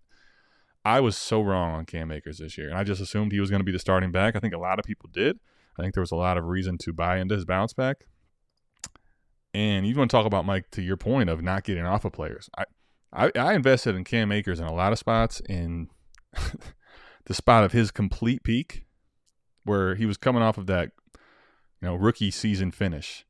[0.84, 3.50] I was so wrong on Cam Akers this year, and I just assumed he was
[3.50, 4.36] going to be the starting back.
[4.36, 5.40] I think a lot of people did.
[5.80, 8.06] I think there was a lot of reason to buy into his bounce back.
[9.54, 12.14] And you want to talk about Mike to your point of not getting off of
[12.14, 12.50] players.
[12.58, 12.66] I
[13.14, 15.90] I, I invested in Cam Akers in a lot of spots in
[17.26, 18.86] the spot of his complete peak,
[19.64, 20.92] where he was coming off of that,
[21.82, 23.26] you know, rookie season finish,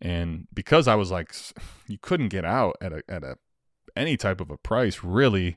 [0.00, 1.34] and because I was like,
[1.86, 3.36] you couldn't get out at a at a
[3.96, 5.56] any type of a price really.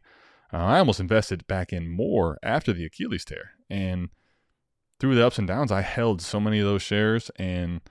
[0.54, 4.10] Uh, I almost invested back in more after the Achilles tear, and
[5.00, 7.82] through the ups and downs, I held so many of those shares, and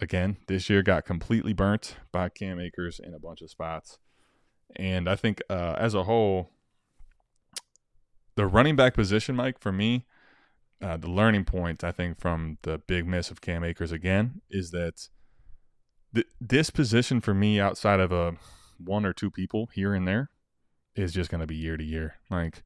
[0.00, 3.98] again, this year got completely burnt by Cam Akers in a bunch of spots.
[4.74, 6.50] And I think uh, as a whole,
[8.34, 10.06] the running back position, Mike, for me,
[10.82, 14.72] uh, the learning point I think from the big miss of Cam Akers again is
[14.72, 15.08] that
[16.14, 18.36] th- this position for me, outside of a
[18.78, 20.30] one or two people here and there,
[20.94, 22.16] is just going to be year to year.
[22.30, 22.62] Like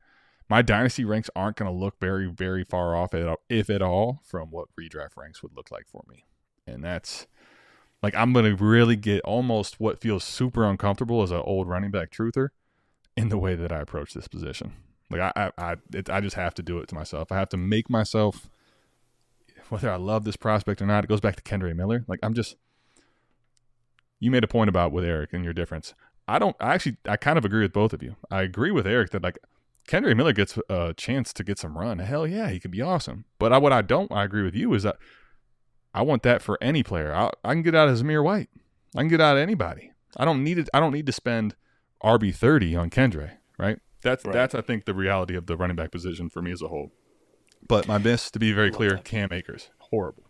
[0.49, 3.83] my dynasty ranks aren't going to look very, very far off, at, all, if at
[3.83, 6.25] all, from what redraft ranks would look like for me.
[6.67, 7.29] And that's
[8.03, 12.11] like I'm to really get almost what feels super uncomfortable as an old running back
[12.11, 12.49] truther
[13.17, 14.73] in the way that I approach this position.
[15.11, 17.31] Like I, I, I, it, I just have to do it to myself.
[17.33, 18.49] I have to make myself,
[19.69, 21.05] whether I love this prospect or not.
[21.05, 22.05] It goes back to Kendre Miller.
[22.09, 22.57] Like I'm just.
[24.23, 25.95] You made a point about with Eric and your difference.
[26.29, 26.55] I don't.
[26.61, 28.17] I actually, I kind of agree with both of you.
[28.31, 29.39] I agree with Eric that like
[29.89, 31.99] Kendre Miller gets a chance to get some run.
[31.99, 33.25] Hell yeah, he could be awesome.
[33.39, 34.97] But I, what I don't, I agree with you is that
[35.93, 37.12] I want that for any player.
[37.12, 38.49] I, I can get out of Zamir White.
[38.97, 39.93] I can get out of anybody.
[40.16, 40.68] I don't need it.
[40.74, 41.55] I don't need to spend
[42.03, 43.32] RB thirty on Kendre.
[43.59, 43.78] Right.
[44.03, 44.32] That's Right.
[44.32, 46.91] that's I think the reality of the running back position for me as a whole.
[47.66, 50.24] But my miss, to be very clear, Cam Akers, horrible.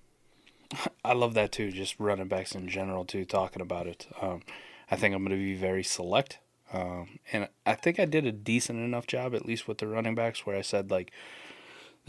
[1.05, 1.71] I love that too.
[1.71, 3.25] Just running backs in general too.
[3.25, 4.43] Talking about it, um,
[4.91, 6.39] I think I'm going to be very select,
[6.73, 10.15] um, and I think I did a decent enough job, at least with the running
[10.15, 11.13] backs, where I said like,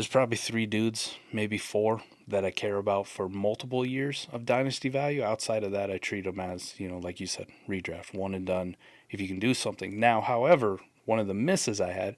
[0.02, 4.90] there's probably three dudes, maybe four, that I care about for multiple years of dynasty
[4.90, 5.22] value.
[5.22, 8.44] Outside of that, I treat them as you know, like you said, redraft, one and
[8.44, 8.76] done.
[9.12, 12.16] If you can do something now, however, one of the misses I had,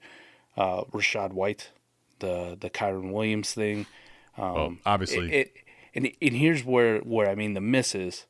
[0.56, 1.72] uh, Rachaad White,
[2.20, 3.84] the the Kyren Williams thing.
[4.38, 5.52] Um, Well, obviously, it, it
[5.94, 8.24] and and here's where where I mean the miss is.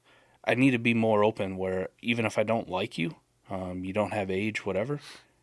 [0.44, 1.56] I need to be more open.
[1.56, 3.14] Where even if I don't like you,
[3.48, 4.98] um, you don't have age, whatever.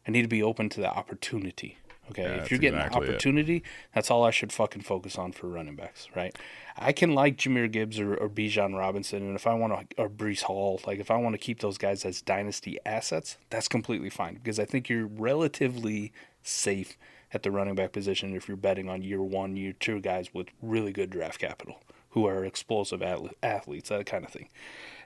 [0.06, 1.78] I need to be open to the opportunity.
[2.12, 3.10] Okay, Yeah, if you're getting exactly an it.
[3.10, 6.38] opportunity, that's all I should fucking focus on for running backs, right?
[6.78, 10.10] I can like Jahmyr Gibbs or, or Bijan Robinson, and if I want to, or
[10.10, 14.10] Breece Hall, like if I want to keep those guys as dynasty assets, that's completely
[14.10, 16.98] fine because I think you're relatively safe
[17.34, 20.48] at the running back position if you're betting on year one, year two guys with
[20.62, 23.02] really good draft capital who are explosive
[23.42, 24.50] athletes, that kind of thing.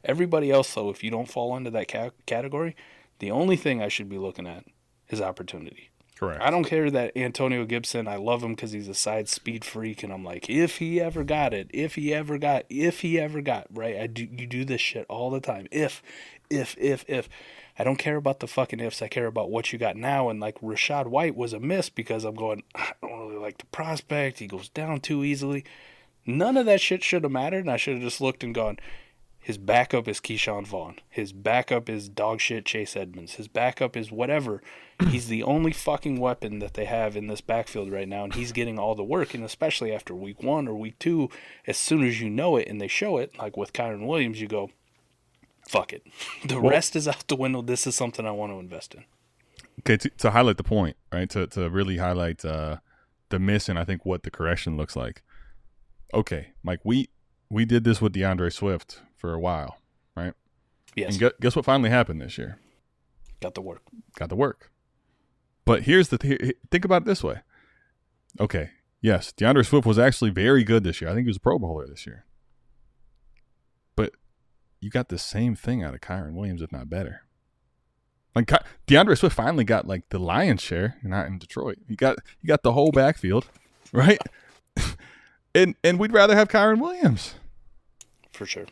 [0.04, 2.76] Everybody else, though, if you don't fall into that ca- category,
[3.20, 4.66] the only thing I should be looking at
[5.10, 5.92] is opportunity.
[6.16, 6.42] Correct.
[6.42, 10.02] I don't care that Antonio Gibson, I love him because he's a side speed freak,
[10.02, 13.42] and I'm like, if he ever got it, if he ever got, if he ever
[13.42, 13.98] got, right?
[13.98, 15.68] I do, you do this shit all the time.
[15.72, 16.02] If,
[16.50, 17.28] if, if, if.
[17.78, 19.02] I don't care about the fucking ifs.
[19.02, 20.30] I care about what you got now.
[20.30, 23.66] And like Rachaad White was a miss because I'm going, I don't really like the
[23.66, 24.40] prospect.
[24.40, 25.66] He goes down too easily.
[26.26, 27.66] None of that shit should have mattered.
[27.66, 28.78] And I should have just looked and gone,
[29.46, 30.96] his backup is Ke'Shawn Vaughn.
[31.08, 33.34] His backup is dogshit Chase Edmonds.
[33.36, 34.64] His backup is whatever.
[35.10, 38.52] He's the only fucking weapon that they have in this backfield right now, and he's
[38.52, 39.36] getting all the work.
[39.36, 41.30] And especially after week one or week two,
[41.68, 44.48] as soon as you know it and they show it, like with Kyren Williams, you
[44.48, 44.72] go,
[45.68, 46.02] fuck it.
[46.48, 47.62] The Well- rest is out the window.
[47.62, 49.06] This is something I want to invest in.
[49.82, 52.78] okay to, to highlight the point right to, to really highlight uh
[53.30, 55.22] the miss and i think what the correction looks like
[56.14, 57.10] okay mike we
[57.50, 59.78] we did this with deandre swift for a while
[60.16, 60.34] right
[60.96, 62.60] Yes, and gu- guess what finally happened this year
[63.42, 63.82] got the work.
[64.16, 64.72] got the work
[65.66, 67.42] but here's the th- think about it this way
[68.40, 68.70] okay
[69.02, 71.58] yes deandre swift was actually very good this year i think he was a pro
[71.58, 72.26] bowler this year
[73.96, 74.12] but
[74.80, 77.22] you got the same thing out of kyren williams if not better
[78.36, 78.52] like
[78.86, 81.78] DeAndre Swift finally got like the lion's share, not in Detroit.
[81.88, 83.48] He got he got the whole backfield,
[83.94, 84.20] right?
[85.56, 87.36] and and we'd rather have Kyren Williams.
[88.34, 88.66] For sure.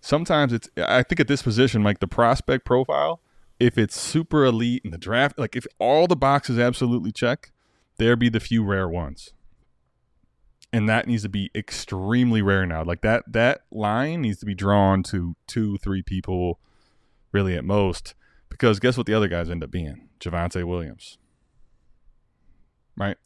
[0.00, 3.20] Sometimes it's I think at this position, like the prospect profile,
[3.58, 7.52] if it's super elite in the draft, like if all the boxes absolutely check,
[7.98, 9.32] there be the few rare ones.
[10.72, 12.82] And that needs to be extremely rare now.
[12.82, 16.58] Like that that line needs to be drawn to two, three people
[17.32, 18.14] really at most.
[18.48, 20.08] Because guess what the other guys end up being?
[20.18, 21.18] Javonte Williams.
[22.96, 23.16] Right?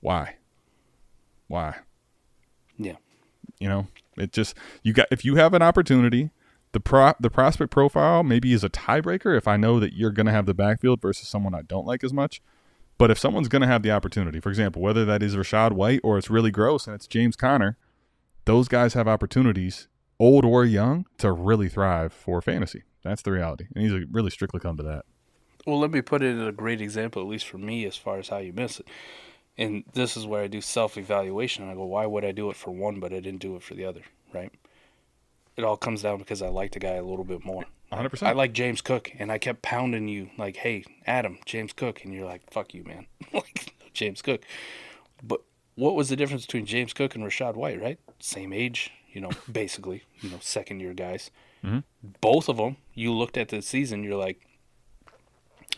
[0.00, 0.36] Why?
[1.48, 1.76] Why?
[2.76, 2.96] Yeah.
[3.58, 6.30] You know, it just you got if you have an opportunity,
[6.72, 10.26] the pro the prospect profile maybe is a tiebreaker if I know that you're going
[10.26, 12.40] to have the backfield versus someone I don't like as much.
[12.98, 16.00] But if someone's going to have the opportunity, for example, whether that is Rachaad White
[16.04, 17.76] or it's really gross and it's James Conner,
[18.44, 19.88] those guys have opportunities,
[20.20, 22.82] old or young, to really thrive for fantasy.
[23.02, 23.66] That's the reality.
[23.74, 25.04] And he's really strictly come to that.
[25.66, 28.18] Well, let me put it in a great example, at least for me, as far
[28.18, 28.88] as how you miss it.
[29.58, 31.68] And this is where I do self evaluation.
[31.68, 33.74] I go, why would I do it for one, but I didn't do it for
[33.74, 34.50] the other, right?
[35.56, 37.64] It all comes down because I like the guy a little bit more.
[37.92, 38.26] 100%.
[38.26, 42.04] I like James Cook, and I kept pounding you, like, hey, Adam, James Cook.
[42.04, 43.06] And you're like, fuck you, man.
[43.34, 44.42] like, James Cook.
[45.22, 45.42] But
[45.74, 47.98] what was the difference between James Cook and Rachaad White, right?
[48.18, 51.30] Same age, you know, basically, you know, second year guys.
[51.62, 51.84] Mhm.
[52.22, 54.40] Both of them, you looked at the season, you're like,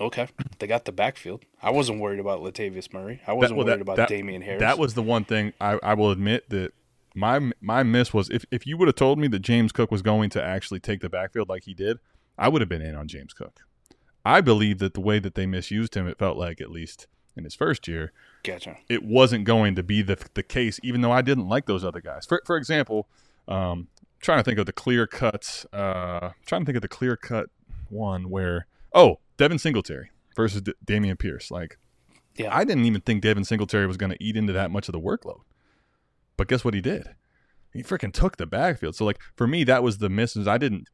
[0.00, 0.28] okay,
[0.58, 1.44] they got the backfield.
[1.62, 3.20] I wasn't worried about Latavius Murray.
[3.26, 4.60] I wasn't well, worried that- about that- Damien Harris.
[4.60, 6.72] That was the one thing I, I will admit that
[7.14, 10.02] my my miss was if, if you would have told me that James Cook was
[10.02, 11.98] going to actually take the backfield like he did,
[12.36, 13.60] I would have been in on James Cook.
[14.24, 17.44] I believe that the way that they misused him, it felt like at least in
[17.44, 18.78] his first year, gotcha.
[18.88, 20.80] it wasn't going to be the the case.
[20.82, 22.26] Even though I didn't like those other guys.
[22.26, 23.06] For for example,
[23.46, 23.88] um,
[24.20, 25.66] trying to think of the clear cuts.
[25.72, 27.48] Uh, trying to think of the clear cut
[27.90, 31.50] one where oh Devin Singletary versus D- Dameon Pierce.
[31.50, 31.78] Like
[32.36, 32.54] Yeah.
[32.54, 35.00] I didn't even think Devin Singletary was going to eat into that much of the
[35.00, 35.40] workload.
[36.36, 37.08] But guess what he did?
[37.72, 38.94] He freaking took the backfield.
[38.96, 40.46] So like for me, that was the misses.
[40.46, 40.88] I didn't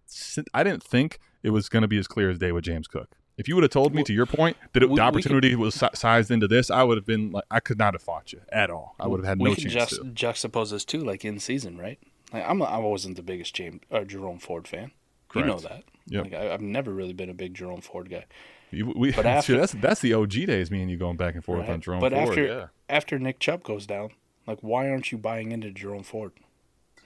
[0.54, 3.16] I didn't think it was going to be as clear as day with James Cook.
[3.38, 5.54] If you would have told me, to your point, that it, we- the we opportunity
[5.54, 8.34] was si- sized into this, I would have been like, I could not have fought
[8.34, 8.94] you at all.
[9.00, 10.04] I would have had we no can chance just to.
[10.48, 11.98] juxtapose this too, like in season, right?
[12.34, 14.92] Like, I'm I wasn't the biggest James uh, Jerome Ford fan.
[15.34, 15.84] You know that.
[16.06, 16.24] Yep.
[16.24, 18.24] Like I, I've never really been a big Jerome Ford guy.
[18.70, 20.70] You- we, But after- that's that's the OG days.
[20.70, 21.70] Me and you going back and forth right?
[21.70, 22.28] on Jerome but Ford.
[22.28, 22.66] after yeah.
[22.88, 24.10] after Nick Chubb goes down,
[24.46, 26.32] like why aren't you buying into Jerome Ford?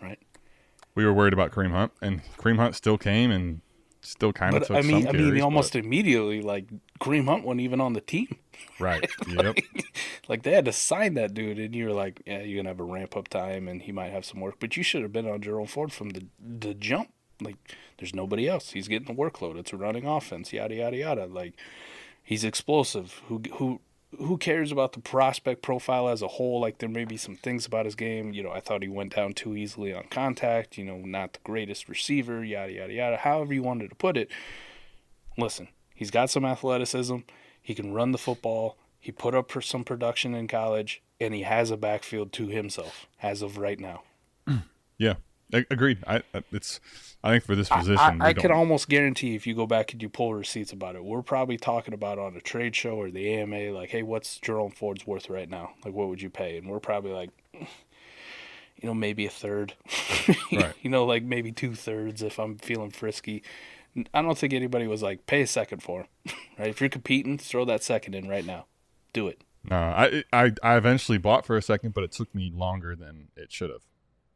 [0.03, 0.19] Right.
[0.95, 3.61] we were worried about Kareem Hunt, and Kareem Hunt still came and
[4.03, 6.67] still kind of But took I mean, some I mean, carries, almost but- immediately, like
[7.01, 8.37] Kareem Hunt wasn't even on the team.
[8.79, 9.09] right.
[9.29, 9.57] Yep.
[10.29, 12.81] Like they had to sign that dude, and you were like, yeah, you're gonna have
[12.81, 14.57] a ramp up time, and he might have some work.
[14.61, 17.11] But you should have been on Jerome Ford from the the jump.
[17.41, 17.57] Like,
[17.99, 18.71] there's nobody else.
[18.71, 19.57] He's getting the workload.
[19.57, 20.53] It's a running offense.
[20.53, 21.27] Yada yada yada.
[21.27, 21.55] Like,
[22.23, 23.23] he's explosive.
[23.29, 23.81] Who who
[24.19, 26.61] who cares about the prospect profile as a whole?
[26.61, 28.33] Like, there may be some things about his game.
[28.33, 30.79] You know, I thought he went down too easily on contact.
[30.79, 32.45] You know, not the greatest receiver.
[32.45, 33.17] Yada yada yada.
[33.19, 34.31] However you wanted to put it.
[35.37, 37.19] Listen, he's got some athleticism.
[37.61, 38.77] He can run the football.
[39.01, 43.07] He put up for some production in college, and he has a backfield to himself
[43.23, 44.03] as of right now.
[44.97, 45.15] Yeah.
[45.71, 45.99] Agreed.
[46.07, 46.81] I I- it's.
[47.23, 49.95] I think for this position, I, we I can almost guarantee if you go back
[49.95, 53.11] and you pull receipts about it, we're probably talking about on a trade show or
[53.11, 55.71] the AMA, like, hey, what's Jerome Ford's worth right now?
[55.87, 56.59] Like, what would you pay?
[56.59, 57.67] And we're probably like, you
[58.83, 59.73] know, maybe a third.
[60.53, 60.75] Right.
[60.83, 63.43] you know, like maybe two thirds if I'm feeling frisky.
[64.13, 66.07] I don't think anybody was like, pay a second for him.
[66.59, 66.69] right?
[66.69, 68.67] If you're competing, throw that second in right now.
[69.15, 69.43] Do it.
[69.71, 73.29] No, I, I I eventually bought for a second, but it took me longer than
[73.37, 73.83] it should have.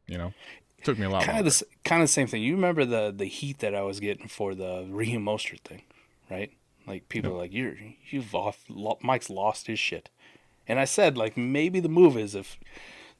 [0.07, 0.33] You know,
[0.79, 1.49] it took me a lot kind longer.
[1.49, 2.41] of the kind of the same thing.
[2.41, 5.83] You remember the the heat that I was getting for the Raheem Mostert thing,
[6.31, 6.51] right?
[6.87, 7.75] Like people are like, "You're
[8.09, 8.63] you've off,
[9.01, 10.09] Mike's lost his shit,"
[10.67, 12.57] and I said like maybe the move is if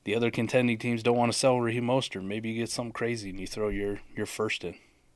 [0.06, 3.30] the other contending teams don't want to sell Raheem Mostert, maybe you get something crazy
[3.30, 4.76] and you throw your your first in,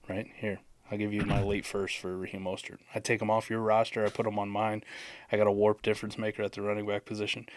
[0.09, 0.59] right here.
[0.91, 2.79] I'll give you my late first for Raheem Mostert.
[2.93, 4.05] I take him off your roster.
[4.05, 4.83] I put him on mine.
[5.31, 7.47] I got a warp difference maker at the running back position.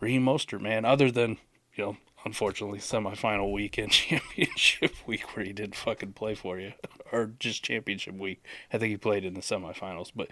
[0.00, 1.38] Raheem Mostert, man, other than,
[1.74, 6.72] you know, unfortunately, semifinal week and championship week where he didn't fucking play for you,
[7.12, 8.42] or just championship week.
[8.72, 10.28] I think he played in the semifinals, but,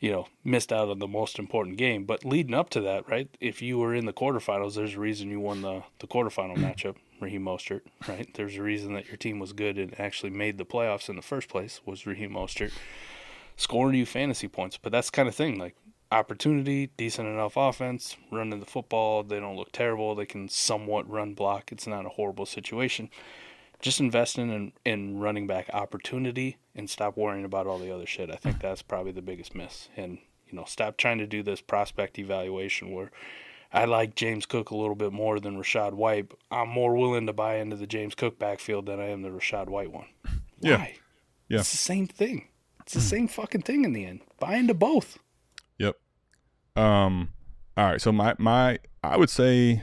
[0.00, 2.04] you know, missed out on the most important game.
[2.04, 5.30] But leading up to that, right, if you were in the quarterfinals, there's a reason
[5.30, 6.64] you won the, the quarterfinal mm.
[6.64, 8.28] matchup, Raheem Mostert, right?
[8.34, 11.22] There's a reason that your team was good and actually made the playoffs in the
[11.22, 12.72] first place was Raheem Mostert
[13.56, 14.76] scoring you fantasy points.
[14.76, 15.76] But that's the kind of thing like
[16.12, 19.22] opportunity, decent enough offense, running the football.
[19.22, 20.14] They don't look terrible.
[20.14, 21.72] They can somewhat run block.
[21.72, 23.10] It's not a horrible situation.
[23.80, 28.06] Just invest in in, in running back opportunity and stop worrying about all the other
[28.06, 28.30] shit.
[28.30, 29.88] I think that's probably the biggest miss.
[29.96, 33.10] And you know, stop trying to do this prospect evaluation where
[33.72, 36.30] I like James Cook a little bit more than Rachaad White.
[36.50, 39.68] I'm more willing to buy into the James Cook backfield than I am the Rachaad
[39.68, 40.06] White one.
[40.60, 40.86] Yeah.
[41.48, 41.60] Yeah.
[41.60, 42.48] It's the same thing.
[42.80, 43.06] It's the hmm.
[43.06, 44.20] same fucking thing in the end.
[44.38, 45.18] Buy into both.
[46.76, 47.30] Um.
[47.76, 48.00] All right.
[48.00, 49.82] So my my I would say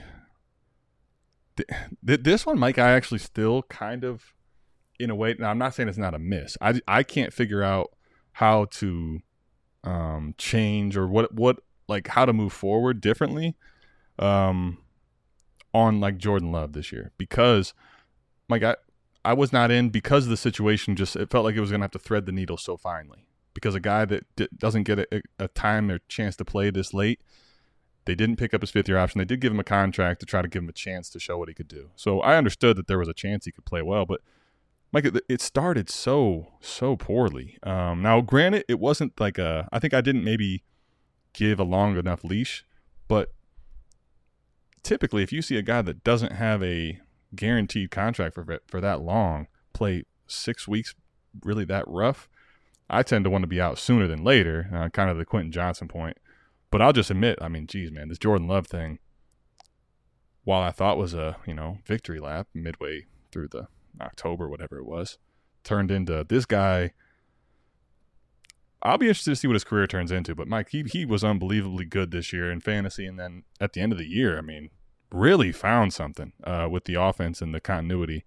[1.58, 1.70] th-
[2.06, 2.78] th- this one, Mike.
[2.78, 4.34] I actually still kind of,
[5.00, 5.36] in a way.
[5.38, 6.58] Now I'm not saying it's not a miss.
[6.62, 7.92] I I can't figure out
[8.34, 9.20] how to
[9.84, 13.56] um change or what what like how to move forward differently
[14.18, 14.78] um
[15.74, 17.74] on like Jordan Love this year because
[18.50, 18.76] like I
[19.24, 21.80] I was not in because of the situation just it felt like it was going
[21.82, 23.26] to have to thread the needle so finely
[23.62, 26.94] because a guy that d- doesn't get a, a time or chance to play this
[26.94, 27.20] late
[28.06, 30.26] they didn't pick up his fifth year option they did give him a contract to
[30.26, 32.78] try to give him a chance to show what he could do so I understood
[32.78, 34.22] that there was a chance he could play well but
[34.92, 37.58] Mike, it, started so so poorly.
[37.62, 39.70] Um, now, granted, it wasn't like a.
[39.72, 40.64] I think I didn't maybe
[41.34, 42.66] give a long enough leash,
[43.08, 43.32] but
[44.82, 47.00] typically, if you see a guy that doesn't have a
[47.36, 50.96] guaranteed contract for for that long play six weeks,
[51.44, 52.28] really that rough,
[52.90, 54.70] I tend to want to be out sooner than later.
[54.74, 56.18] Uh, kind of the Quentin Johnston point,
[56.72, 59.00] but I'll just admit, I mean, geez, man, this Jordan Love thing.
[60.44, 63.68] While I thought was a you know victory lap midway through the
[64.02, 65.18] October, whatever it was,
[65.64, 66.92] turned into this guy.
[68.82, 70.34] I'll be interested to see what his career turns into.
[70.34, 73.82] But Mike, he he was unbelievably good this year in fantasy, and then at the
[73.82, 74.70] end of the year, I mean,
[75.12, 78.24] really found something uh, with the offense and the continuity.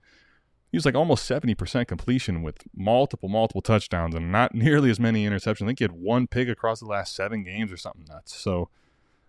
[0.73, 4.99] He was like almost seventy percent completion with multiple multiple touchdowns and not nearly as
[4.99, 5.63] many interceptions.
[5.63, 8.35] I think he had one pick across the last seven games or something nuts.
[8.35, 8.71] So,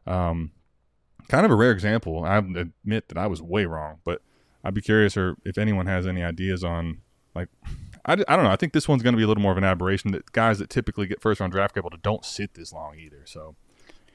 [0.07, 0.51] um,
[1.27, 2.23] kind of a rare example.
[2.23, 4.21] I admit that I was way wrong, but
[4.63, 7.01] I'd be curious or if anyone has any ideas on
[7.35, 7.49] like
[8.05, 8.51] I, I don't know.
[8.51, 10.59] I think this one's going to be a little more of an aberration that guys
[10.59, 13.21] that typically get first round draft capital don't sit this long either.
[13.25, 13.55] So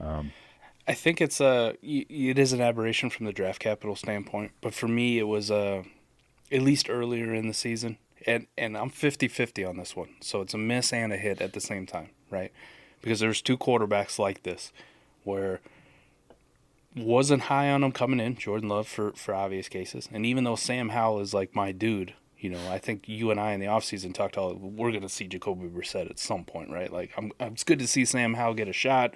[0.01, 0.33] um,
[0.87, 4.89] I think it's a it is an aberration from the draft capital standpoint, but for
[4.89, 5.83] me it was uh,
[6.51, 10.55] at least earlier in the season, and and I'm 50-50 on this one, so it's
[10.55, 12.53] a miss and a hit at the same time, right?
[13.01, 14.73] Because there's two quarterbacks like this,
[15.25, 15.61] where
[16.97, 20.09] wasn't high on him coming in, Jordan Love for for obvious cases.
[20.13, 23.41] And even though Sam Howell is like my dude, you know, I think you and
[23.41, 26.93] I in the offseason talked all we're gonna see Jacoby Brissett at some point, right?
[26.93, 29.15] Like I'm, it's good to see Sam Howell get a shot.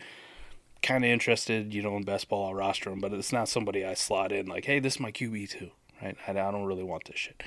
[0.83, 2.47] Kind of interested, you know, in best ball.
[2.49, 5.13] I'll roster him, but it's not somebody I slot in like, hey, this is my
[5.13, 5.71] QB too,
[6.03, 6.17] right?
[6.27, 7.43] I, I don't really want this shit.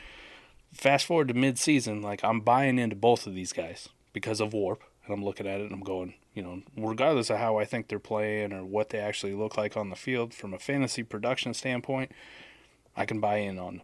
[0.73, 4.53] Fast forward to mid season, like I'm buying into both of these guys because of
[4.53, 7.65] Warp, and I'm looking at it and I'm going, you know, regardless of how I
[7.65, 11.03] think they're playing or what they actually look like on the field from a fantasy
[11.03, 12.11] production standpoint,
[12.95, 13.81] I can buy in on them.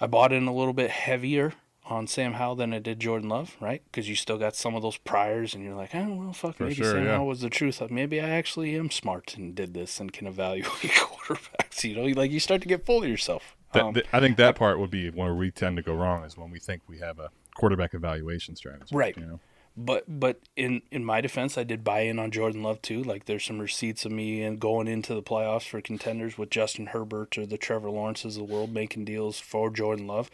[0.00, 1.54] I bought in a little bit heavier
[1.84, 3.82] on Sam Howell than I did Jordan Love, right?
[3.86, 6.64] Because you still got some of those priors, and you're like, oh well, fuck, For
[6.64, 7.16] maybe sure, Sam yeah.
[7.16, 7.82] Howell was the truth.
[7.90, 11.84] Maybe I actually am smart and did this and can evaluate quarterbacks.
[11.84, 13.56] You know, like you start to get full of yourself.
[13.72, 16.24] That, Um, th- I think that part would be where we tend to go wrong
[16.24, 18.94] is when we think we have a quarterback evaluation strategy.
[18.96, 19.16] Right.
[19.16, 19.40] You know?
[19.80, 23.00] But but in in my defense, I did buy in on Jordan Love too.
[23.00, 26.86] Like there's some receipts of me and going into the playoffs for contenders with Justin
[26.86, 30.30] Herbert or the Trevor Lawrences of the world making deals for Jordan Love,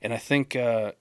[0.00, 0.92] and I think uh,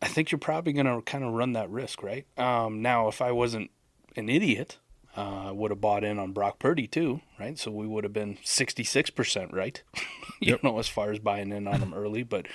[0.00, 2.26] I think you're probably gonna kind of run that risk, right?
[2.38, 3.72] Um, now, if I wasn't
[4.14, 4.78] an idiot,
[5.16, 7.58] uh, would have bought in on Brock Purdy too, right?
[7.58, 9.82] So we would have been 66% right,
[10.40, 12.22] you don't know, as far as buying in on him early.
[12.22, 12.46] But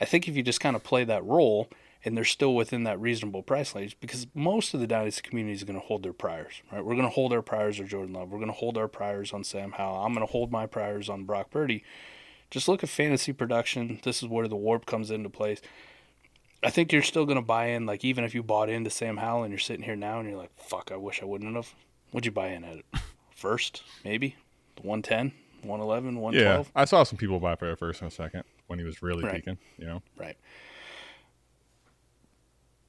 [0.00, 1.68] I think if you just kind of play that role
[2.04, 5.64] and they're still within that reasonable price range, because most of the dynasty community is
[5.64, 6.84] going to hold their priors, right?
[6.84, 8.30] We're going to hold our priors on Jordan Love.
[8.30, 10.04] We're going to hold our priors on Sam Howell.
[10.04, 11.82] I'm going to hold my priors on Brock Purdy.
[12.50, 13.98] Just look at fantasy production.
[14.04, 15.60] This is where the warp comes into place.
[16.62, 19.16] I think you're still going to buy in, like, even if you bought into Sam
[19.16, 21.74] Howell and you're sitting here now and you're like, fuck, I wish I wouldn't have.
[22.16, 22.78] What'd you buy in at?
[23.36, 24.36] First, maybe?
[24.80, 26.64] 110, 111, Yeah.
[26.74, 29.22] I saw some people buy for a first and a second when he was really
[29.22, 29.34] Right.
[29.34, 30.00] peaking, you know?
[30.16, 30.38] Right.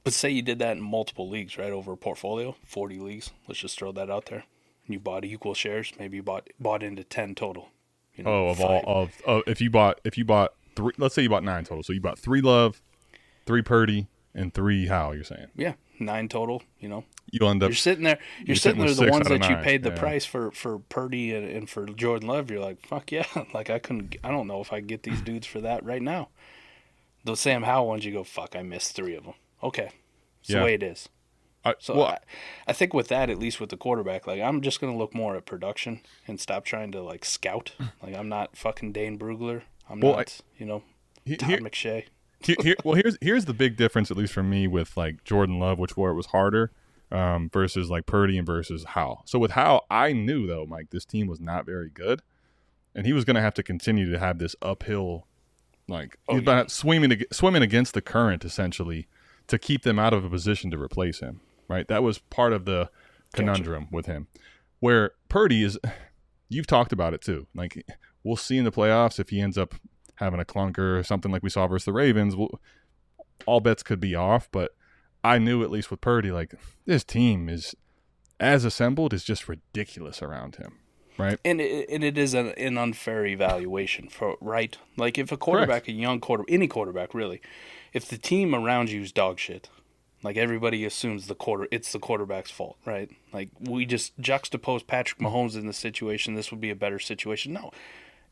[0.02, 1.70] But say you did that in multiple leagues, right?
[1.70, 3.30] Over a portfolio, 40 leagues.
[3.46, 4.44] Let's just throw that out there.
[4.86, 5.92] And you bought equal shares.
[5.98, 7.68] Maybe you bought bought into 10 total.
[8.14, 10.92] You know, Oh, of all five- of oh, if you bought if you bought three,
[10.96, 11.82] let's say you bought nine total.
[11.82, 12.80] So you bought three Love,
[13.44, 15.14] three Purdy, and three Howell.
[15.16, 17.04] You're saying Yeah, nine total, you know.
[17.30, 18.18] you'll end up You're sitting there.
[18.38, 19.06] You're, you're sitting sitting there.
[19.06, 19.98] The ones that you paid the yeah.
[19.98, 22.50] price for for Purdy and, and for Jordan Love.
[22.50, 23.26] You're like, fuck yeah.
[23.54, 24.16] Like I couldn't.
[24.24, 26.28] I don't know if I get these dudes for that right now.
[27.24, 28.54] The Sam Howell ones, you go, fuck.
[28.56, 29.34] I missed three of them.
[29.62, 29.90] Okay,
[30.40, 30.60] it's Yeah.
[30.60, 31.08] the way it is.
[31.64, 32.18] I, So well, I,
[32.68, 35.36] I think with that, at least with the quarterback, like I'm just gonna look more
[35.36, 37.72] at production and stop trying to like scout.
[38.02, 39.62] Like I'm not fucking Dane Brugler.
[39.90, 40.82] I'm Well, I- not, you know,
[41.36, 42.04] Todd McShay.
[42.40, 45.58] Here, here, well, here's here's the big difference, at least for me, with like Jordan
[45.58, 46.70] Love, which where it was harder,
[47.10, 49.22] um, versus like Purdy and versus Howell.
[49.26, 52.22] So with Howell, I knew though, Mike, this team was not very good,
[52.94, 55.26] and he was going to have to continue to have this uphill,
[55.88, 56.52] like Oh, he's yeah.
[56.52, 59.06] about swimming swimming against the current essentially
[59.48, 61.40] to keep them out of a position to replace him.
[61.68, 62.88] Right, that was part of the
[63.34, 64.26] conundrum with him.
[64.80, 65.78] Where Purdy is,
[66.48, 67.46] you've talked about it too.
[67.54, 67.84] Like
[68.22, 69.74] we'll see in the playoffs if he ends up
[70.18, 72.36] having a clunker or something like we saw versus the Ravens.
[72.36, 72.60] We'll,
[73.46, 74.72] all bets could be off, but
[75.24, 76.54] I knew at least with Purdy, like
[76.86, 77.74] this team is
[78.40, 80.78] as assembled is just ridiculous around him.
[81.16, 81.38] Right?
[81.44, 84.78] And it, and it is an, an unfair evaluation for right.
[84.96, 87.40] Like if a quarterback, a young quarter, any quarterback really,
[87.92, 89.68] if the team around you is dog shit,
[90.22, 93.10] like everybody assumes the quarter, it's the quarterback's fault, right?
[93.32, 96.34] Like we just juxtapose Patrick Mahomes in this situation.
[96.34, 97.52] This would be a better situation.
[97.52, 97.72] No,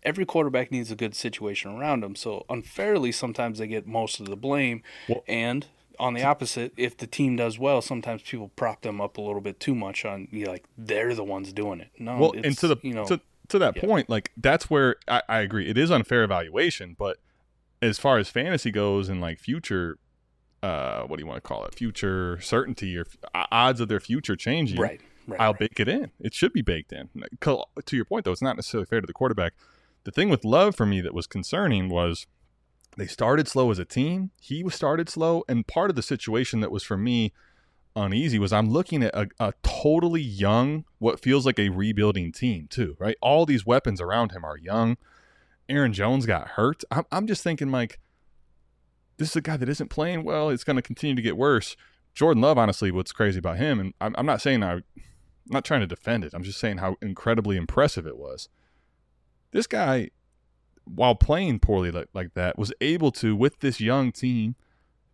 [0.03, 2.17] every quarterback needs a good situation around him.
[2.17, 4.83] So unfairly, sometimes they get most of the blame.
[5.09, 5.67] Well- and
[5.99, 9.41] on the opposite, if the team does well, sometimes people prop them up a little
[9.41, 11.89] bit too much on you know, like they're the ones doing it.
[11.99, 13.83] No, well, it's, and to the you know to, to that yeah.
[13.83, 15.69] point, like that's where I, I agree.
[15.69, 17.19] It is unfair evaluation, but
[17.83, 19.99] as far as fantasy goes and like future,
[20.63, 21.75] uh, what do you want to call it?
[21.75, 24.81] Future certainty or f- odds of their future changing.
[24.81, 25.61] right, right, I'll right.
[25.61, 26.11] bake it in.
[26.21, 27.09] It should be baked in.
[27.41, 29.55] To your point, though, it's not necessarily fair to the quarterback.
[30.07, 32.29] The thing with Love for me that was concerning was
[32.97, 34.31] they started slow as a team.
[34.41, 37.33] He was started slow, and part of the situation that was for me
[37.97, 42.69] uneasy was I'm looking at a, a totally young, what feels like a rebuilding team
[42.71, 43.17] too, right?
[43.21, 44.97] All these weapons around him are young.
[45.69, 46.85] Aaron Jones got hurt.
[46.89, 47.99] I'm, I'm just thinking like,
[49.17, 50.51] this is a guy that isn't playing well.
[50.51, 51.77] It's going to continue to get worse.
[52.15, 54.85] Jordan Love, honestly, what's crazy about him, and I'm, I'm not saying I, I'm
[55.51, 56.33] not trying to defend it.
[56.33, 58.49] I'm just saying how incredibly impressive it was.
[59.57, 60.11] This guy,
[60.85, 64.55] while playing poorly like, like that, was able to, with this young team,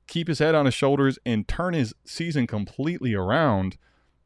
[0.08, 3.76] keep his head on his shoulders and turn his season completely around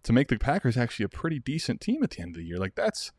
[0.04, 2.56] to make the Packers actually a pretty decent team at the end of the year.
[2.56, 3.12] Like that's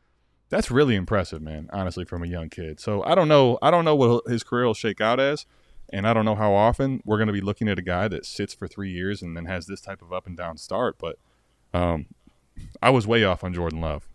[0.49, 1.69] that's really impressive, man.
[1.71, 2.79] Honestly, from a young kid.
[2.79, 3.59] So I don't know.
[3.61, 5.45] I don't know what his career will shake out as,
[5.93, 8.25] and I don't know how often we're going to be looking at a guy that
[8.25, 10.97] sits for three years and then has this type of up and down start.
[10.97, 11.19] But
[11.75, 12.07] um,
[12.81, 14.09] I was way off on Jordan Love.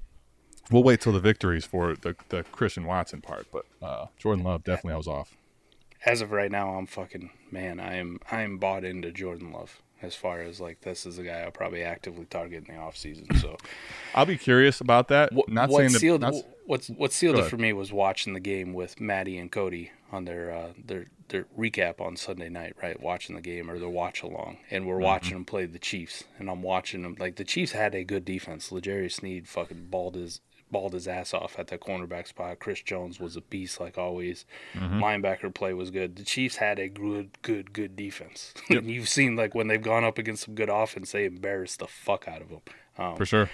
[0.70, 4.64] We'll wait till the victories for the the Christian Watson part, but uh, Jordan Love
[4.64, 5.36] definitely I was off.
[6.04, 7.78] As of right now, I'm fucking man.
[7.80, 11.22] I am I am bought into Jordan Love as far as like this is a
[11.22, 13.38] guy I'll probably actively target in the offseason.
[13.40, 13.56] So
[14.14, 15.32] I'll be curious about that.
[15.32, 15.90] what, not what that.
[15.98, 16.34] sealed not-
[16.66, 20.24] what's what sealed it for me was watching the game with Maddie and Cody on
[20.24, 23.00] their uh, their their recap on Sunday night, right?
[23.00, 24.90] Watching the game or their watch along, and Mm-hmm.
[24.90, 28.04] we're watching them play the Chiefs, and I'm watching them like the Chiefs had a
[28.04, 28.72] good defense.
[28.72, 30.40] L'Jarius Sneed fucking balled his
[30.72, 32.58] balled his ass off at that cornerback spot.
[32.58, 34.44] Chris Jones was a beast like always.
[34.74, 35.02] Mm-hmm.
[35.02, 36.16] Linebacker play was good.
[36.16, 38.54] The Chiefs had a good, good, good defense.
[38.70, 41.86] and you've seen like when they've gone up against some good offense, they embarrass the
[41.86, 42.60] fuck out of them.
[42.98, 43.50] Um, for sure.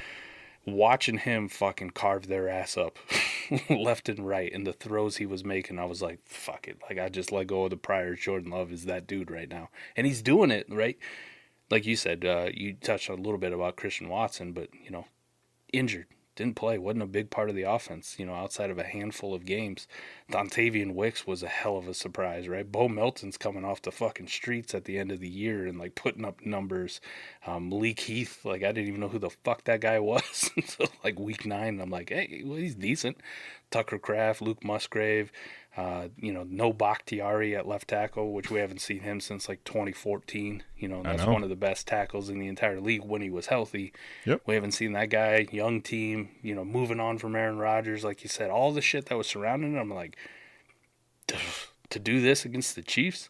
[0.67, 2.99] watching him fucking carve their ass up
[3.71, 6.79] left and right and the throws he was making, I was like, fuck it.
[6.89, 9.69] Like I just let go of the prior Jordan Love is that dude right now.
[9.97, 10.99] And he's doing it, right?
[11.71, 15.07] Like you said, uh, you touched a little bit about Christian Watson, but you know,
[15.73, 16.07] injured.
[16.39, 19.35] Didn't play, wasn't a big part of the offense, you know, outside of a handful
[19.35, 19.89] of games.
[20.31, 22.71] Dontayvion Wicks was a hell of a surprise, right?
[22.71, 25.97] Bo Melton's coming off the fucking streets at the end of the year and like
[25.97, 27.01] putting up numbers.
[27.45, 31.19] Um, Heath, like I didn't even know who the fuck that guy was until like
[31.19, 31.81] week nine.
[31.81, 33.17] I'm like, hey, well, he's decent.
[33.73, 35.33] Tucker Kraft, Luke Musgrave,
[35.79, 39.63] uh, you know, no Bakhtiari at left tackle, which we haven't seen him since like
[39.63, 40.65] 2014.
[40.77, 41.33] You know, and that's know.
[41.33, 43.93] one of the best tackles in the entire league when he was healthy.
[44.25, 44.43] Yep.
[44.45, 48.25] We haven't seen that guy, young team, you know, moving on from Aaron Rodgers, like
[48.25, 49.79] you said, all the shit that was surrounding him.
[49.79, 50.17] I'm like,
[51.91, 53.29] to do this against the Chiefs,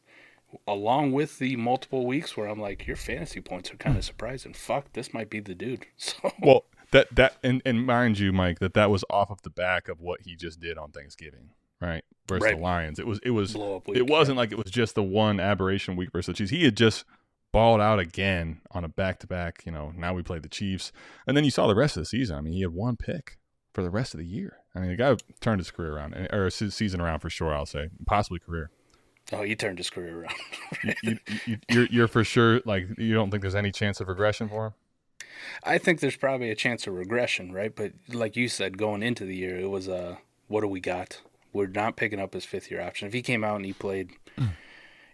[0.67, 4.55] along with the multiple weeks where I'm like, your fantasy points are kind of surprising.
[4.55, 5.85] Fuck, this might be the dude.
[5.99, 9.51] So Well, that that and, and mind you, Mike, that that was off of the
[9.51, 11.51] back of what he just did on Thanksgiving,
[11.81, 12.05] right?
[12.29, 12.57] Versus Right.
[12.57, 12.99] the Lions.
[12.99, 13.97] It was it was blow up week.
[13.99, 16.51] it wasn't like it was just the one aberration week versus the Chiefs.
[16.51, 17.05] He had just
[17.53, 19.63] balled out again on a back to back.
[19.65, 20.93] You know, now we played the Chiefs,
[21.27, 22.37] and then you saw the rest of the season.
[22.37, 23.39] I mean, he had one pick
[23.73, 24.59] for the rest of the year.
[24.75, 27.55] I mean, the guy turned his career around, or his season around for sure.
[27.55, 28.71] I'll say, possibly career.
[29.33, 30.35] Oh, he turned his career around.
[31.03, 34.09] You, you, you, you're you're for sure like you don't think there's any chance of
[34.09, 34.73] regression for him.
[35.65, 37.75] I think there's probably a chance of regression, right?
[37.75, 41.21] But like you said, going into the year, it was uh, what do we got?
[41.53, 43.09] We're not picking up his fifth year option.
[43.09, 44.11] If he came out and he played,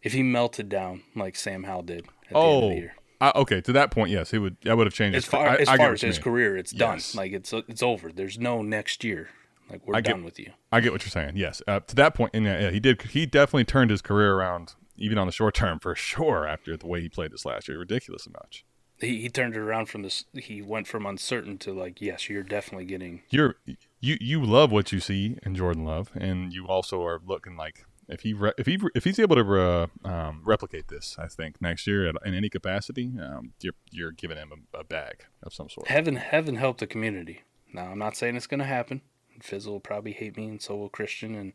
[0.02, 2.94] if he melted down like Sam Howell did at the end of Oh, the year,
[3.20, 3.60] I, okay.
[3.62, 4.56] To that point, yes, he would.
[4.62, 5.16] That would have changed.
[5.16, 6.22] as his- far I- as I far what as his mean.
[6.24, 7.12] career, it's Yes.
[7.12, 7.18] done.
[7.22, 8.10] Like it's it's over.
[8.12, 9.28] There's no next year.
[9.70, 10.52] Like we're I get- done with you.
[10.70, 11.36] I get what you're saying.
[11.36, 13.00] Yes, uh, to that point, and yeah, yeah, he did.
[13.02, 16.46] He definitely turned his career around, even on the short term, for sure.
[16.46, 18.64] After the way he played this last year, ridiculous much.
[19.00, 20.24] He he turned it around from this.
[20.34, 23.22] He went from uncertain to like, yes, you're definitely getting.
[23.30, 23.56] You're
[24.04, 27.86] you you love what you see in Jordan Love, and you also are looking like
[28.08, 31.60] if he re- if he if he's able to re- um, replicate this, I think
[31.60, 35.54] next year at, in any capacity, um, you're you're giving him a, a bag of
[35.54, 35.88] some sort.
[35.88, 37.42] Heaven heaven help the community.
[37.72, 39.00] Now I'm not saying it's gonna happen.
[39.40, 41.54] Fizzle will probably hate me, and so will Christian and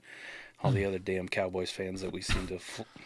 [0.61, 2.59] all the other damn Cowboys fans that we seem to,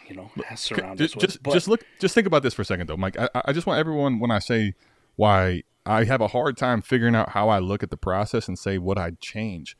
[0.08, 1.24] you know, surround us just with.
[1.24, 3.52] just, But just look just think about this for a second though mike I, I
[3.52, 4.74] just want everyone when i say
[5.14, 8.58] why i have a hard time figuring out how i look at the process and
[8.58, 9.76] say what i'd change?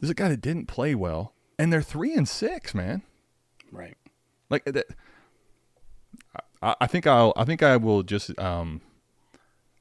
[0.00, 3.02] There's a guy that didn't play well and they're three and six man.
[3.70, 3.96] Right,
[4.50, 4.86] like that
[6.62, 8.80] I, I think i'll i think i will just um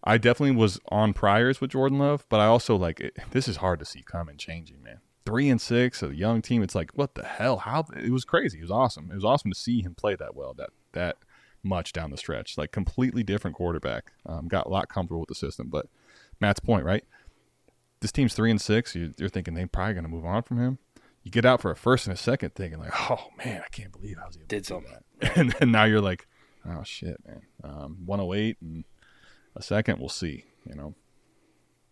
[0.04, 3.58] i definitely was on priors with jordan love but i also like it, this is
[3.58, 5.00] hard to see coming changing man.
[5.26, 7.60] Three and six a young team it's like what the hell?
[7.60, 8.58] How it was crazy.
[8.58, 9.12] It was awesome.
[9.12, 11.18] It was awesome to see him play that well that that
[11.64, 15.36] much down the stretch like completely different quarterback um, got a lot comfortable with the
[15.36, 15.88] system but
[16.40, 17.04] matt's point right
[18.00, 20.58] this team's three and six you, you're thinking they're probably going to move on from
[20.58, 20.78] him
[21.24, 23.92] you get out for a first and a second thinking like oh man i can't
[23.92, 24.98] believe i was able Did to do something.
[25.20, 26.28] that and then now you're like
[26.68, 28.84] oh shit man um, 108 and
[29.56, 30.96] a second we'll see you know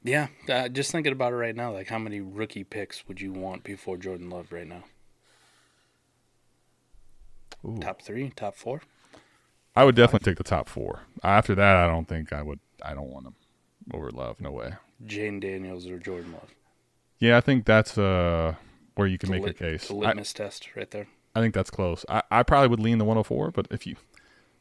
[0.04, 0.28] yeah.
[0.48, 3.64] Uh, just thinking about it right now, like how many rookie picks would you want
[3.64, 4.84] before Jordan Love right now?
[7.66, 7.78] Ooh.
[7.80, 8.82] Top three, top four.
[9.76, 11.02] I would definitely take the top four.
[11.24, 12.60] After that, I don't think I would.
[12.84, 13.36] I don't want him
[13.94, 14.42] over Love.
[14.42, 14.74] No way.
[15.06, 16.54] Jayden Daniels or Jordan Love.
[17.20, 18.56] Yeah, I think that's uh
[18.96, 19.88] where you can The make lit- a case.
[19.88, 21.08] The I, litmus test right there.
[21.36, 22.06] I think that's close.
[22.10, 23.96] I, I probably would lean the 104, but if you,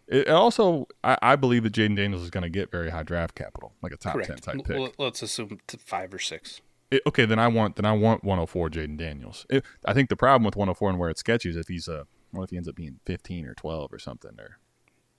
[0.06, 3.34] it also I, I believe that Jayden Daniels is going to get very high draft
[3.34, 4.76] capital, like a top ten type pick.
[4.76, 6.60] L- let's assume five or six.
[6.90, 9.46] It- okay, then I want then I want 104 Jayden Daniels.
[9.50, 12.06] It, I think the problem with 104 and where it's sketchy is if he's a
[12.30, 14.58] what if he ends up being 15 or 12 or something or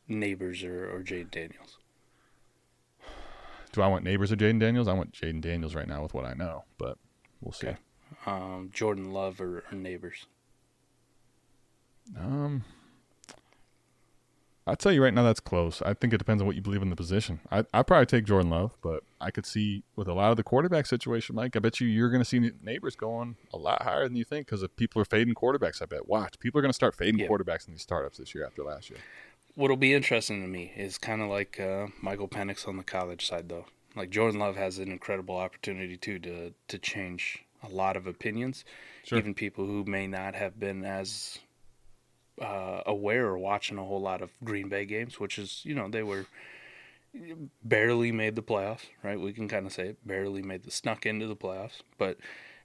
[0.09, 1.77] Nabers or, or Jayden Daniels.
[3.71, 4.87] do I want Nabers or Jayden Daniels?
[4.87, 6.97] I want Jayden Daniels right now with what I know, but
[7.41, 7.67] we'll see.
[7.67, 7.77] Okay.
[8.25, 10.25] Um, Jordan Love or, or Nabers.
[12.19, 12.63] Um,
[14.65, 15.81] I tell you right now, that's close.
[15.83, 17.39] I think it depends on what you believe in the position.
[17.51, 20.43] I I probably take Jordan Love, but I could see with a lot of the
[20.43, 21.55] quarterback situation, Mike.
[21.55, 24.47] I bet you you're going to see Nabers going a lot higher than you think
[24.47, 25.81] because if people are fading quarterbacks.
[25.81, 26.07] I bet.
[26.07, 27.27] Watch, people are going to start fading Yeah.
[27.27, 28.99] quarterbacks in these startups this year after last year.
[29.59, 33.27] What'll be interesting to me is kind of like uh, Michael Penix on the college
[33.27, 33.65] side, though.
[33.93, 38.63] Like Jordan Love has an incredible opportunity too to to change a lot of opinions,
[39.03, 39.19] Sure.
[39.19, 41.39] even people who may not have been as
[42.41, 45.89] uh, aware or watching a whole lot of Green Bay games, which is you know
[45.89, 46.25] they were
[47.61, 49.19] barely made the playoffs, right?
[49.19, 52.17] We can kind of say it barely made the snuck into the playoffs, but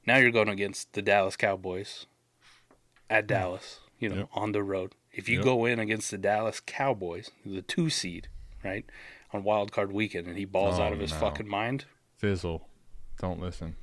[0.07, 2.07] now you're going against the Dallas Cowboys
[3.11, 4.29] at Dallas, you know, Yep.
[4.35, 4.95] on the road.
[5.17, 5.45] If you Yep.
[5.45, 8.29] go in against the Dallas Cowboys, the two seed,
[8.65, 8.85] right,
[9.33, 11.19] on wild card weekend, and he balls Oh, out of his no.
[11.19, 11.85] fucking mind,
[12.17, 12.69] Fizzle,
[13.21, 13.77] don't listen.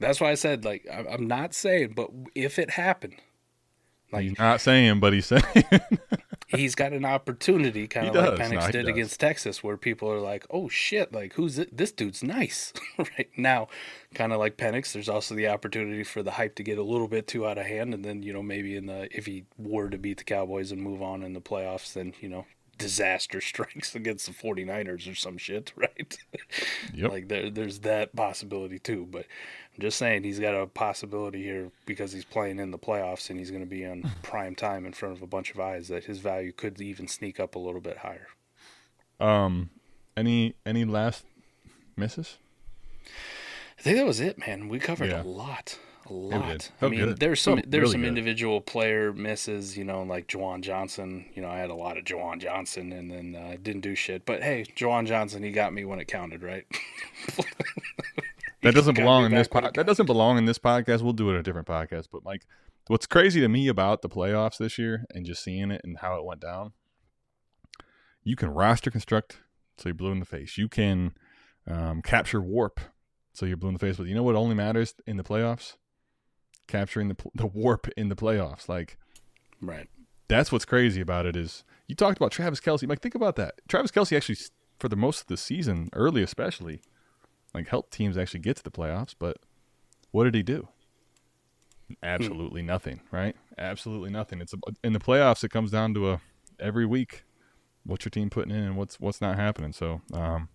[0.00, 3.16] that's why I said like I'm not saying, but if it happened,
[4.12, 5.42] like he's not saying, but he's saying.
[6.48, 8.50] he's got an opportunity, kind of like does.
[8.50, 11.12] Penix No, did against Texas, where people are like, "Oh shit!
[11.12, 11.76] Like, who's it?
[11.76, 13.68] this dude's nice?" right now,
[14.14, 14.92] kind of like Penix.
[14.92, 17.66] There's also the opportunity for the hype to get a little bit too out of
[17.66, 20.72] hand, and then you know maybe in the if he were to beat the Cowboys
[20.72, 22.46] and move on in the playoffs, then you know
[22.78, 26.16] disaster strikes against the 49ers or some shit, right?
[26.94, 27.10] Yep.
[27.10, 29.06] Like there, there's that possibility too.
[29.10, 29.26] But
[29.74, 33.38] I'm just saying he's got a possibility here because he's playing in the playoffs and
[33.38, 36.04] he's going to be on prime time in front of a bunch of eyes that
[36.04, 38.28] his value could even sneak up a little bit higher.
[39.20, 39.70] um,
[40.16, 41.24] any any last
[41.96, 42.38] misses?
[43.78, 44.68] I think that was it, man.
[44.68, 45.22] We covered Yeah.
[45.22, 45.78] a lot.
[46.08, 46.32] A did.
[46.32, 46.70] lot.
[46.82, 47.20] I mean, good.
[47.20, 48.08] there's some Felt there's really some good.
[48.08, 51.26] individual player misses, you know, like Juwan Johnson.
[51.34, 54.24] You know, I had a lot of Juwan Johnson and then uh, didn't do shit.
[54.24, 56.64] But hey, Juwan Johnson, he got me when it counted, right?
[58.62, 59.74] That doesn't belong in this pod.
[59.74, 61.02] That doesn't belong in this podcast.
[61.02, 62.08] We'll do it in a different podcast.
[62.10, 62.44] But Mike,
[62.88, 66.16] what's crazy to me about the playoffs this year and just seeing it and how
[66.16, 66.72] it went down,
[68.24, 69.38] you can roster construct
[69.76, 70.58] so you're blue in the face.
[70.58, 71.12] You can
[71.68, 72.80] um, capture warp
[73.32, 73.96] so you're blue in the face.
[73.96, 75.76] But you know what only matters in the playoffs?
[76.68, 78.68] Capturing the the warp in the playoffs.
[78.68, 78.96] Like
[79.60, 79.88] right.
[80.28, 82.88] that's what's crazy about it is you talked about Travis Kelce.
[82.88, 83.54] Like think about that.
[83.68, 84.36] Travis Kelce actually
[84.78, 86.80] for the most of the season, early especially,
[87.52, 89.14] like helped teams actually get to the playoffs.
[89.18, 89.38] But
[90.12, 90.68] what did he do?
[92.02, 93.00] Absolutely nothing.
[93.10, 93.34] Right?
[93.56, 94.40] Absolutely nothing.
[94.40, 95.42] It's a, in the playoffs.
[95.42, 96.20] It comes down to a
[96.60, 97.24] every week
[97.88, 99.72] what's your team putting in and what's what's not happening.
[99.72, 100.48] So um,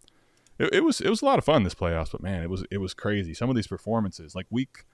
[0.60, 2.12] it, it was it was a lot of fun this playoffs.
[2.12, 3.34] But man, it was it was crazy.
[3.34, 4.86] Some of these performances, like week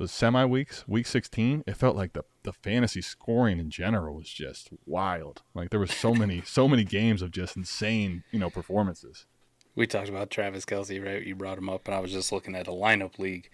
[0.00, 4.30] the semi weeks, week 16, it felt like the, the fantasy scoring in general was
[4.30, 5.42] just wild.
[5.54, 9.26] Like there was so many, so many games of just insane, you know, performances.
[9.74, 11.24] We talked about Travis Kelce, right?
[11.24, 13.50] You brought him up, and I was just looking at a lineup league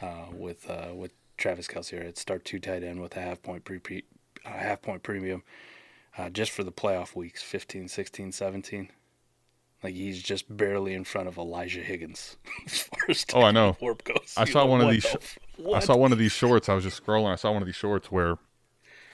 [0.00, 2.02] uh, with uh, with Travis Kelce.
[2.02, 2.16] Right?
[2.16, 4.04] Start two tight end with a half point pre, pre
[4.44, 5.42] uh, half point premium,
[6.16, 8.90] uh, just for the playoff weeks 15, 16, 17.
[9.82, 12.36] Like he's just barely in front of Elijah Higgins
[12.66, 13.76] as far as Oh, I know.
[13.80, 14.34] warp goes.
[14.36, 16.68] I You saw know, one of these the sh- I saw one of these shorts.
[16.68, 17.32] I was just scrolling.
[17.32, 18.36] I saw one of these shorts where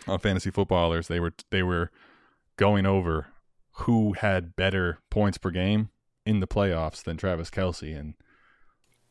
[0.09, 1.90] on fantasy footballers they were they were
[2.56, 3.26] going over
[3.80, 5.90] who had better points per game
[6.24, 8.14] in the playoffs than Travis Kelce and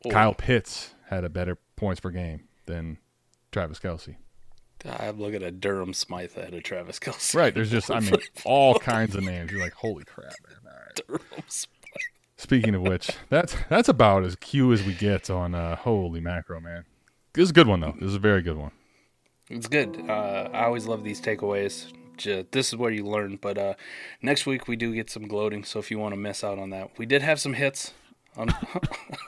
[0.03, 2.98] Oh, Kyle Pitts had a better points per game than
[3.52, 4.15] Travis Kelce.
[4.88, 7.34] I'm looking at Durham Smythe ahead of Travis Kelce.
[7.34, 7.53] Right.
[7.56, 8.14] There's just I mean
[8.45, 9.52] all kinds of names.
[9.52, 10.65] You're like, holy crap, man.
[12.38, 16.60] Speaking of which, that's that's about as cute as we get on uh, holy macro,
[16.60, 16.86] man.
[17.34, 17.96] This is a good one though.
[18.00, 18.72] This is a very good one.
[19.50, 20.04] It's good.
[20.10, 21.92] Uh, I always love these takeaways.
[22.52, 23.38] This is where you learn.
[23.42, 23.74] But uh,
[24.22, 26.70] next week we do get some gloating, so if you want to miss out on
[26.72, 27.94] that, we did have some hits.
[28.38, 28.54] Un-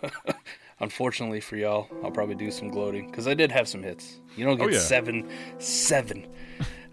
[0.80, 4.20] Unfortunately for y'all, I'll probably do some gloating because I did have some hits.
[4.36, 4.80] You don't get Oh, yeah.
[4.80, 5.28] seven,
[5.60, 6.28] seven.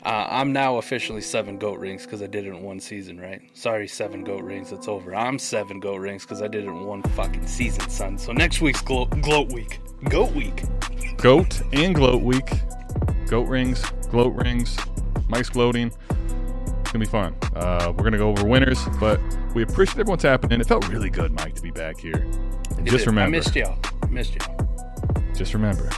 [0.05, 3.41] Uh, I'm now officially seven goat rings because I did it in one season, right?
[3.55, 4.71] Sorry, seven goat rings.
[4.71, 5.15] It's over.
[5.15, 8.19] I'm seven goat rings because I did it in one fucking season, son.
[8.19, 10.65] So next week's gloat, gloat week, goat week.
[11.17, 12.51] Goat and gloat week.
[13.29, 14.77] Goat rings, gloat rings,
[15.29, 15.91] Mike's gloating.
[16.81, 17.35] It's gonna be fun.
[17.57, 19.19] Uh, we're gonna go over winners, but
[19.55, 20.61] we appreciate everyone's happening.
[20.61, 22.27] It felt really good, Mike, to be back here.
[22.83, 23.79] Just remember, I missed y'all.
[24.03, 24.55] I missed y'all.
[25.35, 25.89] just remember,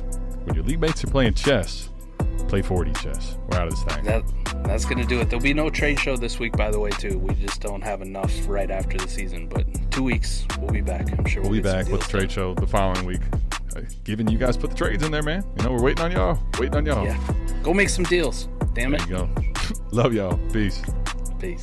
[0.45, 1.89] when your league mates are playing chess,
[2.45, 3.37] play 4D chess.
[3.49, 4.05] We're out of this thing.
[4.05, 4.23] That
[4.65, 5.29] that's gonna do it.
[5.31, 7.19] There'll be no trade show this week, by the way, too.
[7.19, 9.49] We just don't have enough right after the season.
[9.49, 11.17] But two weeks, we'll be back.
[11.19, 13.21] I'm sure We'll be get some back with the trade show the following week.
[13.77, 15.45] Uh, Giving you guys put the trades in there, man.
[15.59, 16.39] You know, we're waiting on y'all.
[16.59, 17.05] Waiting on y'all.
[17.05, 17.19] Yeah,
[17.63, 18.49] go make some deals.
[18.75, 19.09] Damn There it.
[19.09, 19.29] you go.
[19.93, 20.37] Love y'all.
[20.53, 20.83] Peace.
[21.39, 21.63] Peace.